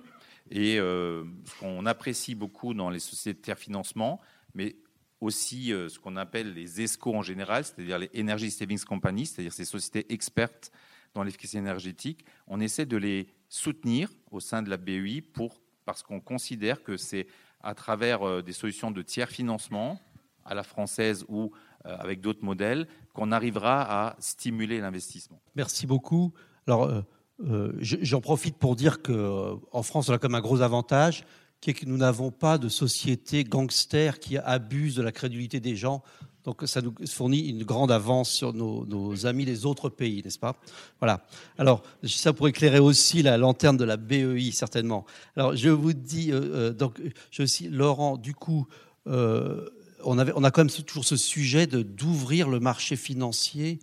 Et 0.50 0.78
ce 0.78 1.60
qu'on 1.60 1.86
apprécie 1.86 2.34
beaucoup 2.34 2.74
dans 2.74 2.90
les 2.90 3.00
sociétés 3.00 3.38
de 3.38 3.44
tiers 3.44 3.60
financement, 3.60 4.22
mais 4.54 4.78
aussi 5.20 5.72
ce 5.72 6.00
qu'on 6.00 6.16
appelle 6.16 6.54
les 6.54 6.80
ESCO 6.80 7.14
en 7.14 7.22
général, 7.22 7.66
c'est-à-dire 7.66 8.00
les 8.00 8.10
Energy 8.18 8.50
Savings 8.50 8.86
Companies, 8.86 9.26
c'est-à-dire 9.26 9.52
ces 9.52 9.66
sociétés 9.66 10.06
expertes 10.14 10.72
dans 11.18 11.24
l'efficacité 11.24 11.58
énergétique, 11.58 12.26
on 12.48 12.60
essaie 12.60 12.86
de 12.86 12.98
les 12.98 13.28
soutenir 13.50 14.10
au 14.32 14.40
sein 14.40 14.62
de 14.62 14.70
la 14.70 14.78
BEI 14.78 15.22
pour, 15.22 15.60
parce 15.86 16.04
qu'on 16.04 16.20
considère 16.20 16.84
que 16.84 16.96
c'est 16.96 17.28
à 17.62 17.74
travers 17.74 18.22
euh, 18.22 18.42
des 18.42 18.54
solutions 18.54 18.92
de 18.92 19.02
tiers 19.02 19.30
financement 19.30 20.00
à 20.46 20.54
la 20.54 20.64
française 20.64 21.26
ou 21.28 21.52
euh, 21.86 21.98
avec 21.98 22.22
d'autres 22.22 22.46
modèles 22.46 22.88
qu'on 23.14 23.32
arrivera 23.32 23.82
à 23.82 24.16
stimuler 24.20 24.80
l'investissement. 24.80 25.42
Merci 25.56 25.88
beaucoup. 25.88 26.34
Alors, 26.68 27.04
euh, 27.44 27.74
j'en 27.80 28.22
profite 28.22 28.58
pour 28.58 28.76
dire 28.76 29.02
qu'en 29.02 29.84
France, 29.84 30.10
on 30.10 30.14
a 30.14 30.20
comme 30.20 30.36
un 30.36 30.42
gros 30.42 30.62
avantage, 30.62 31.26
qui 31.62 31.72
est 31.72 31.74
que 31.74 31.86
nous 31.86 31.98
n'avons 31.98 32.30
pas 32.30 32.60
de 32.60 32.70
société 32.70 33.44
gangster 33.44 34.20
qui 34.20 34.38
abuse 34.38 34.96
de 34.96 35.02
la 35.02 35.12
crédulité 35.12 35.60
des 35.60 35.76
gens 35.76 36.04
donc 36.48 36.64
ça 36.66 36.82
nous 36.82 36.96
fournit 37.10 37.50
une 37.50 37.66
grande 37.66 37.92
avance 37.92 38.30
sur 38.30 38.54
nos, 38.54 39.26
amis 39.26 39.44
des 39.44 39.66
autres 39.66 39.90
pays, 39.90 40.22
n'est-ce 40.24 40.40
pas? 40.40 40.56
Voilà. 41.00 41.28
Alors 41.58 41.84
ça 42.04 42.32
pourrait 42.32 42.52
éclairer 42.52 42.80
aussi 42.80 43.22
la 43.22 43.38
lanterne 43.38 43.76
de 43.76 43.84
la 43.84 43.98
BEI 43.98 44.52
certainement. 44.52 45.06
Alors 45.36 45.58
je 45.58 45.68
vous 45.68 45.92
dis 45.92 46.32
euh, 46.32 46.40
euh, 46.40 46.74
donc 46.74 47.02
je 47.32 47.44
aussi 47.44 47.68
Laurent. 47.68 48.16
Du 48.16 48.34
coup, 48.34 48.66
euh, 49.08 49.68
on 50.06 50.18
avait 50.18 50.32
on 50.38 50.44
a 50.46 50.50
quand 50.50 50.62
même 50.62 50.84
toujours 50.86 51.04
ce 51.04 51.18
sujet 51.18 51.68
d'ouvrir 51.68 52.48
le 52.48 52.62
marché 52.62 52.96
financier 52.96 53.80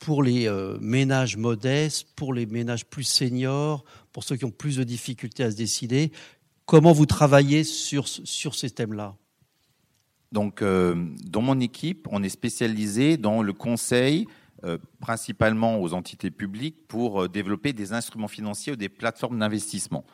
pour 0.00 0.24
les 0.24 0.50
ménages 0.80 1.36
modestes, 1.36 2.08
pour 2.16 2.34
les 2.34 2.46
ménages 2.46 2.86
plus 2.86 3.04
seniors, 3.04 3.84
pour 4.12 4.24
ceux 4.24 4.34
qui 4.34 4.44
ont 4.44 4.50
plus 4.50 4.78
de 4.78 4.82
difficultés 4.82 5.44
à 5.44 5.52
se 5.52 5.56
décider. 5.56 6.10
Comment 6.66 6.92
vous 6.92 7.06
travaillez 7.06 7.62
sur 7.62 8.08
sur 8.08 8.56
ces 8.56 8.70
thèmes-là? 8.70 9.14
Donc, 10.32 10.62
euh, 10.62 10.94
dans 11.24 11.42
mon 11.42 11.58
équipe, 11.58 12.06
on 12.10 12.22
est 12.22 12.28
spécialisé 12.28 13.16
dans 13.16 13.42
le 13.42 13.52
conseil, 13.52 14.28
euh, 14.62 14.78
principalement 15.00 15.80
aux 15.80 15.92
entités 15.92 16.30
publiques, 16.30 16.86
pour 16.86 17.22
euh, 17.22 17.28
développer 17.28 17.72
des 17.72 17.92
instruments 17.92 18.28
financiers 18.28 18.72
ou 18.72 18.76
des 18.76 18.88
plateformes 18.88 19.40
d'investissement. 19.40 20.04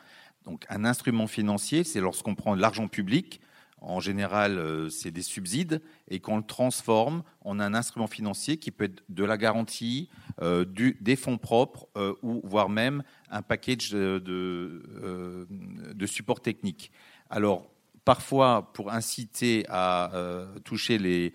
Donc, 0.43 0.65
un 0.69 0.85
instrument 0.85 1.27
financier, 1.27 1.83
c'est 1.83 2.01
lorsqu'on 2.01 2.33
prend 2.33 2.55
de 2.55 2.61
l'argent 2.61 2.87
public, 2.87 3.41
en 3.79 3.99
général, 3.99 4.89
c'est 4.89 5.11
des 5.11 5.21
subsides, 5.21 5.83
et 6.09 6.19
qu'on 6.19 6.37
le 6.37 6.43
transforme 6.43 7.21
en 7.45 7.59
un 7.59 7.75
instrument 7.75 8.07
financier 8.07 8.57
qui 8.57 8.71
peut 8.71 8.85
être 8.85 9.03
de 9.07 9.23
la 9.23 9.37
garantie, 9.37 10.09
des 10.41 11.15
fonds 11.15 11.37
propres, 11.37 11.87
ou 12.23 12.41
voire 12.43 12.69
même 12.69 13.03
un 13.29 13.43
package 13.43 13.91
de, 13.91 14.17
de, 14.17 15.47
de 15.93 16.05
support 16.07 16.41
technique. 16.41 16.91
Alors, 17.29 17.69
parfois 18.07 18.71
pour 18.71 18.93
inciter 18.93 19.65
à 19.67 20.13
euh, 20.13 20.59
toucher 20.59 20.97
les, 20.97 21.33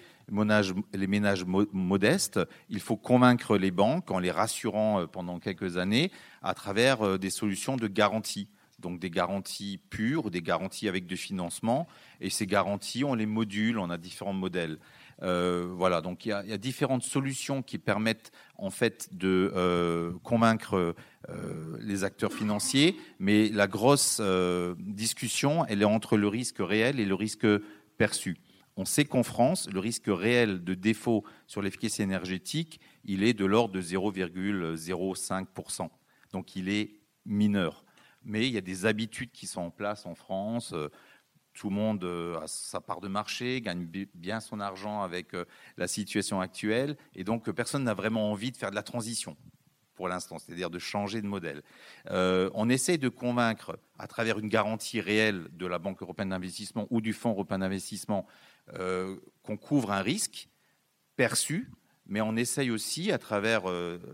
les 0.95 1.07
ménages 1.07 1.45
modestes, 1.45 2.41
il 2.71 2.81
faut 2.81 2.97
convaincre 2.97 3.59
les 3.59 3.71
banques 3.71 4.11
en 4.11 4.19
les 4.19 4.31
rassurant 4.31 5.03
euh, 5.03 5.07
pendant 5.07 5.39
quelques 5.39 5.77
années 5.77 6.11
à 6.41 6.55
travers 6.55 7.03
euh, 7.03 7.19
des 7.19 7.29
solutions 7.29 7.77
de 7.77 7.89
garantie. 7.89 8.49
Donc 8.79 9.01
des 9.01 9.11
garanties 9.11 9.81
pures, 9.91 10.31
des 10.31 10.41
garanties 10.41 10.89
avec 10.89 11.05
du 11.05 11.19
financement. 11.19 11.87
Et 12.23 12.31
ces 12.31 12.47
garanties, 12.47 13.05
on 13.05 13.15
les 13.15 13.27
module, 13.27 13.79
on 13.79 13.91
a 13.91 13.99
différents 13.99 14.33
modèles. 14.33 14.79
Euh, 15.23 15.69
voilà, 15.71 16.01
donc 16.01 16.27
il 16.27 16.31
y, 16.31 16.33
a, 16.33 16.59
différentes 16.59 17.05
solutions 17.05 17.63
qui 17.63 17.79
permettent 17.79 18.33
en 18.57 18.71
fait 18.71 19.09
de 19.13 19.53
euh, 19.55 20.13
convaincre 20.25 20.97
euh, 21.29 21.77
les 21.81 22.03
acteurs 22.03 22.33
financiers, 22.33 22.97
mais 23.21 23.49
la 23.49 23.69
grosse 23.69 24.21
discussion, 24.79 25.65
elle 25.67 25.83
est 25.83 25.87
entre 25.87 26.17
le 26.17 26.29
risque 26.29 26.59
réel 26.59 26.99
et 26.99 27.05
le 27.05 27.15
risque 27.15 27.47
perçu. 27.99 28.39
On 28.77 28.85
sait 28.85 29.05
qu'en 29.05 29.23
France, 29.23 29.69
le 29.71 29.79
risque 29.81 30.09
réel 30.09 30.65
de 30.65 30.75
défaut 30.75 31.25
sur 31.47 31.63
l'efficacité 31.63 32.03
énergétique, 32.03 32.81
il 33.05 33.23
est 33.23 33.35
de 33.35 33.45
l'ordre 33.45 33.75
de 33.75 33.83
0,05%. 33.83 35.89
Donc 36.33 36.57
il 36.57 36.71
est 36.71 36.95
mineur. 37.27 37.85
Mais 38.25 38.47
il 38.47 38.53
y 38.53 38.59
a 38.59 38.63
des 38.63 38.87
habitudes 38.87 39.33
qui 39.33 39.47
sont 39.47 39.63
en 39.63 39.71
place 39.71 40.07
en 40.07 40.15
France 40.15 40.75
tout 41.55 41.69
le 41.69 41.75
monde 41.75 42.05
euh, 42.05 42.41
a 42.41 42.47
sa 42.47 42.81
part 42.81 43.01
de 43.01 43.09
marché, 43.09 43.61
gagne 43.61 43.87
bien 44.15 44.41
son 44.41 44.61
argent 44.61 45.03
avec 45.03 45.35
euh, 45.35 45.45
la 45.77 45.87
situation 45.87 46.41
actuelle, 46.41 46.97
et 47.15 47.25
donc 47.25 47.49
euh, 47.49 47.53
personne 47.53 47.85
n'a 47.85 47.95
vraiment 47.95 48.31
envie 48.31 48.51
de 48.51 48.57
faire 48.57 48.71
de 48.71 48.75
la 48.75 48.83
transition 48.83 49.37
pour 49.95 50.09
l'instant, 50.09 50.39
c'est-à-dire 50.39 50.71
de 50.71 50.79
changer 50.79 51.21
de 51.21 51.27
modèle. 51.27 51.63
on 52.11 52.69
essaie 52.71 52.97
de 52.97 53.11
convaincre, 53.11 53.79
à 53.99 54.07
travers 54.07 54.39
une 54.39 54.49
garantie 54.49 55.01
réelle 55.01 55.49
de 55.53 55.67
la 55.67 55.79
Banque 55.79 56.01
européenne 56.03 56.31
d'investissement 56.31 56.87
ou 56.91 57.03
du 57.03 57.13
Fonds 57.13 57.33
européen 57.33 57.59
d'investissement, 57.59 58.27
qu'on 58.71 59.57
couvre 59.59 59.93
un 59.93 60.01
risque 60.01 60.49
perçu, 61.15 61.71
mais 62.07 62.23
on 62.23 62.37
essaye 62.37 62.71
aussi, 62.71 63.13
à 63.13 63.19
travers 63.19 63.65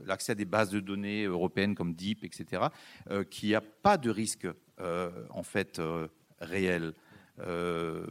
l'accès 0.05 0.33
à 0.33 0.35
des 0.35 0.45
bases 0.45 0.71
de 0.71 0.81
données 0.81 1.25
européennes 1.25 1.77
comme 1.77 1.95
DEEP, 1.95 2.25
etc., 2.25 2.65
qu'il 3.31 3.49
n'y 3.49 3.55
a 3.55 3.63
pas 3.63 3.97
de 3.97 4.11
risque 4.11 4.49
en 4.79 5.43
fait 5.45 5.81
réel. 6.41 6.93
Euh, 7.41 8.07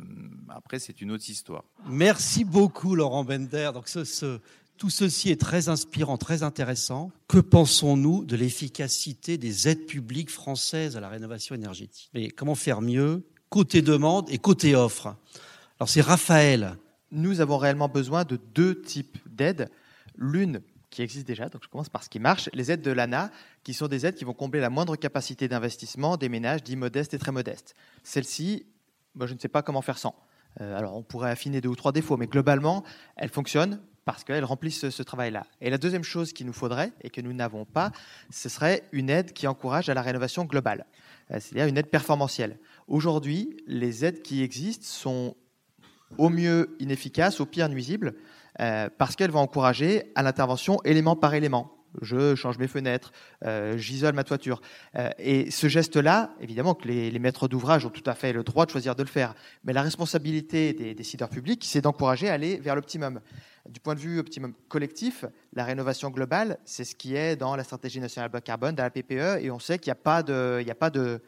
après, 0.50 0.80
c'est 0.80 1.02
une 1.02 1.12
autre 1.12 1.30
histoire. 1.30 1.64
Merci 1.90 2.44
beaucoup, 2.44 2.96
Laurent 2.96 3.24
Bender. 3.24 3.72
Donc, 3.74 3.88
ce, 3.88 4.40
tout 4.78 4.90
ceci 4.90 5.30
est 5.30 5.42
très 5.42 5.70
inspirant, 5.70 6.18
très 6.18 6.44
intéressant. 6.44 7.12
Que 7.28 7.40
pensons-nous 7.40 8.26
de 8.26 8.36
l'efficacité 8.36 9.38
des 9.38 9.68
aides 9.68 9.86
publiques 9.86 10.30
françaises 10.30 10.96
à 10.96 11.00
la 11.00 11.10
rénovation 11.10 11.56
énergétique? 11.56 12.10
Mais 12.14 12.30
comment 12.30 12.56
faire 12.56 12.82
mieux 12.82 13.24
côté 13.50 13.82
demande 13.82 14.30
et 14.30 14.38
côté 14.38 14.76
offre? 14.76 15.16
Alors, 15.80 15.90
c'est 15.90 16.02
Raphaël. 16.02 16.78
Nous 17.12 17.42
avons 17.42 17.58
réellement 17.58 17.90
besoin 17.90 18.24
de 18.24 18.40
deux 18.54 18.82
types 18.82 19.18
d'aides. 19.28 19.70
L'une 20.16 20.62
qui 20.90 21.02
existe 21.02 21.28
déjà, 21.28 21.48
donc 21.50 21.64
je 21.64 21.70
commence 21.70 21.90
par 21.90 22.04
ce 22.04 22.10
qui 22.10 22.20
marche, 22.20 22.50
les 22.54 22.72
aides 22.72 22.82
de 22.82 22.92
l'ANA, 22.92 23.30
qui 23.64 23.74
sont 23.74 23.88
des 23.88 24.06
aides 24.06 24.16
qui 24.16 24.26
vont 24.26 24.34
combler 24.34 24.60
la 24.60 24.70
moindre 24.70 24.96
capacité 24.96 25.48
d'investissement 25.48 26.18
des 26.18 26.30
ménages 26.30 26.64
dits 26.64 26.76
modestes 26.76 27.14
et 27.14 27.20
très 27.20 27.32
modestes. 27.32 27.76
Celles-ci 28.04 28.66
je 29.26 29.34
ne 29.34 29.40
sais 29.40 29.48
pas 29.48 29.62
comment 29.62 29.82
faire 29.82 29.98
sans. 29.98 30.16
Euh, 30.62 30.78
alors, 30.78 30.96
on 30.96 31.04
pourrait 31.04 31.32
affiner 31.32 31.62
deux 31.62 31.70
ou 31.70 31.76
trois 31.76 31.92
défauts, 31.92 32.18
mais 32.18 32.28
globalement, 32.28 32.84
elles 33.16 33.30
fonctionnent 33.30 33.80
parce 34.06 34.24
qu'elles 34.24 34.46
remplissent 34.46 34.90
ce, 34.90 35.04
travail-là. 35.04 35.46
Et 35.60 35.70
la 35.70 35.78
deuxième 35.78 36.04
chose 36.04 36.32
qu'il 36.32 36.46
nous 36.46 36.54
faudrait 36.54 36.94
et 37.02 37.10
que 37.10 37.20
nous 37.20 37.34
n'avons 37.34 37.66
pas, 37.66 37.92
ce 38.30 38.48
serait 38.48 38.84
une 38.94 39.10
aide 39.10 39.34
qui 39.34 39.48
encourage 39.48 39.90
à 39.90 39.94
la 39.94 40.02
rénovation 40.02 40.46
globale, 40.46 40.86
euh, 41.32 41.40
c'est-à-dire 41.42 41.68
une 41.68 41.78
aide 41.78 41.90
performantielle. 41.90 42.58
Aujourd'hui, 42.88 43.58
les 43.68 44.06
aides 44.06 44.22
qui 44.22 44.44
existent 44.44 44.86
sont 44.86 45.36
au 46.18 46.30
mieux 46.30 46.78
inefficaces, 46.80 47.42
au 47.42 47.46
pire 47.46 47.68
nuisibles, 47.68 48.16
euh, 48.62 48.90
parce 48.98 49.18
qu'elles 49.18 49.32
vont 49.32 49.42
encourager 49.42 50.12
à 50.16 50.24
l'intervention 50.24 50.80
élément 50.86 51.18
par 51.18 51.34
élément 51.34 51.77
je 52.02 52.36
change 52.36 52.58
mes 52.58 52.68
fenêtres, 52.68 53.12
euh, 53.46 53.78
j'isole 53.78 54.14
ma 54.14 54.24
toiture. 54.24 54.62
Euh, 54.96 55.10
et 55.18 55.52
ce 55.52 55.68
geste-là, 55.68 56.32
évidemment 56.40 56.74
que 56.74 56.88
les, 56.88 57.20
maîtres 57.20 57.48
d'ouvrage 57.48 57.86
ont 57.86 57.90
tout 57.90 58.08
à 58.08 58.14
fait 58.14 58.34
le 58.34 58.44
droit 58.44 58.66
de 58.66 58.72
choisir 58.72 58.96
de 58.96 59.04
le 59.04 59.10
faire, 59.10 59.34
mais 59.64 59.74
la 59.74 59.82
responsabilité 59.82 60.74
des 60.74 60.94
décideurs 60.94 61.30
publics, 61.30 61.64
c'est 61.66 61.82
d'encourager 61.82 62.30
à 62.30 62.34
aller 62.34 62.58
vers 62.58 62.76
l'optimum. 62.76 63.20
Du 63.68 63.80
point 63.80 63.96
de 63.96 64.00
vue 64.00 64.20
optimum 64.20 64.54
collectif, 64.70 65.26
la 65.54 65.66
rénovation 65.66 66.10
globale, 66.10 66.58
c'est 66.64 66.86
ce 66.86 66.96
qui 66.96 67.16
est 67.16 67.36
dans 67.36 67.56
la 67.56 67.64
stratégie 67.64 68.00
nationale 68.00 68.30
bas 68.30 68.40
carbone, 68.40 68.76
dans 68.76 68.84
la 68.84 68.90
PPE, 68.90 69.42
et 69.42 69.52
on 69.52 69.60
sait 69.60 69.78
qu'il 69.78 69.90
n'y 69.90 69.98
a 69.98 70.02
pas 70.02 70.24
de, 70.24 70.60
il 70.62 70.72
a 70.72 70.76
pas 70.76 70.90
de 70.90 71.22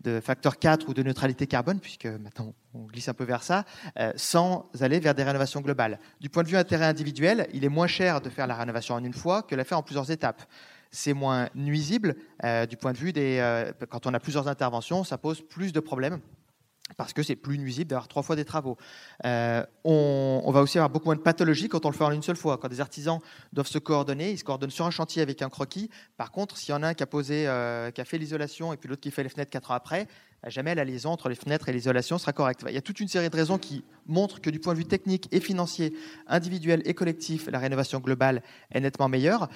de 0.00 0.20
facteur 0.20 0.58
4 0.58 0.88
ou 0.88 0.94
de 0.94 1.02
neutralité 1.02 1.46
carbone, 1.46 1.80
puisque 1.80 2.06
maintenant 2.06 2.54
on 2.74 2.84
glisse 2.84 3.08
un 3.08 3.14
peu 3.14 3.24
vers 3.24 3.42
ça, 3.42 3.64
euh, 3.98 4.12
sans 4.16 4.70
aller 4.80 5.00
vers 5.00 5.14
des 5.14 5.22
rénovations 5.22 5.60
globales. 5.60 5.98
Du 6.20 6.28
point 6.28 6.42
de 6.42 6.48
vue 6.48 6.56
intérêt 6.56 6.84
individuel, 6.84 7.48
il 7.52 7.64
est 7.64 7.68
moins 7.68 7.86
cher 7.86 8.20
de 8.20 8.28
faire 8.28 8.46
la 8.46 8.54
rénovation 8.54 8.94
en 8.94 9.04
une 9.04 9.14
fois 9.14 9.42
que 9.42 9.54
la 9.54 9.64
faire 9.64 9.78
en 9.78 9.82
plusieurs 9.82 10.10
étapes. 10.10 10.42
C'est 10.90 11.14
moins 11.14 11.48
nuisible 11.54 12.14
euh, 12.44 12.66
du 12.66 12.76
point 12.76 12.92
de 12.92 12.98
vue 12.98 13.12
des... 13.12 13.38
Euh, 13.40 13.72
quand 13.88 14.06
on 14.06 14.14
a 14.14 14.20
plusieurs 14.20 14.48
interventions, 14.48 15.04
ça 15.04 15.18
pose 15.18 15.40
plus 15.40 15.72
de 15.72 15.80
problèmes 15.80 16.20
parce 16.96 17.12
que 17.12 17.22
c'est 17.22 17.36
plus 17.36 17.58
nuisible 17.58 17.90
d'avoir 17.90 18.08
trois 18.08 18.22
fois 18.22 18.36
des 18.36 18.44
travaux. 18.44 18.76
on, 19.24 19.66
on, 19.84 20.52
va 20.52 20.62
aussi 20.62 20.78
avoir 20.78 20.90
beaucoup 20.90 21.06
moins 21.06 21.16
de 21.16 21.20
pathologies 21.20 21.68
quand 21.68 21.84
on 21.84 21.90
le 21.90 21.96
fait 21.96 22.04
en 22.04 22.12
une 22.12 22.22
seule 22.22 22.36
fois. 22.36 22.58
Quand 22.58 22.68
des 22.68 22.80
artisans 22.80 23.18
doivent 23.52 23.66
se 23.66 23.78
coordonner, 23.78 24.30
ils 24.30 24.38
se 24.38 24.44
coordonnent 24.44 24.70
sur 24.70 24.86
un 24.86 24.90
chantier 24.90 25.20
avec 25.20 25.42
un 25.42 25.48
croquis. 25.48 25.90
Par 26.16 26.30
contre, 26.30 26.56
s'il 26.56 26.70
y 26.70 26.74
en 26.74 26.82
a 26.82 26.88
un 26.88 26.94
qui 26.94 27.02
a 27.02 27.06
posé, 27.06 27.42
qui 27.94 28.00
a 28.00 28.04
fait 28.04 28.18
l'isolation 28.18 28.72
et 28.72 28.76
puis 28.76 28.88
l'autre 28.88 29.00
qui 29.00 29.10
fait 29.10 29.24
les 29.24 29.28
fenêtres 29.28 29.50
quatre 29.50 29.72
ans 29.72 29.74
après, 29.74 30.06
jamais 30.46 30.74
la 30.74 30.84
liaison 30.84 31.10
entre 31.10 31.28
les 31.28 31.34
fenêtres 31.34 31.68
et 31.68 31.72
l'isolation 31.72 32.18
sera 32.18 32.32
correcte. 32.32 32.64
Il 32.68 32.74
y 32.74 32.78
a 32.78 32.82
toute 32.82 33.00
une 33.00 33.08
série 33.08 33.28
de 33.28 33.36
raisons 33.36 33.58
qui 33.58 33.84
montrent 34.06 34.40
que 34.40 34.50
du 34.50 34.60
point 34.60 34.74
de 34.74 34.78
vue 34.78 34.84
technique 34.84 35.28
et 35.32 35.40
financier, 35.40 35.92
individuel 36.26 36.82
et 36.84 36.94
collectif, 36.94 37.48
la 37.50 37.58
rénovation 37.58 38.00
globale 38.00 38.42
est 38.70 38.80
nettement 38.80 39.08
meilleure. 39.08 39.48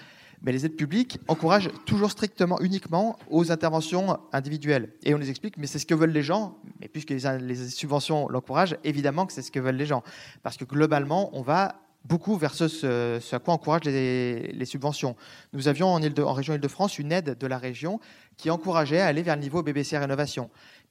Mais 0.42 0.52
les 0.52 0.64
aides 0.64 0.76
publiques 0.76 1.18
encouragent 1.28 1.70
toujours 1.84 2.10
strictement, 2.10 2.60
uniquement 2.60 3.18
aux 3.30 3.52
interventions 3.52 4.18
individuelles. 4.32 4.92
Et 5.02 5.14
on 5.14 5.18
les 5.18 5.30
explique, 5.30 5.56
mais 5.58 5.66
c'est 5.66 5.78
ce 5.78 5.86
que 5.86 5.94
veulent 5.94 6.12
les 6.12 6.22
gens. 6.22 6.56
Mais 6.80 6.88
puisque 6.88 7.10
les, 7.10 7.54
subventions 7.68 8.28
l'encouragent, 8.28 8.76
évidemment 8.84 9.26
que 9.26 9.32
c'est 9.32 9.42
ce 9.42 9.50
que 9.50 9.60
veulent 9.60 9.76
les 9.76 9.86
gens. 9.86 10.02
Parce 10.42 10.56
que 10.56 10.64
globalement, 10.64 11.30
on 11.36 11.42
va 11.42 11.74
beaucoup 12.06 12.36
vers 12.36 12.54
ce, 12.54 13.34
à 13.34 13.38
quoi 13.38 13.54
encouragent 13.54 13.84
les, 13.84 14.64
subventions. 14.64 15.16
Nous 15.52 15.68
avions 15.68 15.88
en, 15.88 16.00
en 16.02 16.32
région 16.32 16.54
Île-de-France 16.54 16.98
une 16.98 17.12
aide 17.12 17.36
de 17.38 17.46
la 17.46 17.58
région 17.58 18.00
qui 18.38 18.50
encourageait 18.50 19.00
à 19.00 19.06
aller 19.06 19.22
vers 19.22 19.36
le 19.36 19.42
niveau 19.42 19.62
BBC 19.62 19.98
Rénovation 19.98 20.48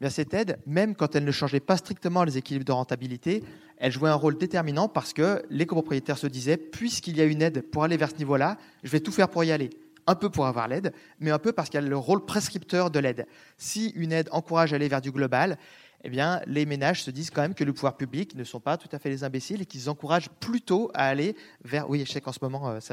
cette 0.07 0.33
aide, 0.33 0.59
même 0.65 0.95
quand 0.95 1.15
elle 1.15 1.25
ne 1.25 1.31
changeait 1.31 1.59
pas 1.59 1.75
strictement 1.75 2.23
les 2.23 2.37
équilibres 2.37 2.65
de 2.65 2.71
rentabilité, 2.71 3.43
elle 3.77 3.91
jouait 3.91 4.09
un 4.09 4.15
rôle 4.15 4.37
déterminant 4.37 4.87
parce 4.87 5.11
que 5.11 5.43
les 5.49 5.65
copropriétaires 5.65 6.17
se 6.17 6.27
disaient, 6.27 6.55
puisqu'il 6.55 7.17
y 7.17 7.21
a 7.21 7.25
une 7.25 7.41
aide 7.41 7.61
pour 7.69 7.83
aller 7.83 7.97
vers 7.97 8.11
ce 8.11 8.15
niveau-là, 8.15 8.57
je 8.83 8.89
vais 8.89 9.01
tout 9.01 9.11
faire 9.11 9.27
pour 9.27 9.43
y 9.43 9.51
aller. 9.51 9.69
Un 10.07 10.15
peu 10.15 10.29
pour 10.29 10.47
avoir 10.47 10.69
l'aide, 10.69 10.93
mais 11.19 11.31
un 11.31 11.37
peu 11.37 11.51
parce 11.51 11.69
qu'il 11.69 11.81
y 11.81 11.83
a 11.83 11.87
le 11.87 11.97
rôle 11.97 12.25
prescripteur 12.25 12.89
de 12.89 12.99
l'aide. 12.99 13.27
Si 13.57 13.89
une 13.89 14.13
aide 14.13 14.29
encourage 14.31 14.71
à 14.71 14.77
aller 14.77 14.87
vers 14.87 15.01
du 15.01 15.11
global, 15.11 15.57
eh 16.03 16.09
bien, 16.09 16.41
les 16.47 16.65
ménages 16.65 17.03
se 17.03 17.11
disent 17.11 17.29
quand 17.29 17.41
même 17.41 17.53
que 17.53 17.63
le 17.63 17.73
pouvoir 17.73 17.97
public 17.97 18.33
ne 18.35 18.45
sont 18.45 18.61
pas 18.61 18.77
tout 18.77 18.87
à 18.93 18.99
fait 18.99 19.09
les 19.09 19.25
imbéciles 19.25 19.61
et 19.61 19.65
qu'ils 19.65 19.89
encouragent 19.89 20.29
plutôt 20.29 20.89
à 20.93 21.05
aller 21.05 21.35
vers. 21.65 21.89
Oui, 21.89 22.03
je 22.05 22.11
sais 22.11 22.21
qu'en 22.21 22.31
ce 22.31 22.39
moment, 22.41 22.69
euh, 22.69 22.79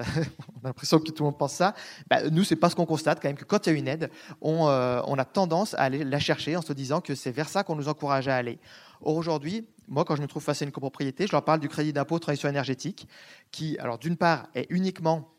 on 0.56 0.64
a 0.64 0.68
l'impression 0.68 0.98
que 0.98 1.04
tout 1.04 1.22
le 1.22 1.26
monde 1.26 1.38
pense 1.38 1.54
ça. 1.54 1.74
Bah, 2.10 2.28
nous, 2.30 2.42
c'est 2.42 2.56
pas 2.56 2.68
ce 2.68 2.74
qu'on 2.74 2.86
constate 2.86 3.20
quand 3.22 3.28
même 3.28 3.36
que 3.36 3.44
quand 3.44 3.66
il 3.66 3.72
y 3.72 3.76
a 3.76 3.78
une 3.78 3.86
aide, 3.86 4.10
on, 4.40 4.66
euh, 4.68 5.00
on, 5.06 5.18
a 5.18 5.24
tendance 5.24 5.74
à 5.74 5.82
aller 5.82 6.02
la 6.02 6.18
chercher 6.18 6.56
en 6.56 6.62
se 6.62 6.72
disant 6.72 7.00
que 7.00 7.14
c'est 7.14 7.30
vers 7.30 7.48
ça 7.48 7.62
qu'on 7.62 7.76
nous 7.76 7.88
encourage 7.88 8.26
à 8.26 8.34
aller. 8.34 8.58
Or 9.00 9.14
aujourd'hui, 9.14 9.68
moi, 9.86 10.04
quand 10.04 10.16
je 10.16 10.22
me 10.22 10.26
trouve 10.26 10.42
face 10.42 10.62
à 10.62 10.64
une 10.64 10.72
copropriété, 10.72 11.28
je 11.28 11.32
leur 11.32 11.44
parle 11.44 11.60
du 11.60 11.68
crédit 11.68 11.92
d'impôt 11.92 12.18
transition 12.18 12.48
énergétique, 12.48 13.08
qui, 13.52 13.78
alors 13.78 13.98
d'une 13.98 14.16
part, 14.16 14.48
est 14.56 14.66
uniquement 14.68 15.32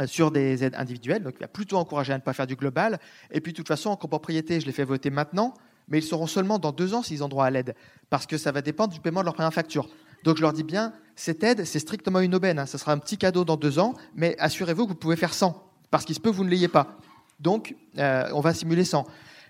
euh, 0.00 0.06
sur 0.06 0.30
des 0.30 0.64
aides 0.64 0.74
individuelles, 0.74 1.22
donc 1.22 1.34
il 1.36 1.40
va 1.40 1.48
plutôt 1.48 1.76
encourager 1.76 2.14
à 2.14 2.16
ne 2.16 2.22
pas 2.22 2.32
faire 2.32 2.46
du 2.46 2.56
global. 2.56 2.98
Et 3.30 3.42
puis, 3.42 3.52
de 3.52 3.56
toute 3.58 3.68
façon, 3.68 3.90
en 3.90 3.96
copropriété, 3.96 4.58
je 4.58 4.64
les 4.64 4.72
fais 4.72 4.84
voter 4.84 5.10
maintenant 5.10 5.52
mais 5.88 5.98
ils 5.98 6.04
seront 6.04 6.26
seulement 6.26 6.58
dans 6.58 6.72
deux 6.72 6.94
ans 6.94 7.02
s'ils 7.02 7.22
ont 7.24 7.28
droit 7.28 7.46
à 7.46 7.50
l'aide, 7.50 7.74
parce 8.10 8.26
que 8.26 8.38
ça 8.38 8.52
va 8.52 8.62
dépendre 8.62 8.92
du 8.92 9.00
paiement 9.00 9.20
de 9.20 9.24
leur 9.24 9.34
première 9.34 9.52
facture. 9.54 9.88
Donc 10.24 10.36
je 10.36 10.42
leur 10.42 10.52
dis 10.52 10.62
bien, 10.62 10.92
cette 11.16 11.44
aide, 11.44 11.64
c'est 11.64 11.78
strictement 11.78 12.20
une 12.20 12.34
aubaine. 12.34 12.58
Hein. 12.58 12.66
Ce 12.66 12.78
sera 12.78 12.92
un 12.92 12.98
petit 12.98 13.18
cadeau 13.18 13.44
dans 13.44 13.56
deux 13.56 13.78
ans, 13.78 13.94
mais 14.14 14.36
assurez-vous 14.38 14.84
que 14.84 14.88
vous 14.90 14.98
pouvez 14.98 15.16
faire 15.16 15.34
100, 15.34 15.62
parce 15.90 16.04
qu'il 16.04 16.14
se 16.14 16.20
peut 16.20 16.30
que 16.30 16.36
vous 16.36 16.44
ne 16.44 16.50
l'ayez 16.50 16.68
pas. 16.68 16.98
Donc 17.40 17.74
euh, 17.98 18.28
on 18.32 18.40
va 18.40 18.54
simuler 18.54 18.84
100. 18.84 19.06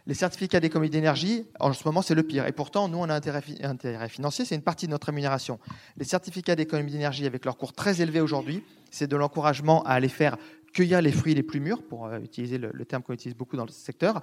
Les 0.06 0.14
certificats 0.14 0.60
d'économie 0.60 0.90
d'énergie, 0.90 1.46
en 1.58 1.72
ce 1.72 1.82
moment, 1.86 2.02
c'est 2.02 2.14
le 2.14 2.22
pire. 2.22 2.46
Et 2.46 2.52
pourtant, 2.52 2.88
nous, 2.88 2.98
on 2.98 3.04
a 3.04 3.14
un 3.14 3.16
intérêt, 3.16 3.42
intérêt 3.62 4.10
financier, 4.10 4.44
c'est 4.44 4.54
une 4.54 4.60
partie 4.60 4.84
de 4.84 4.90
notre 4.90 5.06
rémunération. 5.06 5.58
Les 5.96 6.04
certificats 6.04 6.56
d'économie 6.56 6.92
d'énergie, 6.92 7.24
avec 7.24 7.46
leur 7.46 7.56
cours 7.56 7.72
très 7.72 8.02
élevé 8.02 8.20
aujourd'hui, 8.20 8.62
c'est 8.90 9.06
de 9.06 9.16
l'encouragement 9.16 9.82
à 9.84 9.92
aller 9.92 10.10
faire 10.10 10.36
cueillir 10.74 11.00
les 11.00 11.12
fruits 11.12 11.34
les 11.34 11.42
plus 11.42 11.60
mûrs, 11.60 11.82
pour 11.82 12.06
euh, 12.06 12.18
utiliser 12.18 12.58
le, 12.58 12.84
terme 12.84 13.02
qu'on 13.02 13.14
utilise 13.14 13.36
beaucoup 13.36 13.56
dans 13.56 13.64
le 13.64 13.70
secteur, 13.70 14.20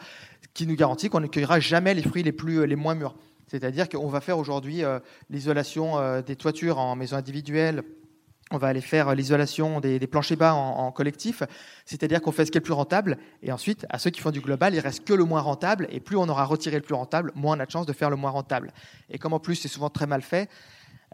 qui 0.53 0.67
nous 0.67 0.75
garantit 0.75 1.09
qu'on 1.09 1.21
ne 1.21 1.27
cueillera 1.27 1.59
jamais 1.59 1.95
les 1.95 2.03
fruits 2.03 2.21
les, 2.21 2.33
plus, 2.33 2.59
euh, 2.59 2.65
les 2.65 2.75
moins 2.75 2.93
mûrs. 2.93 3.15
C'est-à-dire 3.47 3.89
qu'on 3.89 4.07
va 4.07 4.21
faire 4.21 4.37
aujourd'hui 4.37 4.83
euh, 4.83 4.99
l'isolation 5.29 6.21
des 6.21 6.35
toitures 6.35 6.77
en 6.77 6.95
maison 6.95 7.17
individuelle, 7.17 7.83
on 8.51 8.57
va 8.57 8.67
aller 8.67 8.81
faire 8.81 9.15
l'isolation 9.15 9.79
des, 9.79 9.99
planchers 10.07 10.37
bas 10.37 10.53
en, 10.53 10.91
collectif, 10.91 11.41
c'est-à-dire 11.85 12.21
qu'on 12.21 12.33
fait 12.33 12.45
ce 12.45 12.51
qui 12.51 12.57
est 12.57 12.59
le 12.59 12.65
plus 12.65 12.73
rentable, 12.73 13.17
et 13.41 13.51
ensuite, 13.51 13.85
à 13.89 13.97
ceux 13.97 14.09
qui 14.09 14.19
font 14.19 14.31
du 14.31 14.41
global, 14.41 14.73
il 14.73 14.79
reste 14.79 15.05
que 15.05 15.13
le 15.13 15.23
moins 15.23 15.39
rentable, 15.39 15.87
et 15.89 16.01
plus 16.01 16.17
on 16.17 16.27
aura 16.27 16.43
retiré 16.43 16.75
le 16.75 16.81
plus 16.81 16.95
rentable, 16.95 17.31
moins 17.33 17.55
on 17.55 17.59
a 17.61 17.65
de 17.65 17.71
chance 17.71 17.85
de 17.85 17.93
faire 17.93 18.09
le 18.09 18.17
moins 18.17 18.31
rentable. 18.31 18.73
Et 19.09 19.17
comme 19.17 19.31
en 19.31 19.39
plus 19.39 19.55
c'est 19.55 19.69
souvent 19.69 19.89
très 19.89 20.05
mal 20.05 20.21
fait, 20.21 20.49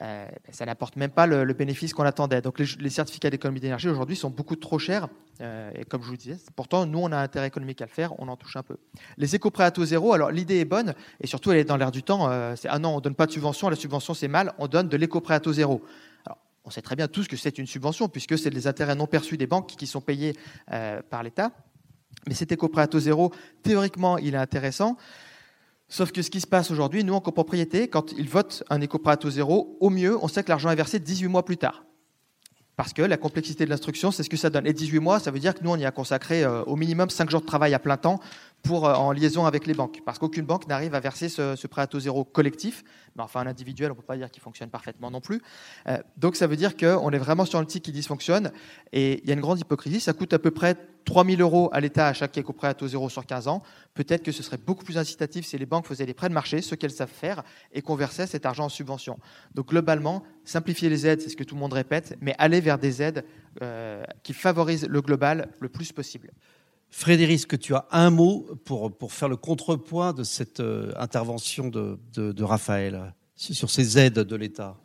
euh, 0.03 0.27
ça 0.51 0.65
n'apporte 0.65 0.95
même 0.95 1.09
pas 1.09 1.25
le, 1.25 1.45
bénéfice 1.53 1.93
qu'on 1.93 2.03
attendait. 2.03 2.41
Donc 2.41 2.59
les, 2.59 2.89
certificats 2.89 3.29
d'économie 3.29 3.59
d'énergie 3.59 3.89
aujourd'hui 3.89 4.15
sont 4.15 4.29
beaucoup 4.29 4.55
trop 4.55 4.77
chers. 4.77 5.07
Euh, 5.41 5.71
et 5.75 5.85
comme 5.85 6.03
je 6.03 6.07
vous 6.07 6.17
disais, 6.17 6.37
pourtant 6.55 6.85
nous 6.85 6.99
on 6.99 7.11
a 7.11 7.17
intérêt 7.17 7.47
économique 7.47 7.81
à 7.81 7.85
le 7.85 7.91
faire, 7.91 8.13
on 8.19 8.27
en 8.27 8.35
touche 8.35 8.55
un 8.57 8.63
peu. 8.63 8.77
Les 9.17 9.35
éco-prêts 9.35 9.63
à 9.63 9.85
zéro, 9.85 10.13
alors 10.13 10.31
l'idée 10.31 10.59
est 10.59 10.65
bonne 10.65 10.93
et 11.19 11.27
surtout 11.27 11.51
elle 11.51 11.59
est 11.59 11.65
dans 11.65 11.77
l'air 11.77 11.91
du 11.91 12.03
temps. 12.03 12.29
Euh, 12.29 12.55
c'est 12.55 12.67
ah 12.69 12.77
non, 12.77 12.95
on 12.95 12.99
donne 12.99 13.15
pas 13.15 13.25
de 13.25 13.31
subvention, 13.31 13.69
la 13.69 13.75
subvention 13.75 14.13
c'est 14.13 14.27
mal, 14.27 14.53
on 14.59 14.67
donne 14.67 14.87
de 14.87 14.97
l'éco-prêt 14.97 15.35
à 15.35 15.51
zéro. 15.51 15.83
On 16.63 16.69
sait 16.69 16.81
très 16.81 16.97
bien 16.97 17.07
tous 17.07 17.27
que 17.27 17.37
c'est 17.37 17.57
une 17.57 17.67
subvention 17.67 18.09
puisque 18.09 18.37
c'est 18.37 18.49
des 18.49 18.67
intérêts 18.67 18.95
non 18.95 19.07
perçus 19.07 19.37
des 19.37 19.47
banques 19.47 19.67
qui 19.67 19.87
sont 19.87 20.01
payés 20.01 20.35
par 21.09 21.23
l'État. 21.23 21.51
Mais 22.27 22.33
cet 22.33 22.51
éco-prêt 22.51 22.87
à 22.93 22.99
zéro, 22.99 23.31
théoriquement, 23.63 24.17
il 24.17 24.33
est 24.33 24.37
intéressant. 24.37 24.97
Sauf 25.89 26.11
que 26.11 26.21
ce 26.21 26.29
qui 26.29 26.41
se 26.41 26.47
passe 26.47 26.69
aujourd'hui, 26.69 27.03
nous, 27.03 27.13
en 27.13 27.21
copropriété, 27.21 27.87
quand 27.87 28.11
ils 28.17 28.27
votent 28.27 28.63
un 28.69 28.81
éco-prêt 28.81 29.17
zéro, 29.29 29.77
au 29.79 29.89
mieux, 29.89 30.17
on 30.21 30.27
sait 30.27 30.43
que 30.43 30.49
l'argent 30.49 30.69
est 30.69 30.75
versé 30.75 30.99
18 30.99 31.27
mois 31.27 31.45
plus 31.45 31.57
tard. 31.57 31.85
Parce 32.75 32.93
que 32.93 33.01
la 33.01 33.17
complexité 33.17 33.65
de 33.65 33.71
l'instruction, 33.71 34.11
c'est 34.11 34.21
ce 34.21 34.29
que 34.29 34.37
ça 34.37 34.51
donne. 34.51 34.67
Et 34.67 34.73
18 34.73 34.99
mois, 34.99 35.19
ça 35.19 35.31
veut 35.31 35.39
dire 35.39 35.55
que 35.55 35.63
nous, 35.63 35.71
on 35.71 35.77
y 35.77 35.85
a 35.85 35.91
consacré 35.91 36.43
euh, 36.43 36.61
au 36.65 36.75
minimum 36.75 37.09
5 37.09 37.29
jours 37.29 37.41
de 37.41 37.45
travail 37.47 37.73
à 37.73 37.79
plein 37.79 37.97
temps 37.97 38.19
pour, 38.63 38.87
euh, 38.87 38.93
en 38.93 39.11
liaison 39.11 39.45
avec 39.45 39.65
les 39.65 39.73
banques. 39.73 40.01
Parce 40.05 40.19
qu'aucune 40.19 40.45
banque 40.45 40.67
n'arrive 40.67 40.95
à 40.95 40.99
verser 40.99 41.29
ce, 41.29 41.67
prêt 41.67 41.81
à 41.81 41.87
taux 41.87 41.99
zéro 41.99 42.23
collectif. 42.23 42.83
Mais 43.15 43.23
enfin, 43.23 43.41
un 43.41 43.47
individuel, 43.47 43.91
on 43.91 43.95
ne 43.95 43.99
peut 43.99 44.05
pas 44.05 44.17
dire 44.17 44.29
qu'il 44.29 44.41
fonctionne 44.41 44.69
parfaitement 44.69 45.11
non 45.11 45.21
plus. 45.21 45.41
Euh, 45.87 45.97
donc 46.17 46.35
ça 46.35 46.47
veut 46.47 46.55
dire 46.55 46.75
qu'on 46.75 47.09
est 47.11 47.17
vraiment 47.17 47.45
sur 47.45 47.59
un 47.59 47.63
outil 47.63 47.81
qui 47.81 47.91
dysfonctionne. 47.91 48.51
Et 48.91 49.21
il 49.23 49.27
y 49.27 49.31
a 49.31 49.33
une 49.33 49.41
grande 49.41 49.59
hypocrisie. 49.59 49.99
Ça 49.99 50.13
coûte 50.13 50.33
à 50.33 50.39
peu 50.39 50.51
près 50.51 50.75
3 51.07 51.25
000 51.25 51.41
euros 51.41 51.69
à 51.71 51.79
l'État 51.79 52.07
à 52.07 52.13
chaque 52.13 52.37
éco-prêt 52.37 52.67
à 52.67 52.73
taux 52.73 52.89
zéro 52.89 53.09
sur 53.09 53.25
15 53.25 53.47
ans. 53.47 53.63
Peut-être 53.93 54.23
que 54.23 54.33
ce 54.33 54.43
serait 54.43 54.57
beaucoup 54.57 54.83
plus 54.83 54.97
incitatif 54.97 55.45
si 55.45 55.57
les 55.57 55.65
banques 55.65 55.87
faisaient 55.87 56.05
des 56.05 56.13
prêts 56.13 56.27
de 56.27 56.33
marché, 56.33 56.61
ce 56.61 56.75
qu'elles 56.75 56.91
savent 56.91 57.09
faire, 57.09 57.43
et 57.71 57.81
conversaient 57.81 58.27
cet 58.27 58.45
argent 58.45 58.65
en 58.65 58.69
subvention. 58.69 59.17
Donc 59.55 59.69
globalement, 59.69 60.21
simplifier 60.43 60.89
les 60.89 61.07
aides, 61.07 61.21
c'est 61.21 61.29
ce 61.29 61.37
que 61.37 61.45
tout 61.45 61.55
le 61.55 61.61
monde 61.61 61.71
répète, 61.71 62.17
mais 62.19 62.35
aller 62.37 62.59
vers 62.59 62.77
des 62.77 63.01
aides 63.01 63.23
euh, 63.61 64.03
qui 64.21 64.33
favorisent 64.33 64.85
le 64.87 65.01
global 65.01 65.49
le 65.61 65.69
plus 65.69 65.93
possible. 65.93 66.31
Frédéric, 66.89 67.35
est-ce 67.35 67.47
que 67.47 67.55
tu 67.55 67.75
as 67.75 67.85
un 67.91 68.09
mot 68.09 68.47
pour, 68.65 68.95
pour 68.95 69.13
faire 69.13 69.29
le 69.29 69.35
contrepoint 69.35 70.13
de 70.13 70.23
cette 70.23 70.59
euh, 70.59 70.91
intervention 70.97 71.67
de, 71.67 71.99
de, 72.13 72.31
de 72.31 72.43
Raphaël 72.43 73.13
sur 73.35 73.69
ces 73.69 73.99
aides 73.99 74.19
de 74.19 74.35
l'État 74.35 74.77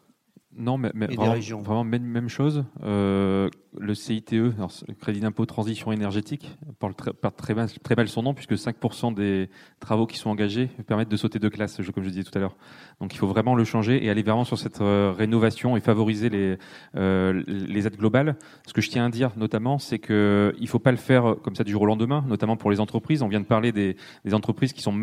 non, 0.54 0.76
mais, 0.76 0.90
vraiment, 0.92 1.84
même, 1.84 2.02
même, 2.02 2.28
chose. 2.28 2.64
Euh, 2.82 3.48
le 3.78 3.94
CITE, 3.94 4.32
le 4.32 4.94
Crédit 5.00 5.20
d'impôt 5.20 5.46
transition 5.46 5.92
énergétique, 5.92 6.56
porte 6.78 6.96
très, 7.36 7.54
mal, 7.54 8.08
son 8.08 8.22
nom 8.22 8.34
puisque 8.34 8.52
5% 8.52 9.14
des 9.14 9.48
travaux 9.80 10.06
qui 10.06 10.18
sont 10.18 10.30
engagés 10.30 10.68
permettent 10.86 11.08
de 11.08 11.16
sauter 11.16 11.38
de 11.38 11.48
classe, 11.48 11.80
comme 11.94 12.04
je 12.04 12.10
disais 12.10 12.24
tout 12.24 12.36
à 12.36 12.40
l'heure. 12.40 12.56
Donc 13.00 13.14
il 13.14 13.18
faut 13.18 13.26
vraiment 13.26 13.54
le 13.54 13.64
changer 13.64 14.04
et 14.04 14.10
aller 14.10 14.22
vraiment 14.22 14.44
sur 14.44 14.58
cette 14.58 14.80
euh, 14.80 15.12
rénovation 15.16 15.76
et 15.76 15.80
favoriser 15.80 16.28
les, 16.28 16.58
euh, 16.96 17.42
les 17.46 17.86
aides 17.86 17.96
globales. 17.96 18.36
Ce 18.66 18.72
que 18.72 18.80
je 18.80 18.90
tiens 18.90 19.06
à 19.06 19.08
dire 19.08 19.30
notamment, 19.36 19.78
c'est 19.78 19.98
qu'il 19.98 20.14
ne 20.14 20.66
faut 20.66 20.78
pas 20.78 20.90
le 20.90 20.96
faire 20.98 21.36
comme 21.42 21.54
ça 21.54 21.64
du 21.64 21.72
jour 21.72 21.82
au 21.82 21.86
lendemain, 21.86 22.24
notamment 22.28 22.56
pour 22.56 22.70
les 22.70 22.80
entreprises. 22.80 23.22
On 23.22 23.28
vient 23.28 23.40
de 23.40 23.46
parler 23.46 23.72
des, 23.72 23.96
entreprises 24.32 24.72
qui 24.72 24.82
sont 24.82 24.94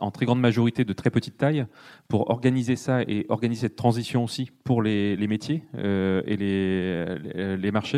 en 0.00 0.10
très 0.10 0.26
grande 0.26 0.40
majorité 0.40 0.84
de 0.84 0.92
très 0.92 1.10
petite 1.10 1.36
taille. 1.36 1.66
Pour 2.08 2.30
organiser 2.30 2.76
ça 2.76 3.02
et 3.02 3.26
organiser 3.28 3.62
cette 3.62 3.76
transition 3.76 4.24
aussi 4.24 4.50
pour 4.64 4.82
les, 4.82 5.16
métiers 5.26 5.62
euh, 5.76 6.22
et 6.26 6.36
les 7.56 7.70
marchés, 7.70 7.95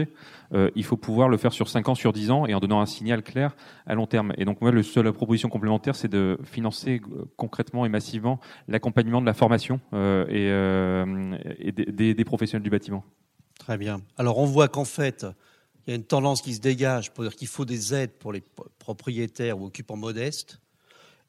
euh, 0.54 0.70
il 0.74 0.84
faut 0.84 0.96
pouvoir 0.96 1.28
le 1.28 1.36
faire 1.36 1.52
sur 1.52 1.68
5 1.68 1.88
ans, 1.88 1.94
sur 1.94 2.12
10 2.12 2.30
ans, 2.30 2.46
et 2.46 2.54
en 2.54 2.60
donnant 2.60 2.80
un 2.80 2.86
signal 2.86 3.22
clair 3.22 3.54
à 3.86 3.94
long 3.94 4.06
terme. 4.06 4.32
Et 4.38 4.44
donc, 4.44 4.60
moi, 4.60 4.72
la 4.72 4.82
seule 4.82 5.12
proposition 5.12 5.48
complémentaire, 5.48 5.96
c'est 5.96 6.08
de 6.08 6.38
financer 6.44 7.00
euh, 7.12 7.24
concrètement 7.36 7.84
et 7.84 7.88
massivement 7.88 8.40
l'accompagnement 8.66 9.20
de 9.20 9.26
la 9.26 9.34
formation 9.34 9.80
euh, 9.92 11.36
et, 11.58 11.72
des, 11.72 12.24
professionnels 12.24 12.62
du 12.62 12.70
bâtiment. 12.70 13.04
Très 13.58 13.76
bien. 13.76 14.00
Alors, 14.16 14.38
on 14.38 14.46
voit 14.46 14.68
qu'en 14.68 14.84
fait, 14.84 15.26
il 15.86 15.90
y 15.90 15.92
a 15.92 15.96
une 15.96 16.04
tendance 16.04 16.42
qui 16.42 16.54
se 16.54 16.60
dégage 16.60 17.12
pour 17.12 17.24
dire 17.24 17.34
qu'il 17.34 17.48
faut 17.48 17.64
des 17.64 17.94
aides 17.94 18.12
pour 18.12 18.32
les 18.32 18.42
propriétaires 18.78 19.58
ou 19.58 19.66
occupants 19.66 19.96
modestes, 19.96 20.60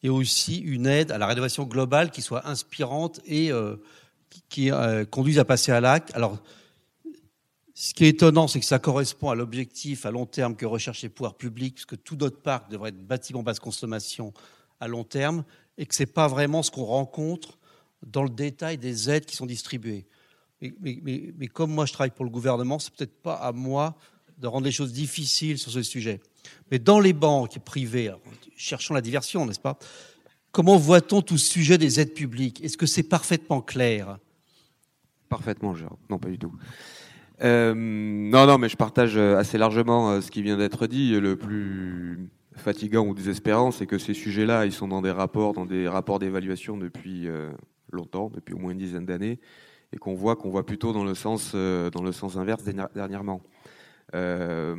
et 0.02 0.10
aussi 0.10 0.60
une 0.60 0.88
aide 0.88 1.12
à 1.12 1.18
la 1.18 1.28
rénovation 1.28 1.64
globale 1.64 2.10
qui 2.10 2.22
soit 2.22 2.48
inspirante 2.48 3.20
et 3.26 3.52
qui, 4.48 4.72
conduise 5.12 5.40
à 5.40 5.46
passer 5.46 5.74
à 5.74 5.82
l'acte. 5.82 6.16
Alors, 6.16 6.40
ce 7.82 7.94
qui 7.94 8.04
est 8.04 8.10
étonnant, 8.10 8.50
c'est 8.50 8.60
que 8.60 8.66
ça 8.66 8.78
correspond 8.78 9.30
à 9.30 9.36
l'objectif 9.36 10.06
à 10.06 10.12
long 10.12 10.26
terme 10.26 10.58
que 10.58 10.66
recherchent 10.66 11.04
les 11.04 11.08
pouvoirs 11.08 11.36
publics, 11.36 11.76
puisque 11.76 12.04
tout 12.04 12.18
notre 12.18 12.42
parc 12.42 12.70
devrait 12.70 12.90
être 12.90 13.08
bâtiment 13.08 13.42
basse 13.42 13.62
consommation 13.62 14.34
à 14.82 14.90
long 14.90 15.06
terme 15.06 15.46
et 15.78 15.86
que 15.86 15.96
ce 15.96 16.04
n'est 16.04 16.08
pas 16.08 16.28
vraiment 16.28 16.62
ce 16.62 16.72
qu'on 16.72 16.84
rencontre 16.84 17.58
dans 18.06 18.24
le 18.24 18.30
détail 18.30 18.78
des 18.78 19.10
aides 19.10 19.26
qui 19.26 19.38
sont 19.38 19.46
distribuées. 19.46 20.06
Mais, 20.62 21.48
comme 21.48 21.72
moi 21.72 21.86
je 21.86 21.94
travaille 21.94 22.12
pour 22.12 22.26
le 22.26 22.32
gouvernement, 22.32 22.80
c'est 22.80 22.94
peut-être 22.94 23.16
pas 23.22 23.36
à 23.36 23.54
moi 23.54 23.96
de 24.40 24.48
rendre 24.48 24.66
les 24.66 24.74
choses 24.74 24.92
difficiles 24.92 25.58
sur 25.58 25.72
ce 25.72 25.82
sujet. 25.82 26.20
Mais 26.72 26.80
dans 26.80 27.00
les 27.00 27.14
banques 27.14 27.60
privées, 27.60 28.12
cherchons 28.58 28.94
la 28.94 29.00
diversion, 29.00 29.46
n'est-ce 29.46 29.58
pas? 29.58 29.80
Comment 30.52 30.76
voit-on 30.76 31.22
tout 31.22 31.38
ce 31.38 31.50
sujet 31.50 31.78
des 31.78 32.02
aides 32.02 32.14
publiques? 32.14 32.62
Est-ce 32.62 32.76
que 32.76 32.86
c'est 32.86 33.04
parfaitement 33.04 33.62
clair? 33.62 34.20
Parfaitement, 35.30 35.76
Gérard. 35.76 35.98
Non, 36.10 36.20
pas 36.20 36.28
du 36.28 36.38
tout. 36.38 36.52
Euh, 37.42 37.74
non, 37.76 38.46
non, 38.46 38.58
mais 38.58 38.70
je 38.70 38.76
partage 38.76 39.18
assez 39.18 39.58
largement 39.58 40.12
euh, 40.12 40.22
ce 40.22 40.32
qui 40.32 40.42
vient 40.42 40.58
d'être 40.58 40.88
dit. 40.88 41.20
Le 41.20 41.36
plus 41.36 42.30
fatigant 42.56 43.06
ou 43.06 43.14
désespérant, 43.14 43.72
c'est 43.72 43.86
que 43.86 43.98
ces 43.98 44.14
sujets-là, 44.14 44.66
ils 44.66 44.74
sont 44.74 44.88
dans 44.88 45.02
des 45.02 45.12
rapports, 45.12 45.54
dans 45.54 45.66
des 45.66 45.88
rapports 45.88 46.20
d'évaluation 46.20 46.78
depuis 46.78 47.28
euh, 47.28 47.50
longtemps, 47.92 48.30
depuis 48.34 48.54
au 48.54 48.58
moins 48.58 48.72
une 48.72 48.78
dizaine 48.78 49.06
d'années, 49.06 49.40
et 49.94 49.98
qu'on 49.98 50.14
voit 50.14 50.36
qu'on 50.36 50.50
voit 50.50 50.66
plutôt 50.66 50.92
dans 50.92 51.06
le 51.06 51.16
sens 51.16 51.56
dans 51.56 52.04
le 52.04 52.12
sens 52.12 52.38
inverse 52.38 52.64
dernièrement. 52.94 53.42
Euh, 54.16 54.76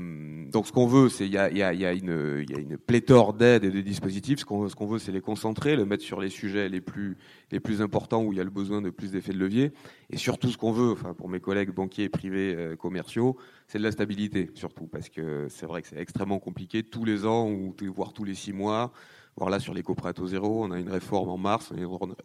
donc 0.50 0.66
ce 0.66 0.72
qu'on 0.72 0.86
veut, 0.86 1.08
c'est 1.08 1.26
il 1.26 1.32
y 1.32 1.38
a, 1.38 1.50
y, 1.50 1.56
y, 1.76 1.80
y 1.80 1.84
a 1.86 1.92
une 1.92 2.76
pléthore 2.76 3.32
d'aides 3.32 3.64
et 3.64 3.70
de 3.70 3.80
dispositifs. 3.80 4.40
Ce 4.40 4.44
qu'on 4.44 4.68
ce 4.68 4.84
veut, 4.84 4.98
c'est 4.98 5.12
les 5.12 5.20
concentrer, 5.20 5.76
le 5.76 5.84
mettre 5.84 6.02
sur 6.02 6.20
les 6.20 6.30
sujets 6.30 6.68
les 6.68 6.80
plus 6.80 7.16
les 7.52 7.60
plus 7.60 7.82
importants 7.82 8.22
où 8.24 8.32
il 8.32 8.38
y 8.38 8.40
a 8.40 8.44
le 8.44 8.50
besoin 8.50 8.82
de 8.82 8.90
plus 8.90 9.12
d'effets 9.12 9.32
de 9.32 9.38
levier. 9.38 9.72
Et 10.10 10.16
surtout, 10.16 10.50
ce 10.50 10.58
qu'on 10.58 10.72
veut, 10.72 10.90
enfin 10.90 11.14
pour 11.14 11.28
mes 11.28 11.40
collègues 11.40 11.70
banquiers, 11.70 12.08
privés, 12.08 12.54
euh, 12.56 12.76
commerciaux, 12.76 13.36
c'est 13.66 13.78
de 13.78 13.84
la 13.84 13.92
stabilité, 13.92 14.50
surtout 14.54 14.86
parce 14.86 15.08
que 15.08 15.46
c'est 15.48 15.66
vrai 15.66 15.82
que 15.82 15.88
c'est 15.88 16.00
extrêmement 16.00 16.40
compliqué 16.40 16.82
tous 16.82 17.04
les 17.04 17.26
ans 17.26 17.48
ou 17.48 17.74
voire 17.94 18.12
tous 18.12 18.24
les 18.24 18.34
six 18.34 18.52
mois 18.52 18.92
Voir 19.40 19.48
là 19.48 19.58
sur 19.58 19.72
les 19.72 19.82
coprêts 19.82 20.10
à 20.10 20.26
zéro, 20.26 20.66
on 20.66 20.70
a 20.70 20.78
une 20.78 20.90
réforme 20.90 21.30
en 21.30 21.38
mars, 21.38 21.72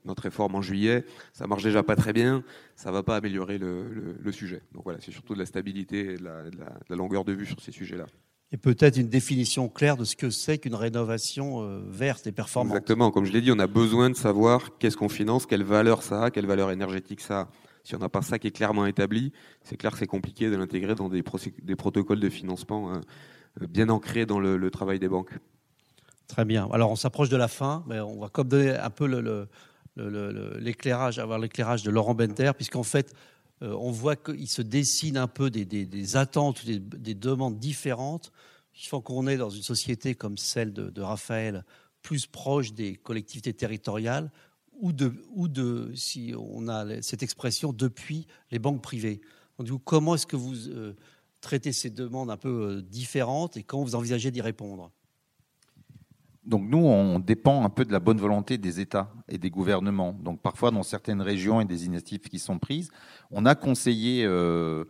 notre 0.04 0.24
réforme 0.24 0.56
en 0.56 0.62
juillet. 0.62 1.06
Ça 1.32 1.48
marche 1.48 1.64
déjà 1.64 1.82
pas 1.82 1.96
très 1.96 2.12
bien, 2.12 2.44
ça 2.76 2.92
va 2.92 3.04
pas 3.04 3.16
améliorer 3.16 3.58
le, 3.58 4.18
le, 4.22 4.32
sujet. 4.34 4.62
Donc 4.74 4.84
voilà, 4.84 5.00
c'est 5.00 5.14
surtout 5.14 5.34
de 5.34 5.40
la 5.40 5.46
stabilité 5.46 6.12
et 6.12 6.18
de 6.18 6.24
la, 6.26 6.44
de 6.44 6.58
la, 6.90 6.96
longueur 6.98 7.24
de 7.24 7.32
vue 7.32 7.46
sur 7.46 7.62
ces 7.62 7.72
sujets-là. 7.72 8.08
Et 8.52 8.58
peut-être 8.58 8.98
une 8.98 9.08
définition 9.08 9.70
claire 9.70 9.96
de 9.96 10.04
ce 10.04 10.18
que 10.18 10.30
c'est 10.30 10.58
qu'une 10.58 10.76
rénovation 10.76 11.62
euh, 11.62 11.80
verte 11.88 12.28
et 12.28 12.34
performante. 12.34 12.74
Exactement, 12.74 13.12
comme 13.12 13.24
je 13.24 13.32
l'ai 13.32 13.40
dit, 13.40 13.54
on 13.54 13.60
a 13.60 13.68
besoin 13.68 14.10
de 14.10 14.16
savoir 14.18 14.78
qu'est-ce 14.78 14.98
qu'on 14.98 15.08
finance, 15.08 15.46
quelle 15.46 15.64
valeur 15.64 16.04
ça 16.04 16.26
a, 16.26 16.32
quelle 16.32 16.48
valeur 16.48 16.70
énergétique 16.70 17.22
ça 17.22 17.40
a. 17.40 17.48
Si 17.86 17.96
on 17.96 18.00
n'a 18.00 18.10
pas 18.10 18.24
ça 18.24 18.40
qui 18.40 18.48
est 18.48 18.52
clairement 18.52 18.88
établi, 18.88 19.32
c'est 19.64 19.78
clair 19.78 19.94
que 19.94 20.00
c'est 20.00 20.06
compliqué 20.06 20.50
de 20.50 20.58
l'intégrer 20.58 20.96
dans 20.96 21.08
des, 21.08 21.24
des, 21.64 21.76
protocoles 21.78 22.20
de 22.20 22.30
financement 22.30 22.92
hein, 22.92 23.00
bien 23.70 23.88
ancrés 23.88 24.26
dans 24.26 24.42
le, 24.42 24.58
le 24.58 24.70
travail 24.70 25.00
des 25.00 25.08
banques. 25.08 25.32
Très 26.28 26.46
bien. 26.46 26.68
Alors 26.72 26.92
on 26.92 26.96
s'approche 26.96 27.30
de 27.30 27.38
la 27.38 27.48
fin, 27.48 27.84
mais 27.88 28.00
on 28.00 28.20
va 28.20 28.30
comme 28.30 28.48
donner 28.48 28.76
un 28.76 28.90
peu 28.90 29.06
l'éclairage, 29.98 31.20
avoir 31.20 31.40
l'éclairage 31.40 31.84
de 31.84 31.92
Laurent 31.92 32.16
Benter, 32.16 32.52
puisqu'en 32.56 32.84
fait, 32.84 33.14
euh, 33.62 33.76
on 33.80 33.92
voit 33.92 34.16
qu'il 34.16 34.50
se 34.50 34.62
dessine 34.62 35.18
un 35.18 35.28
peu 35.28 35.50
des, 35.50 36.16
attentes, 36.18 36.66
des, 36.66 36.80
des, 36.80 37.14
demandes 37.14 37.58
différentes 37.58 38.32
qui 38.74 38.88
font 38.88 39.02
qu'on 39.02 39.28
est 39.28 39.38
dans 39.38 39.50
une 39.50 39.64
société 39.64 40.16
comme 40.16 40.38
celle 40.38 40.74
de, 40.74 41.02
Raphaël, 41.02 41.64
plus 42.02 42.28
proche 42.28 42.74
des 42.74 42.96
collectivités 42.96 43.54
territoriales, 43.54 44.30
ou 44.80 44.92
de, 44.92 45.14
ou 45.34 45.48
de, 45.48 45.92
si 45.96 46.34
on 46.38 46.68
a 46.68 47.02
cette 47.02 47.24
expression, 47.24 47.72
depuis 47.72 48.28
les 48.52 48.60
banques 48.60 48.82
privées. 48.82 49.22
Donc, 49.58 49.82
comment 49.86 50.16
est-ce 50.16 50.28
que 50.28 50.36
vous 50.36 50.68
euh, 50.68 50.94
traitez 51.40 51.72
ces 51.72 51.90
demandes 51.90 52.30
un 52.30 52.36
peu 52.36 52.50
euh, 52.50 52.82
différentes 52.82 53.56
et 53.56 53.64
comment 53.64 53.86
vous 53.86 53.96
envisagez 53.96 54.32
d'y 54.32 54.42
répondre? 54.42 54.92
Donc 56.46 56.64
nous, 56.68 56.78
on 56.78 57.20
dépend 57.20 57.64
un 57.64 57.70
peu 57.70 57.86
de 57.86 57.92
la 57.92 58.00
bonne 58.00 58.20
volonté 58.20 58.58
des 58.58 58.80
États 58.80 59.12
et 59.28 59.38
des 59.38 59.50
gouvernements. 59.50 60.14
Donc 60.14 60.42
parfois, 60.42 60.72
dans 60.72 60.84
certaines 60.84 61.22
régions, 61.22 61.62
et 61.62 61.66
des 61.66 61.86
initiatives 61.86 62.22
qui 62.22 62.40
sont 62.40 62.60
prises. 62.60 62.92
On 63.32 63.46
a 63.46 63.56
conseillé 63.56 64.26
euh, 64.26 64.86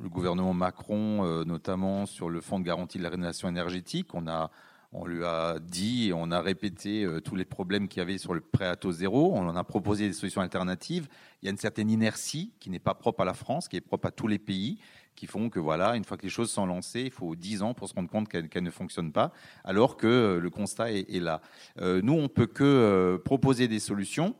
le 0.00 0.08
gouvernement 0.08 0.54
Macron, 0.54 1.24
euh, 1.24 1.44
notamment 1.44 2.06
sur 2.06 2.30
le 2.30 2.40
fonds 2.40 2.60
de 2.60 2.64
garantie 2.64 2.98
de 2.98 3.02
la 3.02 3.10
rénovation 3.10 3.48
énergétique. 3.48 4.14
On 4.14 4.26
a 4.28 4.50
on 4.96 5.06
lui 5.06 5.24
a 5.24 5.58
dit 5.58 6.10
et 6.10 6.12
on 6.12 6.30
a 6.30 6.40
répété 6.40 7.04
euh, 7.04 7.20
tous 7.20 7.34
les 7.34 7.44
problèmes 7.44 7.88
qu'il 7.88 7.98
y 7.98 8.02
avait 8.02 8.16
sur 8.16 8.32
le 8.32 8.40
prêt 8.40 8.66
à 8.66 8.76
taux 8.76 8.92
zéro. 8.92 9.32
On 9.34 9.48
en 9.48 9.56
a 9.56 9.64
proposé 9.64 10.06
des 10.06 10.12
solutions 10.12 10.40
alternatives. 10.40 11.08
Il 11.42 11.46
y 11.46 11.48
a 11.48 11.50
une 11.50 11.58
certaine 11.58 11.90
inertie 11.90 12.52
qui 12.60 12.70
n'est 12.70 12.78
pas 12.78 12.94
propre 12.94 13.22
à 13.22 13.24
la 13.24 13.34
France, 13.34 13.66
qui 13.66 13.76
est 13.76 13.80
propre 13.80 14.06
à 14.06 14.12
tous 14.12 14.28
les 14.28 14.38
pays 14.38 14.78
qui 15.14 15.26
font 15.26 15.48
que 15.48 15.58
voilà, 15.58 15.96
une 15.96 16.04
fois 16.04 16.16
que 16.16 16.22
les 16.22 16.28
choses 16.28 16.50
sont 16.50 16.66
lancées, 16.66 17.02
il 17.02 17.10
faut 17.10 17.34
10 17.34 17.62
ans 17.62 17.74
pour 17.74 17.88
se 17.88 17.94
rendre 17.94 18.10
compte 18.10 18.28
qu'elles 18.28 18.62
ne 18.62 18.70
fonctionnent 18.70 19.12
pas, 19.12 19.32
alors 19.64 19.96
que 19.96 20.06
euh, 20.06 20.40
le 20.40 20.50
constat 20.50 20.92
est, 20.92 21.20
là. 21.20 21.40
Euh, 21.80 22.00
nous, 22.02 22.14
on 22.14 22.28
peut 22.28 22.46
que 22.46 22.64
euh, 22.64 23.18
proposer 23.18 23.68
des 23.68 23.80
solutions 23.80 24.34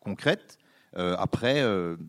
concrètes. 0.00 0.58
après, 0.94 1.62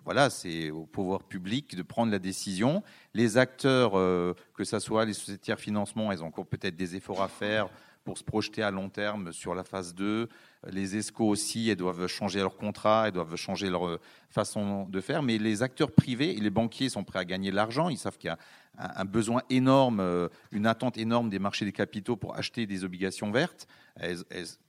voilà, 0.06 0.30
c'est 0.30 0.72
au 0.72 0.86
pouvoir 0.86 1.24
public 1.24 1.76
de 1.76 1.84
prendre 1.84 2.12
la 2.12 2.20
décision. 2.20 2.84
Les 3.14 3.38
acteurs, 3.38 3.92
que 3.92 4.64
ce 4.64 4.80
soit 4.80 5.06
les 5.06 5.14
sociétés 5.14 5.54
de 5.54 5.60
financement, 5.60 6.12
elles 6.12 6.24
ont 6.24 6.28
encore 6.28 6.48
peut-être 6.48 6.76
des 6.76 6.96
efforts 6.96 7.22
à 7.22 7.28
faire 7.28 7.70
pour 8.04 8.18
se 8.18 8.24
projeter 8.24 8.64
à 8.64 8.72
long 8.72 8.90
terme 8.90 9.34
sur 9.34 9.54
la 9.54 9.64
phase 9.64 9.94
2. 9.94 10.30
Les 10.70 10.96
ESCO 10.96 11.28
aussi, 11.28 11.70
elles 11.70 11.76
doivent 11.76 12.06
changer 12.06 12.40
leur 12.40 12.56
contrat, 12.56 13.08
elles 13.08 13.14
doivent 13.14 13.36
changer 13.36 13.70
leur 13.70 13.88
euh, 13.88 14.00
façon 14.30 14.88
de 14.88 15.02
faire. 15.02 15.24
Mais 15.24 15.40
les 15.40 15.64
acteurs 15.64 15.92
privés 15.92 16.38
et 16.38 16.40
les 16.40 16.52
banquiers 16.52 16.90
sont 16.90 17.04
prêts 17.04 17.20
à 17.20 17.26
gagner 17.26 17.50
de 17.50 17.56
l'argent. 17.56 17.90
Ils 17.90 17.98
savent 17.98 18.18
qu'il 18.18 18.28
y 18.28 18.32
a 18.32 18.38
un 18.78 19.06
besoin 19.06 19.42
énorme, 19.50 20.00
euh, 20.00 20.30
une 20.52 20.68
attente 20.68 20.98
énorme 20.98 21.30
des 21.30 21.40
marchés 21.40 21.66
des 21.66 21.72
capitaux 21.72 22.16
pour 22.16 22.36
acheter 22.38 22.68
des 22.68 22.84
obligations 22.84 23.32
vertes. 23.32 23.68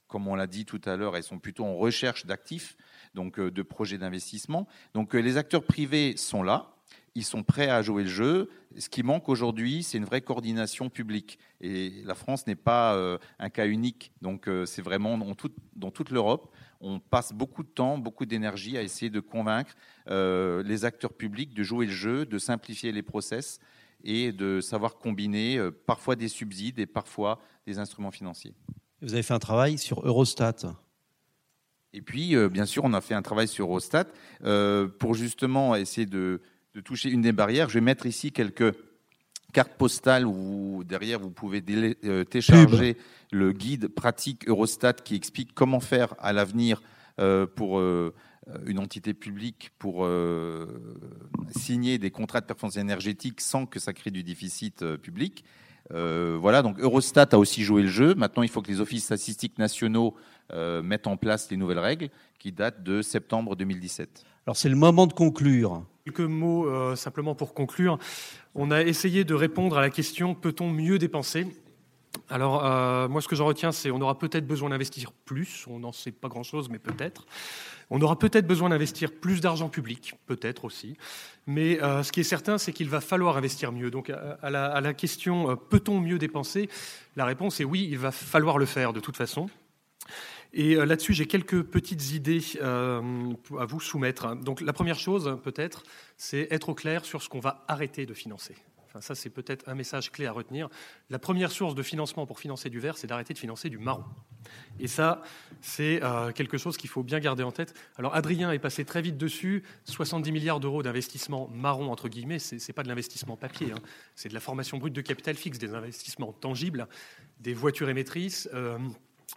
comme 0.08 0.28
on 0.28 0.34
l'a 0.34 0.46
dit 0.46 0.64
tout 0.64 0.80
à 0.84 0.96
l'heure, 0.96 1.16
elles 1.16 1.22
sont 1.22 1.38
plutôt 1.38 1.64
en 1.64 1.74
recherche 1.74 2.26
d'actifs, 2.26 2.76
donc 3.14 3.38
euh, 3.38 3.50
de 3.50 3.62
projets 3.62 3.98
d'investissement. 3.98 4.66
Donc 4.94 5.12
les 5.12 5.36
acteurs 5.36 5.64
privés 5.64 6.16
sont 6.16 6.42
là 6.42 6.71
ils 7.14 7.24
sont 7.24 7.42
prêts 7.42 7.68
à 7.68 7.82
jouer 7.82 8.04
le 8.04 8.08
jeu. 8.08 8.50
Ce 8.78 8.88
qui 8.88 9.02
manque 9.02 9.28
aujourd'hui, 9.28 9.82
c'est 9.82 9.98
une 9.98 10.04
vraie 10.04 10.22
coordination 10.22 10.88
publique. 10.88 11.38
Et 11.60 12.02
la 12.04 12.14
France 12.14 12.46
n'est 12.46 12.56
pas 12.56 12.94
euh, 12.94 13.18
un 13.38 13.50
cas 13.50 13.66
unique. 13.66 14.12
Donc, 14.22 14.48
euh, 14.48 14.64
c'est 14.64 14.82
vraiment 14.82 15.18
dans, 15.18 15.34
dans 15.76 15.90
toute 15.90 16.10
l'Europe, 16.10 16.54
on 16.80 16.98
passe 17.00 17.32
beaucoup 17.32 17.62
de 17.62 17.68
temps, 17.68 17.98
beaucoup 17.98 18.26
d'énergie 18.26 18.78
à 18.78 18.82
essayer 18.82 19.10
de 19.10 19.20
convaincre 19.20 19.74
euh, 20.08 20.62
les 20.64 20.84
acteurs 20.84 21.12
publics 21.12 21.54
de 21.54 21.62
jouer 21.62 21.86
le 21.86 21.92
jeu, 21.92 22.26
de 22.26 22.38
simplifier 22.38 22.92
les 22.92 23.02
process 23.02 23.60
et 24.04 24.32
de 24.32 24.60
savoir 24.60 24.96
combiner 24.96 25.60
parfois 25.86 26.16
des 26.16 26.26
subsides 26.26 26.80
et 26.80 26.86
parfois 26.86 27.40
des 27.66 27.78
instruments 27.78 28.10
financiers. 28.10 28.52
Vous 29.00 29.14
avez 29.14 29.22
fait 29.22 29.34
un 29.34 29.38
travail 29.38 29.78
sur 29.78 30.04
Eurostat. 30.04 30.74
Et 31.92 32.02
puis, 32.02 32.34
bien 32.48 32.66
sûr, 32.66 32.82
on 32.82 32.94
a 32.94 33.00
fait 33.00 33.14
un 33.14 33.22
travail 33.22 33.46
sur 33.46 33.66
Eurostat 33.66 34.06
pour 34.98 35.14
justement 35.14 35.76
essayer 35.76 36.06
de 36.06 36.40
de 36.74 36.80
toucher 36.80 37.10
une 37.10 37.22
des 37.22 37.32
barrières. 37.32 37.68
Je 37.68 37.74
vais 37.74 37.80
mettre 37.80 38.06
ici 38.06 38.32
quelques 38.32 38.74
cartes 39.52 39.74
postales 39.76 40.26
où 40.26 40.82
derrière 40.84 41.20
vous 41.20 41.30
pouvez 41.30 41.62
euh, 41.70 42.24
télécharger 42.24 42.96
le 43.30 43.52
guide 43.52 43.88
pratique 43.88 44.48
Eurostat 44.48 44.94
qui 44.94 45.14
explique 45.14 45.52
comment 45.54 45.80
faire 45.80 46.14
à 46.18 46.32
l'avenir 46.32 46.82
euh, 47.20 47.46
pour 47.46 47.78
euh, 47.78 48.14
une 48.66 48.78
entité 48.78 49.14
publique 49.14 49.70
pour 49.78 50.08
signer 51.54 51.98
des 51.98 52.10
contrats 52.10 52.40
de 52.40 52.46
performance 52.46 52.76
énergétique 52.76 53.40
sans 53.40 53.66
que 53.66 53.78
ça 53.78 53.92
crée 53.92 54.10
du 54.10 54.24
déficit 54.24 54.84
public. 54.96 55.44
voilà, 55.90 56.62
donc 56.62 56.80
Eurostat 56.80 57.28
a 57.30 57.36
aussi 57.36 57.62
joué 57.62 57.82
le 57.82 57.88
jeu. 57.88 58.16
Maintenant, 58.16 58.42
il 58.42 58.48
faut 58.48 58.60
que 58.60 58.68
les 58.68 58.80
offices 58.80 59.04
statistiques 59.04 59.58
nationaux 59.58 60.16
mettent 60.82 61.06
en 61.06 61.16
place 61.16 61.52
les 61.52 61.56
nouvelles 61.56 61.78
règles 61.78 62.08
qui 62.40 62.50
datent 62.50 62.82
de 62.82 63.00
septembre 63.00 63.54
2017. 63.54 64.24
Alors 64.44 64.56
c'est 64.56 64.68
le 64.68 64.74
moment 64.74 65.06
de 65.06 65.12
conclure. 65.12 65.84
Quelques 66.04 66.20
mots 66.20 66.66
euh, 66.66 66.96
simplement 66.96 67.34
pour 67.34 67.54
conclure. 67.54 67.98
On 68.54 68.70
a 68.70 68.82
essayé 68.82 69.24
de 69.24 69.34
répondre 69.34 69.78
à 69.78 69.80
la 69.80 69.90
question 69.90 70.34
peut-on 70.34 70.70
mieux 70.70 70.98
dépenser? 70.98 71.46
Alors, 72.28 72.64
euh, 72.64 73.08
moi, 73.08 73.22
ce 73.22 73.28
que 73.28 73.36
j'en 73.36 73.46
retiens, 73.46 73.72
c'est 73.72 73.90
on 73.90 74.00
aura 74.00 74.18
peut-être 74.18 74.46
besoin 74.46 74.70
d'investir 74.70 75.12
plus. 75.12 75.64
On 75.68 75.78
n'en 75.78 75.92
sait 75.92 76.10
pas 76.10 76.28
grand-chose, 76.28 76.68
mais 76.68 76.78
peut-être. 76.78 77.24
On 77.88 78.00
aura 78.02 78.18
peut-être 78.18 78.46
besoin 78.46 78.68
d'investir 78.70 79.12
plus 79.12 79.40
d'argent 79.40 79.68
public, 79.68 80.14
peut-être 80.26 80.64
aussi. 80.64 80.96
Mais 81.46 81.80
euh, 81.82 82.02
ce 82.02 82.10
qui 82.10 82.20
est 82.20 82.24
certain, 82.24 82.58
c'est 82.58 82.72
qu'il 82.72 82.88
va 82.88 83.00
falloir 83.00 83.36
investir 83.36 83.70
mieux. 83.70 83.90
Donc, 83.90 84.10
à 84.10 84.50
la, 84.50 84.66
à 84.66 84.80
la 84.80 84.94
question 84.94 85.56
peut-on 85.56 86.00
mieux 86.00 86.18
dépenser? 86.18 86.68
La 87.16 87.24
réponse 87.24 87.60
est 87.60 87.64
oui, 87.64 87.88
il 87.90 87.98
va 87.98 88.10
falloir 88.10 88.58
le 88.58 88.66
faire 88.66 88.92
de 88.92 89.00
toute 89.00 89.16
façon. 89.16 89.48
Et 90.52 90.74
euh, 90.74 90.84
là-dessus, 90.84 91.14
j'ai 91.14 91.26
quelques 91.26 91.62
petites 91.62 92.12
idées 92.12 92.42
euh, 92.60 93.32
à 93.58 93.64
vous 93.64 93.80
soumettre. 93.80 94.36
Donc 94.36 94.60
la 94.60 94.72
première 94.72 94.98
chose, 94.98 95.38
peut-être, 95.42 95.82
c'est 96.16 96.48
être 96.50 96.68
au 96.68 96.74
clair 96.74 97.04
sur 97.04 97.22
ce 97.22 97.28
qu'on 97.28 97.40
va 97.40 97.64
arrêter 97.68 98.06
de 98.06 98.14
financer. 98.14 98.56
Enfin, 98.92 99.00
ça, 99.00 99.14
c'est 99.14 99.30
peut-être 99.30 99.66
un 99.70 99.74
message 99.74 100.12
clé 100.12 100.26
à 100.26 100.32
retenir. 100.32 100.68
La 101.08 101.18
première 101.18 101.50
source 101.50 101.74
de 101.74 101.82
financement 101.82 102.26
pour 102.26 102.38
financer 102.38 102.68
du 102.68 102.78
vert, 102.78 102.98
c'est 102.98 103.06
d'arrêter 103.06 103.32
de 103.32 103.38
financer 103.38 103.70
du 103.70 103.78
marron. 103.78 104.04
Et 104.78 104.86
ça, 104.86 105.22
c'est 105.62 106.02
euh, 106.02 106.30
quelque 106.32 106.58
chose 106.58 106.76
qu'il 106.76 106.90
faut 106.90 107.02
bien 107.02 107.18
garder 107.18 107.42
en 107.42 107.52
tête. 107.52 107.72
Alors, 107.96 108.14
Adrien 108.14 108.52
est 108.52 108.58
passé 108.58 108.84
très 108.84 109.00
vite 109.00 109.16
dessus. 109.16 109.62
70 109.84 110.30
milliards 110.30 110.60
d'euros 110.60 110.82
d'investissement 110.82 111.48
marron, 111.48 111.90
entre 111.90 112.10
guillemets, 112.10 112.38
ce 112.38 112.56
n'est 112.56 112.74
pas 112.74 112.82
de 112.82 112.88
l'investissement 112.88 113.38
papier. 113.38 113.72
Hein. 113.72 113.80
C'est 114.14 114.28
de 114.28 114.34
la 114.34 114.40
formation 114.40 114.76
brute 114.76 114.92
de 114.92 115.00
capital 115.00 115.36
fixe, 115.36 115.56
des 115.56 115.72
investissements 115.72 116.34
tangibles, 116.34 116.86
des 117.40 117.54
voitures 117.54 117.88
émettrices 117.88 118.46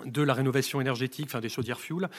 de 0.04 0.22
la 0.22 0.34
rénovation 0.34 0.82
énergétique, 0.82 1.28
enfin 1.28 1.39
des 1.39 1.50
chaudières 1.50 1.80
fuel. 1.80 2.10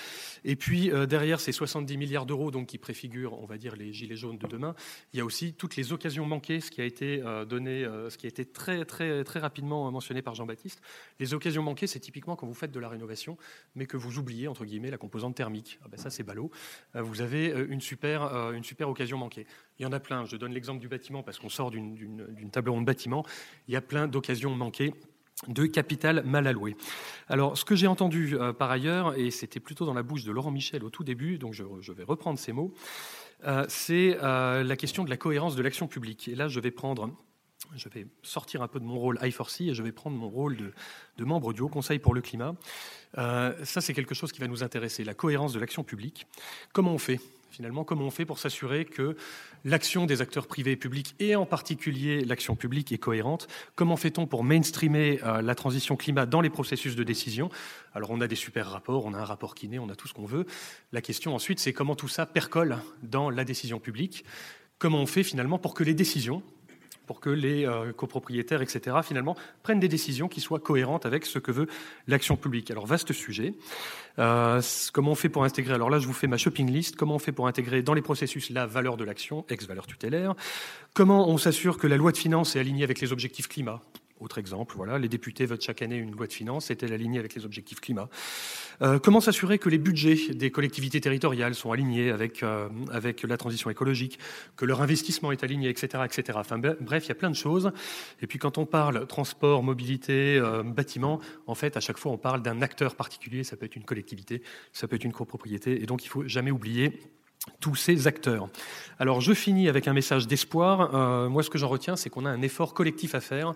Et 0.44 0.56
puis 0.56 0.90
euh, 0.90 1.04
derrière 1.04 1.40
ces 1.40 1.52
70 1.52 1.98
milliards 1.98 2.24
d'euros 2.24 2.50
donc 2.50 2.68
qui 2.68 2.78
préfigurent, 2.78 3.38
on 3.40 3.44
va 3.44 3.58
dire, 3.58 3.76
les 3.76 3.92
gilets 3.92 4.16
jaunes 4.16 4.38
de 4.38 4.46
demain, 4.46 4.74
il 5.12 5.18
y 5.18 5.20
a 5.20 5.24
aussi 5.24 5.52
toutes 5.52 5.76
les 5.76 5.92
occasions 5.92 6.24
manquées, 6.24 6.60
ce 6.60 6.70
qui 6.70 6.80
a 6.80 6.84
été 6.84 7.22
euh, 7.22 7.44
donné, 7.44 7.84
euh, 7.84 8.08
ce 8.08 8.16
qui 8.16 8.26
a 8.26 8.28
été 8.28 8.46
très 8.46 8.84
très 8.86 9.24
très 9.24 9.40
rapidement 9.40 9.90
mentionné 9.90 10.22
par 10.22 10.34
Jean-Baptiste. 10.34 10.80
Les 11.20 11.34
occasions 11.34 11.62
manquées, 11.62 11.86
c'est 11.86 12.00
typiquement 12.00 12.34
quand 12.34 12.46
vous 12.46 12.54
faites 12.54 12.72
de 12.72 12.80
la 12.80 12.88
rénovation, 12.88 13.36
mais 13.74 13.86
que 13.86 13.98
vous 13.98 14.18
oubliez 14.18 14.48
entre 14.48 14.64
guillemets 14.64 14.90
la 14.90 14.98
composante 14.98 15.34
thermique. 15.34 15.78
Ah 15.84 15.88
ben 15.90 15.98
ça 15.98 16.08
c'est 16.08 16.22
ballot. 16.22 16.50
vous 16.94 17.20
avez 17.20 17.48
une 17.68 17.80
super 17.80 18.52
une 18.52 18.64
super 18.64 18.88
occasion 18.88 19.18
manquée. 19.18 19.46
Il 19.78 19.82
y 19.82 19.86
en 19.86 19.92
a 19.92 20.00
plein. 20.00 20.24
Je 20.24 20.36
donne 20.36 20.52
l'exemple 20.52 20.80
du 20.80 20.88
bâtiment 20.88 21.22
parce 21.22 21.38
qu'on 21.38 21.50
sort 21.50 21.70
d'une 21.70 22.50
table 22.50 22.70
ronde 22.70 22.86
bâtiment. 22.86 23.24
Il 23.68 23.74
y 23.74 23.76
a 23.76 23.82
plein 23.82 24.08
d'occasions 24.08 24.54
manquées 24.54 24.94
de 25.48 25.66
capital 25.66 26.22
mal 26.24 26.46
alloué. 26.46 26.76
Alors, 27.28 27.58
ce 27.58 27.64
que 27.64 27.76
j'ai 27.76 27.86
entendu 27.86 28.36
euh, 28.36 28.52
par 28.52 28.70
ailleurs, 28.70 29.18
et 29.18 29.30
c'était 29.30 29.60
plutôt 29.60 29.84
dans 29.84 29.94
la 29.94 30.02
bouche 30.02 30.24
de 30.24 30.32
Laurent 30.32 30.50
Michel 30.50 30.82
au 30.82 30.90
tout 30.90 31.04
début, 31.04 31.38
donc 31.38 31.52
je, 31.52 31.92
vais 31.92 32.04
reprendre 32.04 32.38
ces 32.38 32.52
mots, 32.52 32.72
euh, 33.46 33.66
c'est 33.68 34.18
euh, 34.22 34.64
la 34.64 34.76
question 34.76 35.04
de 35.04 35.10
la 35.10 35.16
cohérence 35.16 35.54
de 35.54 35.62
l'action 35.62 35.88
publique. 35.88 36.28
Et 36.28 36.34
là, 36.34 36.48
je 36.48 36.60
vais 36.60 36.70
prendre 36.70 37.10
je 37.74 37.88
vais 37.88 38.06
sortir 38.22 38.62
un 38.62 38.68
peu 38.68 38.78
de 38.78 38.84
mon 38.84 38.98
rôle 38.98 39.18
I4C 39.18 39.70
et 39.70 39.74
je 39.74 39.82
vais 39.82 39.90
prendre 39.90 40.16
mon 40.16 40.28
rôle 40.28 40.56
de, 41.16 41.24
membre 41.24 41.52
du 41.52 41.62
Haut 41.62 41.68
Conseil 41.68 41.98
pour 41.98 42.14
le 42.14 42.20
climat. 42.20 42.54
ça, 43.16 43.80
c'est 43.80 43.92
quelque 43.92 44.14
chose 44.14 44.30
qui 44.30 44.40
va 44.40 44.46
nous 44.46 44.62
intéresser, 44.62 45.04
la 45.04 45.14
cohérence 45.14 45.52
de 45.52 45.58
l'action 45.58 45.82
publique. 45.82 46.26
Comment 46.72 46.92
on 46.92 46.98
fait? 46.98 47.18
Finalement, 47.50 47.84
comment 47.84 48.06
on 48.06 48.10
fait 48.10 48.24
pour 48.24 48.38
s'assurer 48.38 48.84
que 48.84 49.16
l'action 49.64 50.06
des 50.06 50.20
acteurs 50.22 50.46
privés 50.46 50.72
et 50.72 50.76
publics, 50.76 51.14
et 51.18 51.36
en 51.36 51.46
particulier 51.46 52.24
l'action 52.24 52.56
publique, 52.56 52.92
est 52.92 52.98
cohérente? 52.98 53.48
Comment 53.74 53.96
fait-on 53.96 54.26
pour 54.26 54.44
mainstreamer 54.44 55.20
euh, 55.24 55.42
la 55.42 55.54
transition 55.54 55.96
climat 55.96 56.26
dans 56.26 56.40
les 56.40 56.50
processus 56.50 56.96
de 56.96 57.04
décision? 57.04 57.50
Alors, 57.94 58.10
on 58.10 58.20
a 58.20 58.26
des 58.26 58.36
super 58.36 58.70
rapports, 58.70 59.06
on 59.06 59.14
a 59.14 59.18
un 59.18 59.24
rapport 59.24 59.54
kiné, 59.54 59.78
on 59.78 59.88
a 59.88 59.94
tout 59.94 60.08
ce 60.08 60.14
qu'on 60.14 60.26
veut. 60.26 60.46
La 60.92 61.00
question 61.00 61.34
ensuite, 61.34 61.60
c'est 61.60 61.72
comment 61.72 61.96
tout 61.96 62.08
ça 62.08 62.26
percole 62.26 62.78
dans 63.02 63.30
la 63.30 63.44
décision 63.44 63.80
publique? 63.80 64.24
Comment 64.78 64.98
on 64.98 65.06
fait 65.06 65.22
finalement 65.22 65.58
pour 65.58 65.72
que 65.72 65.84
les 65.84 65.94
décisions 65.94 66.42
pour 67.06 67.20
que 67.20 67.30
les 67.30 67.66
euh, 67.66 67.92
copropriétaires, 67.92 68.62
etc., 68.62 68.96
finalement, 69.02 69.36
prennent 69.62 69.80
des 69.80 69.88
décisions 69.88 70.28
qui 70.28 70.40
soient 70.40 70.60
cohérentes 70.60 71.06
avec 71.06 71.24
ce 71.24 71.38
que 71.38 71.52
veut 71.52 71.66
l'action 72.06 72.36
publique. 72.36 72.70
Alors, 72.70 72.86
vaste 72.86 73.12
sujet. 73.12 73.54
Euh, 74.18 74.60
comment 74.92 75.12
on 75.12 75.14
fait 75.14 75.28
pour 75.28 75.44
intégrer 75.44 75.74
Alors 75.74 75.90
là, 75.90 75.98
je 75.98 76.06
vous 76.06 76.12
fais 76.12 76.26
ma 76.26 76.36
shopping 76.36 76.70
list. 76.70 76.96
Comment 76.96 77.16
on 77.16 77.18
fait 77.18 77.32
pour 77.32 77.46
intégrer 77.46 77.82
dans 77.82 77.94
les 77.94 78.02
processus 78.02 78.50
la 78.50 78.66
valeur 78.66 78.96
de 78.96 79.04
l'action, 79.04 79.44
ex-valeur 79.48 79.86
tutélaire? 79.86 80.34
Comment 80.94 81.28
on 81.28 81.38
s'assure 81.38 81.78
que 81.78 81.86
la 81.86 81.96
loi 81.96 82.12
de 82.12 82.16
finances 82.16 82.56
est 82.56 82.60
alignée 82.60 82.84
avec 82.84 83.00
les 83.00 83.12
objectifs 83.12 83.48
climat? 83.48 83.80
Autre 84.20 84.38
exemple, 84.38 84.76
voilà, 84.76 84.98
les 84.98 85.08
députés 85.08 85.44
votent 85.44 85.62
chaque 85.62 85.82
année 85.82 85.96
une 85.96 86.12
loi 86.12 86.26
de 86.26 86.32
finances, 86.32 86.70
est-elle 86.70 86.92
alignée 86.92 87.18
avec 87.18 87.34
les 87.34 87.44
objectifs 87.44 87.80
climat? 87.80 88.08
Euh, 88.82 88.98
Comment 88.98 89.20
s'assurer 89.20 89.58
que 89.58 89.68
les 89.68 89.78
budgets 89.78 90.34
des 90.34 90.50
collectivités 90.50 91.00
territoriales 91.00 91.54
sont 91.54 91.70
alignés 91.72 92.10
avec, 92.10 92.42
euh, 92.42 92.68
avec 92.90 93.22
la 93.22 93.36
transition 93.36 93.68
écologique, 93.68 94.18
que 94.56 94.64
leur 94.64 94.80
investissement 94.80 95.32
est 95.32 95.44
aligné, 95.44 95.68
etc., 95.68 96.02
etc. 96.04 96.38
Bref, 96.80 97.04
il 97.04 97.08
y 97.08 97.12
a 97.12 97.14
plein 97.14 97.30
de 97.30 97.36
choses. 97.36 97.72
Et 98.22 98.26
puis 98.26 98.38
quand 98.38 98.58
on 98.58 98.66
parle 98.66 99.06
transport, 99.06 99.62
mobilité, 99.62 100.38
euh, 100.38 100.62
bâtiment, 100.62 101.20
en 101.46 101.54
fait, 101.54 101.76
à 101.76 101.80
chaque 101.80 101.98
fois, 101.98 102.12
on 102.12 102.18
parle 102.18 102.42
d'un 102.42 102.62
acteur 102.62 102.96
particulier. 102.96 103.44
Ça 103.44 103.56
peut 103.56 103.66
être 103.66 103.76
une 103.76 103.84
collectivité, 103.84 104.42
ça 104.72 104.88
peut 104.88 104.96
être 104.96 105.04
une 105.04 105.12
copropriété, 105.12 105.82
et 105.82 105.86
donc 105.86 106.04
il 106.04 106.08
faut 106.08 106.26
jamais 106.26 106.50
oublier 106.50 107.00
tous 107.60 107.76
ces 107.76 108.08
acteurs. 108.08 108.48
Alors 108.98 109.20
je 109.20 109.32
finis 109.32 109.68
avec 109.68 109.86
un 109.86 109.92
message 109.92 110.26
d'espoir. 110.26 111.28
moi 111.30 111.44
ce 111.44 111.50
que 111.50 111.58
j'en 111.58 111.68
retiens, 111.68 111.94
c'est 111.94 112.10
qu'on 112.10 112.24
a 112.24 112.30
un 112.30 112.42
effort 112.42 112.74
collectif 112.74 113.14
à 113.14 113.20
faire 113.20 113.54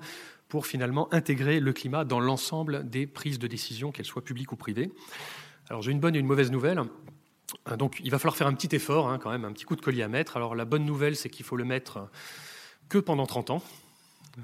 pour 0.51 0.67
finalement 0.67 1.13
intégrer 1.15 1.61
le 1.61 1.73
climat 1.73 2.05
dans 2.05 2.21
l'ensemble 2.21 2.91
des 2.91 3.07
prises 3.07 3.39
de 3.39 3.47
décision, 3.47 3.93
qu'elles 3.93 4.05
soient 4.05 4.23
publiques 4.23 4.53
ou 4.53 4.57
privées. 4.57 4.91
Alors 5.71 5.81
j'ai 5.81 5.93
une 5.93 6.01
bonne 6.01 6.17
et 6.17 6.19
une 6.19 6.27
mauvaise 6.27 6.51
nouvelle. 6.51 6.83
Euh, 7.69 7.77
donc 7.77 8.01
il 8.05 8.11
va 8.11 8.19
falloir 8.19 8.37
faire 8.37 8.49
un 8.49 8.55
petit 8.55 8.75
effort, 8.77 9.09
hein, 9.09 9.19
quand 9.19 9.31
même, 9.31 9.45
un 9.45 9.53
petit 9.53 9.65
coup 9.65 9.77
de 9.77 9.81
collier 9.81 10.03
à 10.03 10.09
mettre. 10.09 10.37
Alors 10.37 10.55
la 10.55 10.67
bonne 10.67 10.85
nouvelle, 10.85 11.17
c'est 11.17 11.31
qu'il 11.31 11.47
faut 11.47 11.57
le 11.57 11.65
mettre 11.65 12.11
que 12.91 12.99
pendant 12.99 13.27
30 13.27 13.51
ans. 13.51 13.63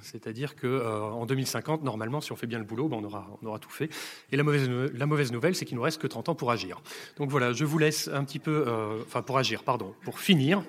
C'est-à-dire 0.03 0.57
qu'en 0.57 0.67
euh, 0.69 1.01
en 1.01 1.27
2050, 1.27 1.83
normalement, 1.83 2.21
si 2.21 2.33
on 2.33 2.37
fait 2.37 2.47
bien 2.47 2.59
le 2.59 2.65
boulot, 2.65 2.89
ben, 2.89 2.99
on, 2.99 3.47
aura, 3.47 3.59
tout 3.59 3.71
fait. 3.71 3.89
Et 4.33 4.37
la 4.37 4.43
mauvaise, 4.43 4.69
la 4.69 5.07
mauvaise 5.07 5.33
nouvelle, 5.33 5.55
c'est 5.55 5.65
qu'il 5.65 5.77
nous 5.77 5.83
reste 5.83 6.01
que 6.01 6.07
30 6.07 6.29
ans 6.29 6.35
pour 6.35 6.51
agir. 6.51 6.81
Donc 7.19 7.31
voilà, 7.31 7.53
je 7.53 7.65
vous 7.65 7.79
laisse 7.79 8.09
un 8.09 8.25
petit 8.25 8.39
peu, 8.39 8.65
euh, 8.67 9.03
enfin 9.03 9.23
pour 9.23 9.39
agir, 9.39 9.63
pardon, 9.63 9.95
pour 10.03 10.19
finir. 10.19 10.63